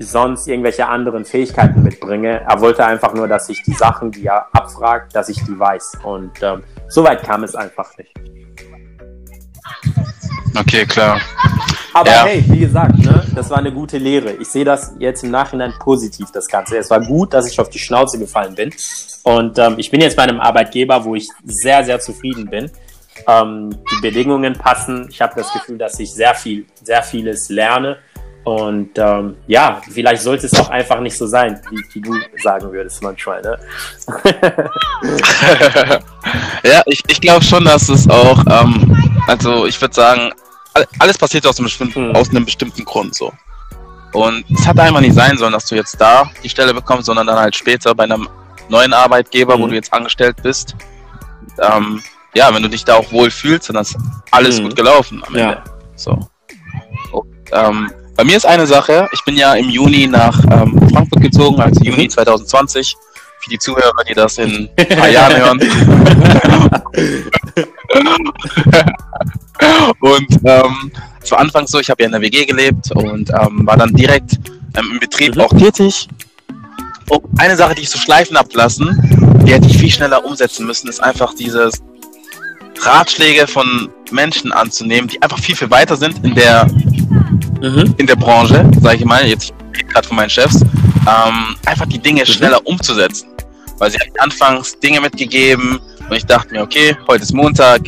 sonst 0.00 0.48
irgendwelche 0.48 0.88
anderen 0.88 1.24
Fähigkeiten 1.24 1.84
mitbringe. 1.84 2.40
Er 2.48 2.60
wollte 2.60 2.84
einfach 2.84 3.14
nur, 3.14 3.28
dass 3.28 3.48
ich 3.48 3.62
die 3.62 3.74
Sachen, 3.74 4.10
die 4.10 4.26
er 4.26 4.46
abfragt, 4.52 5.14
dass 5.14 5.28
ich 5.28 5.40
die 5.44 5.56
weiß. 5.56 5.98
Und 6.02 6.32
ähm, 6.42 6.64
so 6.88 7.04
weit 7.04 7.22
kam 7.22 7.44
es 7.44 7.54
einfach 7.54 7.96
nicht. 7.96 8.12
Okay, 10.58 10.86
klar. 10.86 11.20
Aber 11.92 12.10
ja. 12.10 12.24
hey, 12.24 12.44
wie 12.46 12.60
gesagt, 12.60 12.98
ne, 12.98 13.24
das 13.34 13.50
war 13.50 13.58
eine 13.58 13.72
gute 13.72 13.98
Lehre. 13.98 14.32
Ich 14.32 14.48
sehe 14.48 14.64
das 14.64 14.94
jetzt 14.98 15.24
im 15.24 15.30
Nachhinein 15.30 15.72
positiv, 15.78 16.30
das 16.32 16.46
Ganze. 16.46 16.78
Es 16.78 16.90
war 16.90 17.00
gut, 17.00 17.34
dass 17.34 17.48
ich 17.50 17.58
auf 17.58 17.68
die 17.68 17.78
Schnauze 17.78 18.18
gefallen 18.18 18.54
bin. 18.54 18.72
Und 19.24 19.58
ähm, 19.58 19.74
ich 19.76 19.90
bin 19.90 20.00
jetzt 20.00 20.16
bei 20.16 20.22
einem 20.22 20.40
Arbeitgeber, 20.40 21.04
wo 21.04 21.14
ich 21.14 21.28
sehr, 21.44 21.84
sehr 21.84 22.00
zufrieden 22.00 22.48
bin. 22.48 22.70
Ähm, 23.26 23.70
die 23.70 24.00
Bedingungen 24.00 24.54
passen. 24.54 25.08
Ich 25.10 25.20
habe 25.20 25.34
das 25.36 25.52
Gefühl, 25.52 25.78
dass 25.78 25.98
ich 25.98 26.12
sehr 26.12 26.34
viel, 26.34 26.66
sehr 26.82 27.02
vieles 27.02 27.48
lerne. 27.48 27.98
Und 28.44 28.90
ähm, 28.96 29.36
ja, 29.46 29.82
vielleicht 29.90 30.22
sollte 30.22 30.46
es 30.46 30.58
auch 30.58 30.70
einfach 30.70 31.00
nicht 31.00 31.16
so 31.16 31.26
sein, 31.26 31.60
wie, 31.70 31.84
wie 31.92 32.00
du 32.00 32.14
sagen 32.42 32.72
würdest 32.72 33.02
manchmal. 33.02 33.42
Ne? 33.42 33.58
ja, 36.64 36.82
ich, 36.86 37.02
ich 37.06 37.20
glaube 37.20 37.44
schon, 37.44 37.66
dass 37.66 37.90
es 37.90 38.08
auch, 38.08 38.42
ähm, 38.46 39.09
also 39.30 39.66
ich 39.66 39.80
würde 39.80 39.94
sagen, 39.94 40.32
alles 40.98 41.16
passiert 41.16 41.46
aus 41.46 41.58
einem, 41.58 41.66
bestimmten, 41.66 42.08
mhm. 42.08 42.16
aus 42.16 42.30
einem 42.30 42.44
bestimmten 42.44 42.84
Grund 42.84 43.14
so. 43.14 43.32
Und 44.12 44.44
es 44.50 44.66
hat 44.66 44.78
einfach 44.80 45.00
nicht 45.00 45.14
sein 45.14 45.38
sollen, 45.38 45.52
dass 45.52 45.66
du 45.66 45.76
jetzt 45.76 46.00
da 46.00 46.28
die 46.42 46.48
Stelle 46.48 46.74
bekommst, 46.74 47.06
sondern 47.06 47.28
dann 47.28 47.38
halt 47.38 47.54
später 47.54 47.94
bei 47.94 48.04
einem 48.04 48.28
neuen 48.68 48.92
Arbeitgeber, 48.92 49.56
mhm. 49.56 49.62
wo 49.62 49.66
du 49.68 49.74
jetzt 49.74 49.92
angestellt 49.92 50.36
bist. 50.42 50.74
Ähm, 51.60 52.02
ja, 52.34 52.52
wenn 52.52 52.62
du 52.62 52.68
dich 52.68 52.84
da 52.84 52.96
auch 52.96 53.10
wohl 53.12 53.30
fühlst, 53.30 53.68
dann 53.68 53.76
ist 53.76 53.96
alles 54.32 54.58
mhm. 54.58 54.64
gut 54.64 54.76
gelaufen 54.76 55.22
am 55.26 55.34
Ende. 55.34 55.54
Ja. 55.54 55.64
So. 55.94 56.28
Und, 57.12 57.26
ähm, 57.52 57.92
bei 58.16 58.24
mir 58.24 58.36
ist 58.36 58.46
eine 58.46 58.66
Sache, 58.66 59.08
ich 59.12 59.24
bin 59.24 59.36
ja 59.36 59.54
im 59.54 59.70
Juni 59.70 60.06
nach 60.06 60.42
ähm, 60.50 60.88
Frankfurt 60.92 61.22
gezogen, 61.22 61.60
also 61.60 61.80
Juni 61.82 62.08
2020. 62.08 62.96
Für 63.42 63.50
die 63.50 63.58
Zuhörer, 63.58 64.04
die 64.08 64.14
das 64.14 64.38
in 64.38 64.68
ein 64.76 64.88
paar 64.88 65.08
Jahren 65.08 65.36
hören. 65.36 65.60
Und 70.00 70.40
ähm, 70.44 70.92
das 71.20 71.30
war 71.30 71.38
anfangs 71.38 71.70
so, 71.70 71.80
ich 71.80 71.90
habe 71.90 72.02
ja 72.02 72.06
in 72.06 72.12
der 72.12 72.20
WG 72.20 72.44
gelebt 72.46 72.90
und 72.92 73.30
ähm, 73.30 73.66
war 73.66 73.76
dann 73.76 73.92
direkt 73.92 74.34
ähm, 74.76 74.90
im 74.92 75.00
Betrieb 75.00 75.34
mhm. 75.34 75.42
auch 75.42 75.52
tätig. 75.52 76.08
Und 77.08 77.24
eine 77.38 77.56
Sache, 77.56 77.74
die 77.74 77.82
ich 77.82 77.90
so 77.90 77.98
schleifen 77.98 78.36
ablassen, 78.36 79.42
die 79.46 79.52
hätte 79.52 79.66
ich 79.66 79.78
viel 79.78 79.90
schneller 79.90 80.24
umsetzen 80.24 80.66
müssen, 80.66 80.88
ist 80.88 81.02
einfach 81.02 81.34
dieses 81.34 81.82
Ratschläge 82.82 83.46
von 83.46 83.90
Menschen 84.10 84.52
anzunehmen, 84.52 85.08
die 85.08 85.20
einfach 85.20 85.38
viel, 85.38 85.56
viel 85.56 85.70
weiter 85.70 85.96
sind 85.96 86.24
in 86.24 86.34
der, 86.34 86.66
mhm. 86.66 87.94
in 87.98 88.06
der 88.06 88.16
Branche, 88.16 88.70
sage 88.80 88.96
ich 88.98 89.04
mal, 89.04 89.26
jetzt 89.26 89.52
gerade 89.88 90.06
von 90.06 90.16
meinen 90.16 90.30
Chefs, 90.30 90.64
ähm, 91.02 91.56
einfach 91.66 91.86
die 91.86 91.98
Dinge 91.98 92.22
mhm. 92.22 92.26
schneller 92.26 92.66
umzusetzen. 92.66 93.28
Weil 93.78 93.90
sie 93.90 93.98
haben 93.98 94.12
anfangs 94.18 94.78
Dinge 94.78 95.00
mitgegeben 95.00 95.80
und 96.08 96.16
ich 96.16 96.26
dachte 96.26 96.52
mir, 96.52 96.62
okay, 96.62 96.96
heute 97.08 97.22
ist 97.22 97.32
Montag, 97.32 97.80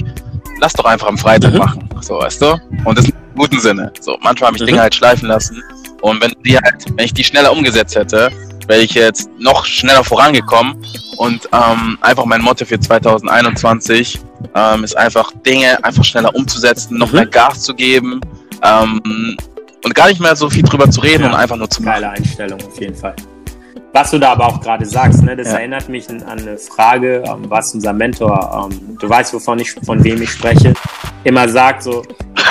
lass 0.60 0.72
doch 0.72 0.84
einfach 0.84 1.08
am 1.08 1.18
Freitag 1.18 1.52
mhm. 1.52 1.58
machen. 1.58 1.88
So, 2.00 2.18
weißt 2.18 2.40
du? 2.40 2.56
Und 2.84 2.98
das 2.98 3.06
im 3.06 3.14
guten 3.36 3.60
Sinne. 3.60 3.92
So, 4.00 4.16
manchmal 4.22 4.48
habe 4.48 4.56
ich 4.56 4.62
mhm. 4.62 4.66
Dinge 4.66 4.80
halt 4.80 4.94
schleifen 4.94 5.28
lassen. 5.28 5.62
Und 6.00 6.20
wenn 6.22 6.32
die 6.44 6.56
halt, 6.56 6.84
wenn 6.96 7.04
ich 7.04 7.14
die 7.14 7.24
schneller 7.24 7.52
umgesetzt 7.52 7.94
hätte, 7.94 8.30
wäre 8.66 8.80
ich 8.80 8.92
jetzt 8.92 9.28
noch 9.38 9.64
schneller 9.64 10.02
vorangekommen. 10.02 10.74
Und 11.18 11.48
ähm, 11.52 11.98
einfach 12.00 12.24
mein 12.24 12.40
Motto 12.40 12.64
für 12.64 12.80
2021 12.80 14.18
ähm, 14.54 14.84
ist 14.84 14.96
einfach 14.96 15.30
Dinge 15.44 15.82
einfach 15.84 16.04
schneller 16.04 16.34
umzusetzen, 16.34 16.96
noch 16.96 17.08
mhm. 17.08 17.16
mehr 17.16 17.26
Gas 17.26 17.62
zu 17.62 17.74
geben 17.74 18.20
ähm, 18.62 19.36
und 19.85 19.95
gar 19.95 20.09
nicht 20.09 20.20
mehr 20.20 20.37
so 20.37 20.49
viel 20.49 20.62
drüber 20.62 20.91
zu 20.91 21.01
reden 21.01 21.22
ja. 21.22 21.28
und 21.30 21.35
einfach 21.35 21.57
nur 21.57 21.68
zu 21.68 21.83
machen. 21.83 21.95
Geile 21.95 22.11
Einstellung 22.11 22.59
auf 22.62 22.80
jeden 22.80 22.95
Fall. 22.95 23.14
Was 23.95 24.11
du 24.11 24.18
da 24.18 24.33
aber 24.33 24.47
auch 24.47 24.61
gerade 24.61 24.87
sagst, 24.87 25.22
ne, 25.22 25.37
das 25.37 25.49
ja. 25.49 25.59
erinnert 25.59 25.89
mich 25.89 26.09
an 26.09 26.22
eine 26.22 26.57
Frage, 26.57 27.22
ähm, 27.26 27.45
was 27.49 27.74
unser 27.74 27.93
Mentor, 27.93 28.68
ähm, 28.70 28.97
du 28.99 29.09
weißt, 29.09 29.35
wovon 29.35 29.59
ich, 29.59 29.72
von 29.72 30.03
wem 30.03 30.22
ich 30.22 30.30
spreche, 30.30 30.72
immer 31.24 31.47
sagt, 31.47 31.83
so, 31.83 32.03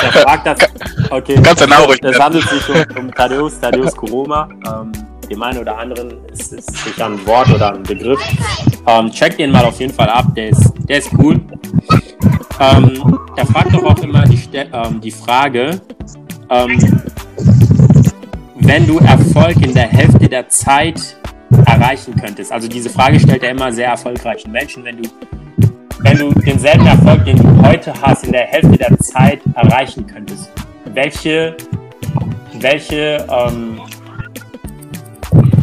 er 0.03 0.11
fragt 0.11 0.45
das, 0.45 0.59
okay, 1.09 1.41
Ganz 1.41 1.59
genau, 1.59 1.87
das, 1.87 1.97
das 1.99 2.19
handelt 2.19 2.47
sich 2.47 2.69
um, 2.69 2.97
um 2.97 3.11
Thaddeus, 3.11 3.59
Thaddeus 3.59 3.95
Kuroma, 3.95 4.49
ähm, 4.67 4.91
dem 5.31 5.41
einen 5.41 5.59
oder 5.59 5.77
anderen 5.77 6.13
ist, 6.31 6.53
ist 6.53 6.75
sicher 6.83 7.07
ein 7.07 7.25
Wort 7.25 7.49
oder 7.49 7.73
ein 7.73 7.83
Begriff. 7.83 8.19
Ähm, 8.85 9.11
check 9.11 9.37
den 9.37 9.51
mal 9.51 9.65
auf 9.65 9.79
jeden 9.79 9.93
Fall 9.93 10.09
ab, 10.09 10.25
der 10.35 10.49
ist, 10.49 10.73
der 10.87 10.99
ist 10.99 11.09
cool. 11.17 11.39
Ähm, 12.59 13.19
er 13.35 13.45
fragt 13.47 13.73
doch 13.73 13.83
auch 13.83 13.99
immer 14.03 14.23
die, 14.25 14.39
ähm, 14.53 15.01
die 15.01 15.11
Frage, 15.11 15.81
ähm, 16.49 17.01
wenn 18.63 18.87
du 18.87 18.99
Erfolg 18.99 19.57
in 19.61 19.73
der 19.73 19.87
Hälfte 19.87 20.27
der 20.27 20.47
Zeit 20.49 21.17
erreichen 21.65 22.15
könntest? 22.15 22.51
Also 22.51 22.67
diese 22.67 22.89
Frage 22.89 23.19
stellt 23.19 23.43
er 23.43 23.51
immer 23.51 23.71
sehr 23.71 23.87
erfolgreichen 23.87 24.51
Menschen, 24.51 24.83
wenn 24.83 25.01
du 25.01 25.09
wenn 26.03 26.17
du 26.17 26.33
denselben 26.33 26.87
Erfolg, 26.87 27.25
den 27.25 27.37
du 27.37 27.61
heute 27.61 27.93
hast, 28.01 28.25
in 28.25 28.31
der 28.31 28.47
Hälfte 28.47 28.77
der 28.77 28.97
Zeit 28.99 29.39
erreichen 29.53 30.07
könntest, 30.07 30.49
welche, 30.93 31.55
welche, 32.59 33.25
ähm, 33.29 33.79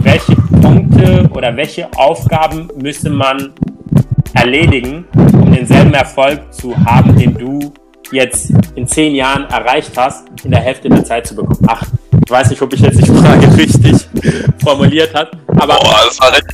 welche 0.02 0.36
Punkte 0.60 1.28
oder 1.34 1.56
welche 1.56 1.92
Aufgaben 1.96 2.68
müsste 2.80 3.10
man 3.10 3.52
erledigen, 4.34 5.06
um 5.32 5.52
denselben 5.52 5.94
Erfolg 5.94 6.52
zu 6.54 6.76
haben, 6.84 7.16
den 7.16 7.34
du 7.34 7.72
jetzt 8.12 8.52
in 8.76 8.86
zehn 8.86 9.14
Jahren 9.16 9.44
erreicht 9.50 9.92
hast, 9.96 10.28
in 10.44 10.52
der 10.52 10.60
Hälfte 10.60 10.88
der 10.88 11.04
Zeit 11.04 11.26
zu 11.26 11.34
bekommen? 11.34 11.66
Ach, 11.66 11.84
ich 12.24 12.30
weiß 12.30 12.50
nicht, 12.50 12.62
ob 12.62 12.72
ich 12.72 12.80
jetzt 12.80 13.00
die 13.00 13.06
Frage 13.06 13.56
richtig 13.56 13.96
formuliert 14.62 15.14
habe, 15.14 15.30
aber. 15.48 15.76
Boah, 15.76 16.00
das 16.06 16.20
war 16.20 16.32
recht 16.32 16.46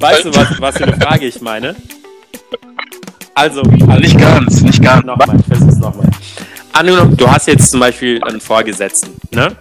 Weißt 0.00 0.24
du, 0.24 0.34
was, 0.34 0.60
was 0.60 0.76
für 0.76 0.84
eine 0.84 0.96
Frage 0.96 1.26
ich 1.26 1.40
meine? 1.40 1.74
Also, 3.34 3.62
also 3.62 4.00
nicht 4.00 4.18
ganz, 4.18 4.60
nicht 4.60 4.82
ganz. 4.82 5.04
Nochmal, 5.04 5.36
ich 5.38 5.46
versuch's 5.46 5.76
nochmal. 5.76 6.08
Angenommen, 6.72 7.16
du 7.16 7.30
hast 7.30 7.48
jetzt 7.48 7.70
zum 7.70 7.80
Beispiel 7.80 8.22
einen 8.24 8.40
Vorgesetzten, 8.40 9.10
ne? 9.34 9.56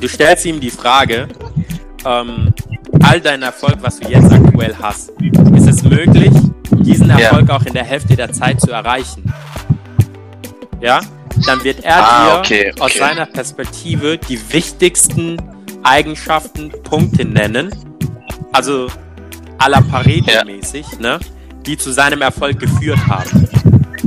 Du 0.00 0.08
stellst 0.08 0.46
ihm 0.46 0.60
die 0.60 0.70
Frage, 0.70 1.28
ähm, 2.04 2.52
all 3.02 3.20
dein 3.20 3.42
Erfolg, 3.42 3.76
was 3.80 3.98
du 3.98 4.08
jetzt 4.08 4.32
aktuell 4.32 4.74
hast, 4.80 5.10
ist 5.54 5.68
es 5.68 5.82
möglich, 5.82 6.32
diesen 6.70 7.10
Erfolg 7.10 7.48
ja. 7.48 7.56
auch 7.56 7.64
in 7.64 7.74
der 7.74 7.84
Hälfte 7.84 8.16
der 8.16 8.32
Zeit 8.32 8.60
zu 8.60 8.70
erreichen? 8.70 9.32
Ja? 10.80 11.00
Dann 11.46 11.62
wird 11.64 11.84
er 11.84 12.02
ah, 12.02 12.24
dir 12.24 12.38
okay, 12.38 12.70
okay. 12.72 12.80
aus 12.80 12.94
seiner 12.94 13.26
Perspektive 13.26 14.18
die 14.18 14.40
wichtigsten 14.52 15.40
Eigenschaften, 15.82 16.70
Punkte 16.82 17.24
nennen, 17.24 17.70
also 18.52 18.88
à 19.58 19.68
la 19.68 19.80
Pareto-mäßig, 19.80 20.86
ja. 20.92 20.98
ne, 20.98 21.20
die 21.66 21.76
zu 21.76 21.92
seinem 21.92 22.22
Erfolg 22.22 22.58
geführt 22.58 23.00
haben. 23.06 23.48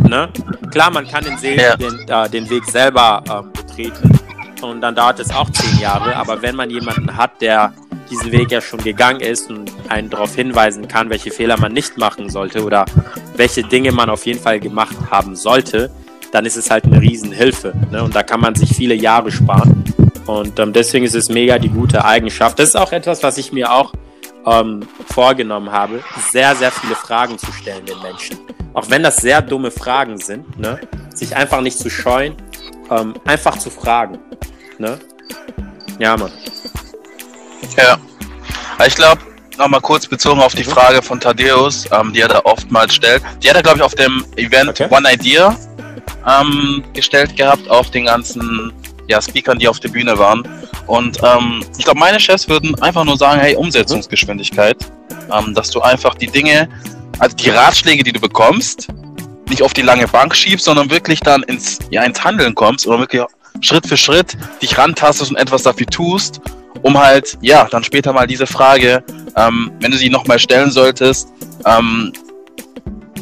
Ne? 0.08 0.30
Klar, 0.72 0.92
man 0.92 1.08
kann 1.08 1.24
den, 1.24 1.38
See, 1.38 1.56
ja. 1.56 1.76
den, 1.76 2.08
äh, 2.08 2.30
den, 2.30 2.50
Weg 2.50 2.66
selber 2.66 3.24
äh, 3.28 3.58
betreten 3.58 4.20
und 4.62 4.82
dann 4.82 4.96
dauert 4.96 5.20
es 5.20 5.32
auch 5.32 5.50
zehn 5.50 5.80
Jahre, 5.80 6.16
aber 6.16 6.42
wenn 6.42 6.56
man 6.56 6.70
jemanden 6.70 7.16
hat, 7.16 7.42
der 7.42 7.74
diesen 8.10 8.32
Weg 8.32 8.52
ja 8.52 8.62
schon 8.62 8.84
gegangen 8.84 9.22
ist 9.22 9.50
und 9.50 9.72
einen 9.88 10.10
darauf 10.10 10.36
hinweisen 10.36 10.88
kann, 10.88 11.10
welche 11.10 11.32
Fehler 11.32 11.58
man 11.58 11.72
nicht 11.72 11.98
machen 11.98 12.30
sollte 12.30 12.64
oder 12.64 12.86
welche 13.38 13.64
Dinge 13.64 13.92
man 13.92 14.10
auf 14.10 14.26
jeden 14.26 14.40
Fall 14.40 14.60
gemacht 14.60 14.96
haben 15.10 15.36
sollte, 15.36 15.90
dann 16.32 16.46
ist 16.46 16.56
es 16.56 16.70
halt 16.70 16.86
eine 16.86 17.02
Riesenhilfe. 17.02 17.74
Ne? 17.92 18.04
Und 18.04 18.16
da 18.16 18.24
kann 18.24 18.40
man 18.40 18.56
sich 18.56 18.76
viele 18.76 18.96
Jahre 18.96 19.32
sparen. 19.32 19.84
Und 20.26 20.60
ähm, 20.60 20.74
deswegen 20.74 21.06
ist 21.06 21.16
es 21.16 21.30
mega 21.30 21.60
die 21.60 21.70
gute 21.70 22.06
Eigenschaft. 22.06 22.60
Das 22.60 22.70
ist 22.70 22.78
auch 22.78 22.92
etwas, 22.92 23.22
was 23.24 23.38
ich 23.38 23.52
mir 23.52 23.72
auch 23.72 23.94
ähm, 24.46 24.88
vorgenommen 25.10 25.72
habe, 25.72 26.04
sehr, 26.32 26.56
sehr 26.56 26.72
viele 26.72 26.96
Fragen 26.96 27.38
zu 27.38 27.52
stellen 27.52 27.86
den 27.86 28.02
Menschen. 28.02 28.38
Auch 28.74 28.90
wenn 28.90 29.04
das 29.04 29.18
sehr 29.18 29.42
dumme 29.42 29.72
Fragen 29.72 30.18
sind, 30.18 30.58
ne? 30.58 30.80
sich 31.14 31.36
einfach 31.36 31.62
nicht 31.62 31.78
zu 31.78 31.90
scheuen, 31.90 32.36
ähm, 32.90 33.14
einfach 33.26 33.58
zu 33.58 33.70
fragen. 33.70 34.20
Ne? 34.78 34.98
Ja, 36.00 36.16
Mann. 36.18 36.32
Ja. 37.78 37.98
Ich 38.86 38.96
glaube, 38.96 39.22
nochmal 39.58 39.82
kurz 39.82 40.08
bezogen 40.08 40.42
auf 40.42 40.56
die 40.56 40.64
mhm. 40.64 40.72
Frage 40.72 41.02
von 41.02 41.20
Thaddeus, 41.20 41.86
ähm, 41.92 42.14
die 42.14 42.22
er 42.22 42.30
da 42.30 42.42
oftmals 42.44 42.96
stellt. 42.96 43.22
Die 43.44 43.50
hat 43.50 43.56
er, 43.56 43.64
glaube 43.64 43.78
ich, 43.78 43.84
auf 43.84 43.96
dem 43.96 44.26
Event 44.38 44.70
okay. 44.70 44.88
One 44.90 45.12
Idea 45.12 45.56
ähm, 46.28 46.84
gestellt 46.94 47.36
gehabt 47.36 47.70
auf 47.70 47.92
den 47.92 48.06
ganzen 48.06 48.74
ja, 49.08 49.22
Speakern, 49.22 49.60
die 49.60 49.68
auf 49.68 49.80
der 49.80 49.90
Bühne 49.90 50.18
waren. 50.18 50.48
Und 50.88 51.18
ähm, 51.24 51.64
ich 51.78 51.86
glaube, 51.86 52.00
meine 52.00 52.20
Chefs 52.20 52.48
würden 52.48 52.80
einfach 52.82 53.04
nur 53.04 53.18
sagen, 53.18 53.40
hey, 53.40 53.56
Umsetzungsgeschwindigkeit, 53.56 54.78
ähm, 55.32 55.54
dass 55.54 55.70
du 55.70 55.82
einfach 55.82 56.16
die 56.16 56.28
Dinge, 56.28 56.70
also 57.20 57.36
die 57.36 57.50
Ratschläge, 57.50 58.04
die 58.04 58.12
du 58.12 58.20
bekommst, 58.20 58.88
nicht 59.50 59.62
auf 59.62 59.74
die 59.74 59.82
lange 59.82 60.08
Bank 60.08 60.36
schiebst, 60.36 60.66
sondern 60.66 60.90
wirklich 60.90 61.20
dann 61.20 61.44
ins, 61.44 61.80
ja, 61.90 62.04
ins 62.04 62.24
Handeln 62.24 62.56
kommst 62.56 62.88
oder 62.88 63.00
wirklich 63.00 63.22
Schritt 63.60 63.86
für 63.86 63.98
Schritt 63.98 64.38
dich 64.62 64.78
rantastest 64.78 65.30
und 65.32 65.38
etwas 65.38 65.64
dafür 65.64 65.86
tust, 65.88 66.42
um 66.82 66.98
halt, 66.98 67.38
ja, 67.42 67.68
dann 67.70 67.84
später 67.84 68.14
mal 68.14 68.28
diese 68.28 68.48
Frage, 68.48 69.04
ähm, 69.36 69.72
wenn 69.80 69.92
du 69.92 69.98
sie 69.98 70.10
nochmal 70.10 70.40
stellen 70.40 70.72
solltest, 70.72 71.30
ähm, 71.66 72.14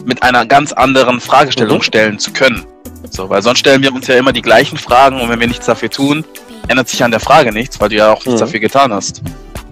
mit 0.09 0.23
einer 0.23 0.45
ganz 0.45 0.73
anderen 0.73 1.21
Fragestellung 1.21 1.77
mhm. 1.77 1.83
stellen 1.83 2.19
zu 2.19 2.33
können. 2.33 2.65
So, 3.09 3.29
weil 3.29 3.41
sonst 3.41 3.59
stellen 3.59 3.81
wir 3.81 3.93
uns 3.93 4.07
ja 4.07 4.15
immer 4.15 4.33
die 4.33 4.41
gleichen 4.41 4.77
Fragen 4.77 5.21
und 5.21 5.29
wenn 5.29 5.39
wir 5.39 5.47
nichts 5.47 5.67
dafür 5.67 5.89
tun, 5.89 6.25
ändert 6.67 6.89
sich 6.89 7.01
an 7.03 7.11
der 7.11 7.19
Frage 7.19 7.53
nichts, 7.53 7.79
weil 7.79 7.89
du 7.89 7.95
ja 7.95 8.11
auch 8.11 8.25
nichts 8.25 8.41
mhm. 8.41 8.45
dafür 8.45 8.59
getan 8.59 8.91
hast. 8.91 9.21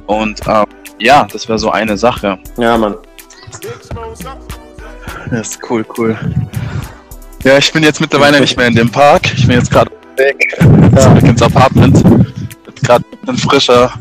Und 0.05 0.39
ähm, 0.47 0.65
ja, 0.99 1.27
das 1.31 1.47
wäre 1.47 1.59
so 1.59 1.71
eine 1.71 1.97
Sache. 1.97 2.37
Ja, 2.57 2.77
Mann. 2.77 2.95
Das 5.31 5.49
ist 5.49 5.59
cool, 5.69 5.85
cool. 5.97 6.17
Ja, 7.43 7.57
ich 7.57 7.71
bin 7.73 7.83
jetzt 7.83 7.99
mittlerweile 7.99 8.39
nicht 8.39 8.55
mehr 8.55 8.67
in 8.67 8.75
dem 8.75 8.89
Park. 8.89 9.33
Ich 9.35 9.47
bin 9.47 9.57
jetzt 9.57 9.71
gerade 9.71 9.91
weg, 10.15 10.55
ja. 10.59 10.97
zurück 10.97 11.23
ins 11.23 11.41
Apartment. 11.41 12.03
Gerade 12.83 13.03
ein 13.27 13.37
frischer. 13.37 13.91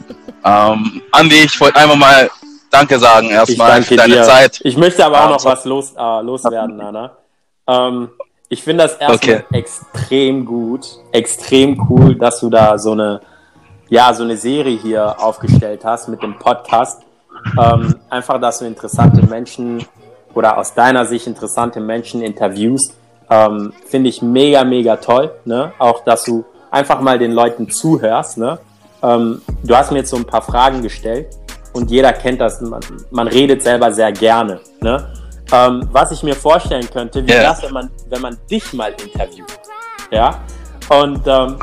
Ähm, 0.45 1.03
Andi, 1.13 1.37
ich 1.45 1.59
wollte 1.61 1.77
einfach 1.81 1.97
mal 1.97 2.31
Danke 2.77 2.99
sagen 2.99 3.31
erstmal 3.31 3.83
für 3.83 3.97
deine 3.97 4.17
dir. 4.17 4.23
Zeit. 4.23 4.61
Ich 4.63 4.77
möchte 4.77 5.03
aber 5.07 5.25
auch 5.25 5.31
noch 5.31 5.45
was 5.47 5.65
los, 5.65 5.95
äh, 5.97 6.21
loswerden, 6.21 6.77
Nana. 6.77 7.17
Ähm, 7.67 8.11
ich 8.51 8.63
finde 8.63 8.85
das 8.85 8.97
erstmal 8.97 9.17
okay. 9.17 9.45
extrem 9.51 10.45
gut, 10.45 10.87
extrem 11.11 11.89
cool, 11.89 12.17
dass 12.17 12.41
du 12.41 12.51
da 12.51 12.77
so 12.77 12.93
eine, 12.93 13.23
ja, 13.89 14.13
so 14.13 14.25
eine 14.25 14.37
Serie 14.37 14.77
hier 14.77 15.17
aufgestellt 15.19 15.87
hast 15.87 16.09
mit 16.09 16.23
dem 16.23 16.39
Podcast. 16.39 17.01
Ähm, 17.59 17.95
einfach, 18.11 18.39
dass 18.43 18.59
du 18.59 18.67
interessante 18.67 19.25
Menschen 19.25 19.83
oder 20.35 20.59
aus 20.59 20.75
deiner 20.75 21.07
Sicht 21.07 21.27
interessante 21.27 21.81
Menschen 21.81 22.21
interviewst, 22.21 22.95
ähm, 23.31 23.73
finde 23.87 24.11
ich 24.11 24.21
mega, 24.21 24.65
mega 24.65 24.97
toll. 24.97 25.31
Ne? 25.47 25.73
Auch, 25.79 26.05
dass 26.05 26.25
du 26.25 26.45
einfach 26.71 27.01
mal 27.01 27.19
den 27.19 27.33
Leuten 27.33 27.71
zuhörst. 27.71 28.37
Ne? 28.37 28.59
Ähm, 29.03 29.41
du 29.63 29.75
hast 29.75 29.93
mir 29.93 30.01
jetzt 30.01 30.11
so 30.11 30.17
ein 30.17 30.27
paar 30.27 30.43
Fragen 30.43 30.83
gestellt 30.83 31.29
und 31.77 31.91
jeder 31.91 32.13
kennt 32.13 32.41
das. 32.41 32.61
Man, 32.61 32.81
man 33.11 33.29
redet 33.29 33.63
selber 33.63 33.93
sehr 33.93 34.11
gerne. 34.11 34.61
Ne? 34.81 35.07
Ähm, 35.53 35.87
was 35.93 36.11
ich 36.11 36.23
mir 36.23 36.35
vorstellen 36.35 36.89
könnte, 36.91 37.25
wie 37.27 37.31
yeah. 37.31 37.43
das, 37.43 37.63
wenn 37.63 37.73
man, 37.73 37.91
wenn 38.09 38.23
man 38.23 38.37
dich 38.51 38.73
mal 38.73 38.93
interviewt. 38.93 39.47
Ja. 40.11 40.41
Und 40.89 41.21
ähm, 41.27 41.57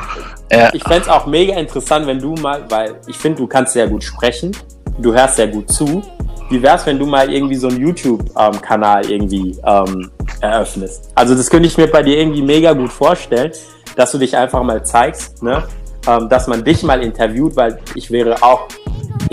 yeah. 0.52 0.70
ich 0.72 0.82
fände 0.84 1.02
es 1.02 1.08
auch 1.08 1.26
mega 1.26 1.56
interessant, 1.56 2.06
wenn 2.06 2.20
du 2.20 2.34
mal, 2.34 2.64
weil 2.68 2.94
ich 3.06 3.16
finde, 3.16 3.38
du 3.38 3.46
kannst 3.46 3.72
sehr 3.72 3.88
gut 3.88 4.04
sprechen, 4.04 4.52
du 4.98 5.12
hörst 5.12 5.36
sehr 5.36 5.48
gut 5.48 5.70
zu. 5.70 6.02
Wie 6.48 6.62
wär's, 6.62 6.86
wenn 6.86 6.98
du 6.98 7.06
mal 7.06 7.32
irgendwie 7.32 7.56
so 7.56 7.68
einen 7.68 7.80
YouTube-Kanal 7.80 9.10
irgendwie 9.10 9.58
ähm, 9.64 10.10
eröffnest? 10.40 11.10
Also 11.14 11.34
das 11.34 11.50
könnte 11.50 11.66
ich 11.66 11.76
mir 11.76 11.88
bei 11.88 12.02
dir 12.02 12.18
irgendwie 12.18 12.42
mega 12.42 12.72
gut 12.74 12.92
vorstellen, 12.92 13.50
dass 13.96 14.12
du 14.12 14.18
dich 14.18 14.36
einfach 14.36 14.62
mal 14.62 14.84
zeigst, 14.84 15.42
ne? 15.42 15.64
ähm, 16.06 16.28
dass 16.28 16.46
man 16.46 16.62
dich 16.62 16.82
mal 16.82 17.02
interviewt, 17.02 17.56
weil 17.56 17.78
ich 17.94 18.10
wäre 18.10 18.42
auch, 18.42 18.68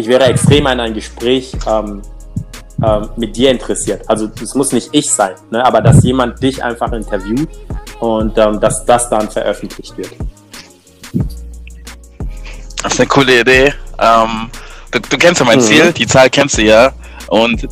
ich 0.01 0.07
wäre 0.07 0.25
extrem 0.25 0.65
an 0.67 0.79
ein 0.79 0.93
Gespräch 0.93 1.53
ähm, 1.67 2.01
ähm, 2.83 3.09
mit 3.15 3.35
dir 3.35 3.51
interessiert. 3.51 4.01
Also 4.07 4.29
es 4.41 4.55
muss 4.55 4.71
nicht 4.71 4.89
ich 4.91 5.11
sein, 5.11 5.35
ne? 5.51 5.63
aber 5.63 5.81
dass 5.81 6.03
jemand 6.03 6.41
dich 6.41 6.63
einfach 6.63 6.91
interviewt 6.91 7.49
und 7.99 8.37
ähm, 8.37 8.59
dass 8.59 8.83
das 8.85 9.09
dann 9.09 9.29
veröffentlicht 9.29 9.95
wird. 9.97 10.09
Das 12.81 12.93
ist 12.93 12.99
eine 12.99 13.07
coole 13.07 13.41
Idee. 13.41 13.73
Ähm, 13.99 14.49
du, 14.89 14.99
du, 14.99 15.17
kennst 15.17 15.39
ja 15.39 15.45
mein 15.45 15.59
mhm. 15.59 15.63
Ziel, 15.63 15.93
die 15.93 16.07
Zahl 16.07 16.29
kennst 16.31 16.57
du 16.57 16.63
ja. 16.63 16.91
Und 17.27 17.67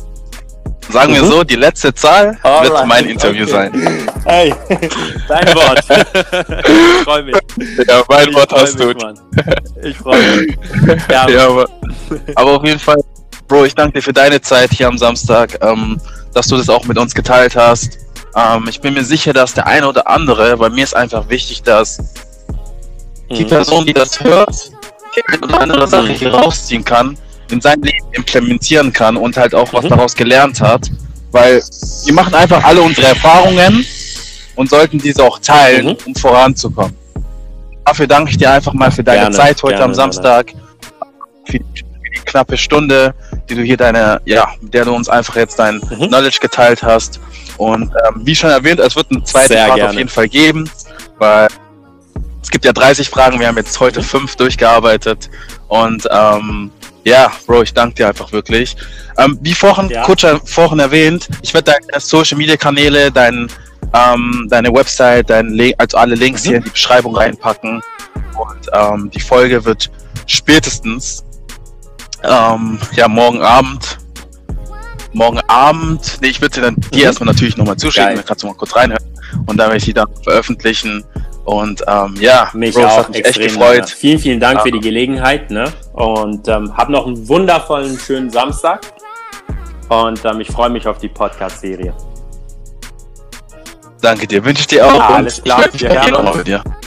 sagen 0.90 1.14
wir 1.14 1.22
mhm. 1.22 1.28
so, 1.28 1.44
die 1.44 1.56
letzte 1.56 1.94
Zahl 1.94 2.38
Alright. 2.42 2.70
wird 2.70 2.86
mein 2.86 3.06
Interview 3.06 3.44
okay. 3.44 3.52
sein. 3.52 4.08
Hey, 4.24 4.54
dein 5.28 5.46
Wort. 5.54 5.84
ich 5.88 7.04
freue 7.04 7.22
mich. 7.22 7.36
Ja, 7.86 8.02
mein 8.08 8.28
ich 8.28 8.34
Wort 8.34 8.52
hast 8.52 8.78
mich, 8.78 8.94
du. 8.94 9.04
Mann. 9.04 9.20
Ich 9.82 9.96
freue 9.96 10.36
mich. 10.42 10.58
Ja, 11.10 11.28
ja 11.28 11.48
aber, 11.48 11.66
aber, 12.34 12.50
auf 12.52 12.64
jeden 12.64 12.78
Fall, 12.78 13.02
Bro, 13.48 13.64
ich 13.64 13.74
danke 13.74 13.98
dir 13.98 14.02
für 14.02 14.12
deine 14.12 14.40
Zeit 14.40 14.70
hier 14.72 14.88
am 14.88 14.98
Samstag, 14.98 15.58
ähm, 15.62 16.00
dass 16.34 16.46
du 16.46 16.56
das 16.56 16.68
auch 16.68 16.84
mit 16.84 16.98
uns 16.98 17.14
geteilt 17.14 17.56
hast. 17.56 17.98
Ähm, 18.36 18.66
ich 18.68 18.80
bin 18.80 18.94
mir 18.94 19.04
sicher, 19.04 19.32
dass 19.32 19.54
der 19.54 19.66
eine 19.66 19.88
oder 19.88 20.08
andere, 20.08 20.58
weil 20.58 20.70
mir 20.70 20.84
ist 20.84 20.94
einfach 20.94 21.28
wichtig, 21.28 21.62
dass 21.62 21.98
mhm. 23.28 23.34
die 23.34 23.44
Person, 23.44 23.86
die 23.86 23.92
das 23.92 24.20
hört, 24.20 24.70
die 25.16 25.22
eine 25.26 25.44
oder 25.44 25.60
andere 25.60 25.88
Sache 25.88 26.12
hier 26.12 26.32
rausziehen 26.32 26.84
kann, 26.84 27.16
in 27.52 27.60
sein 27.60 27.80
Leben 27.80 28.06
implementieren 28.12 28.92
kann 28.92 29.16
und 29.16 29.36
halt 29.36 29.54
auch 29.54 29.72
was 29.72 29.84
mhm. 29.84 29.90
daraus 29.90 30.14
gelernt 30.14 30.60
hat. 30.60 30.90
Weil 31.32 31.62
wir 32.04 32.14
machen 32.14 32.34
einfach 32.34 32.64
alle 32.64 32.82
unsere 32.82 33.08
Erfahrungen 33.08 33.84
und 34.56 34.68
sollten 34.68 34.98
diese 34.98 35.22
auch 35.22 35.38
teilen, 35.38 35.86
mhm. 35.86 35.96
um 36.06 36.14
voranzukommen. 36.14 36.96
Dafür 37.84 38.06
danke 38.06 38.30
ich 38.32 38.36
dir 38.36 38.50
einfach 38.50 38.72
mal 38.72 38.90
für 38.90 39.02
deine 39.02 39.20
gerne, 39.20 39.36
Zeit 39.36 39.62
heute 39.62 39.76
gerne, 39.76 39.84
am 39.84 39.94
Samstag, 39.94 40.52
für 41.46 41.58
die, 41.58 41.64
für 41.74 42.10
die, 42.14 42.20
knappe 42.24 42.56
Stunde, 42.56 43.14
die 43.48 43.54
du 43.54 43.62
hier 43.62 43.76
deine, 43.76 44.20
ja, 44.24 44.48
mit 44.60 44.74
der 44.74 44.84
du 44.84 44.94
uns 44.94 45.08
einfach 45.08 45.36
jetzt 45.36 45.58
dein 45.58 45.76
mhm. 45.76 46.08
Knowledge 46.08 46.38
geteilt 46.40 46.82
hast. 46.82 47.20
Und 47.56 47.90
ähm, 48.06 48.22
wie 48.24 48.34
schon 48.34 48.50
erwähnt, 48.50 48.80
es 48.80 48.96
wird 48.96 49.06
eine 49.10 49.22
zweite 49.24 49.48
Sehr 49.48 49.66
Part 49.66 49.82
auf 49.82 49.94
jeden 49.94 50.08
Fall 50.08 50.28
geben, 50.28 50.70
weil 51.18 51.48
es 52.42 52.50
gibt 52.50 52.64
ja 52.64 52.72
30 52.72 53.08
Fragen, 53.08 53.38
wir 53.38 53.48
haben 53.48 53.56
jetzt 53.56 53.78
heute 53.80 54.02
fünf 54.02 54.36
durchgearbeitet 54.36 55.30
und 55.68 56.08
ähm, 56.10 56.70
ja, 57.04 57.32
Bro, 57.46 57.62
ich 57.62 57.74
danke 57.74 57.94
dir 57.94 58.08
einfach 58.08 58.32
wirklich. 58.32 58.76
Ähm, 59.18 59.38
wie 59.42 59.54
vorhin, 59.54 59.88
ja. 59.88 60.02
kurz 60.02 60.24
vorhin 60.44 60.78
erwähnt, 60.78 61.28
ich 61.42 61.54
werde 61.54 61.72
deine 61.72 62.00
Social 62.00 62.36
Media 62.38 62.56
Kanäle, 62.56 63.10
dein, 63.10 63.48
ähm, 63.94 64.46
deine 64.50 64.72
Website, 64.72 65.30
dein 65.30 65.58
also 65.78 65.96
alle 65.96 66.14
Links 66.14 66.44
mhm. 66.44 66.48
hier 66.48 66.56
in 66.58 66.64
die 66.64 66.70
Beschreibung 66.70 67.16
reinpacken. 67.16 67.82
Und 68.38 68.68
ähm, 68.72 69.10
die 69.10 69.20
Folge 69.20 69.64
wird 69.64 69.90
spätestens 70.26 71.24
ähm, 72.22 72.78
ja 72.94 73.08
morgen 73.08 73.42
Abend. 73.42 73.98
Morgen 75.12 75.40
Abend, 75.48 76.18
nee, 76.20 76.28
ich 76.28 76.40
würde 76.40 76.54
sie 76.54 76.60
dann 76.60 76.74
mhm. 76.74 76.90
dir 76.92 77.04
erstmal 77.04 77.26
natürlich 77.26 77.56
nochmal 77.56 77.76
zuschicken, 77.76 78.08
Geil. 78.08 78.16
dann 78.16 78.24
kannst 78.24 78.44
du 78.44 78.46
mal 78.46 78.54
kurz 78.54 78.76
reinhören 78.76 79.04
und 79.46 79.56
dann 79.56 79.66
werde 79.66 79.78
ich 79.78 79.84
sie 79.84 79.92
dann 79.92 80.08
veröffentlichen. 80.22 81.04
Und 81.50 81.82
ähm, 81.88 82.14
ja, 82.20 82.48
mich 82.54 82.76
Bro, 82.76 82.84
auch 82.84 83.08
mich 83.08 83.18
extrem 83.18 83.46
echt 83.46 83.54
gefreut. 83.56 83.90
Vielen, 83.90 84.18
vielen 84.20 84.38
Dank 84.38 84.58
ja. 84.58 84.62
für 84.62 84.70
die 84.70 84.78
Gelegenheit. 84.78 85.50
Ne? 85.50 85.64
Und 85.94 86.46
ähm, 86.46 86.76
hab 86.76 86.88
noch 86.90 87.08
einen 87.08 87.28
wundervollen, 87.28 87.98
schönen 87.98 88.30
Samstag. 88.30 88.82
Und 89.88 90.24
ähm, 90.24 90.40
ich 90.40 90.48
freue 90.48 90.70
mich 90.70 90.86
auf 90.86 90.98
die 90.98 91.08
Podcast-Serie. 91.08 91.92
Danke 94.00 94.28
dir, 94.28 94.44
wünsche 94.44 94.60
ich 94.60 94.68
dir 94.68 94.86
auch. 94.86 94.94
Ja, 94.94 95.08
alles 95.08 95.42
klar. 95.42 95.64
Wir 95.72 95.90
hören 95.90 96.26
uns. 96.28 96.79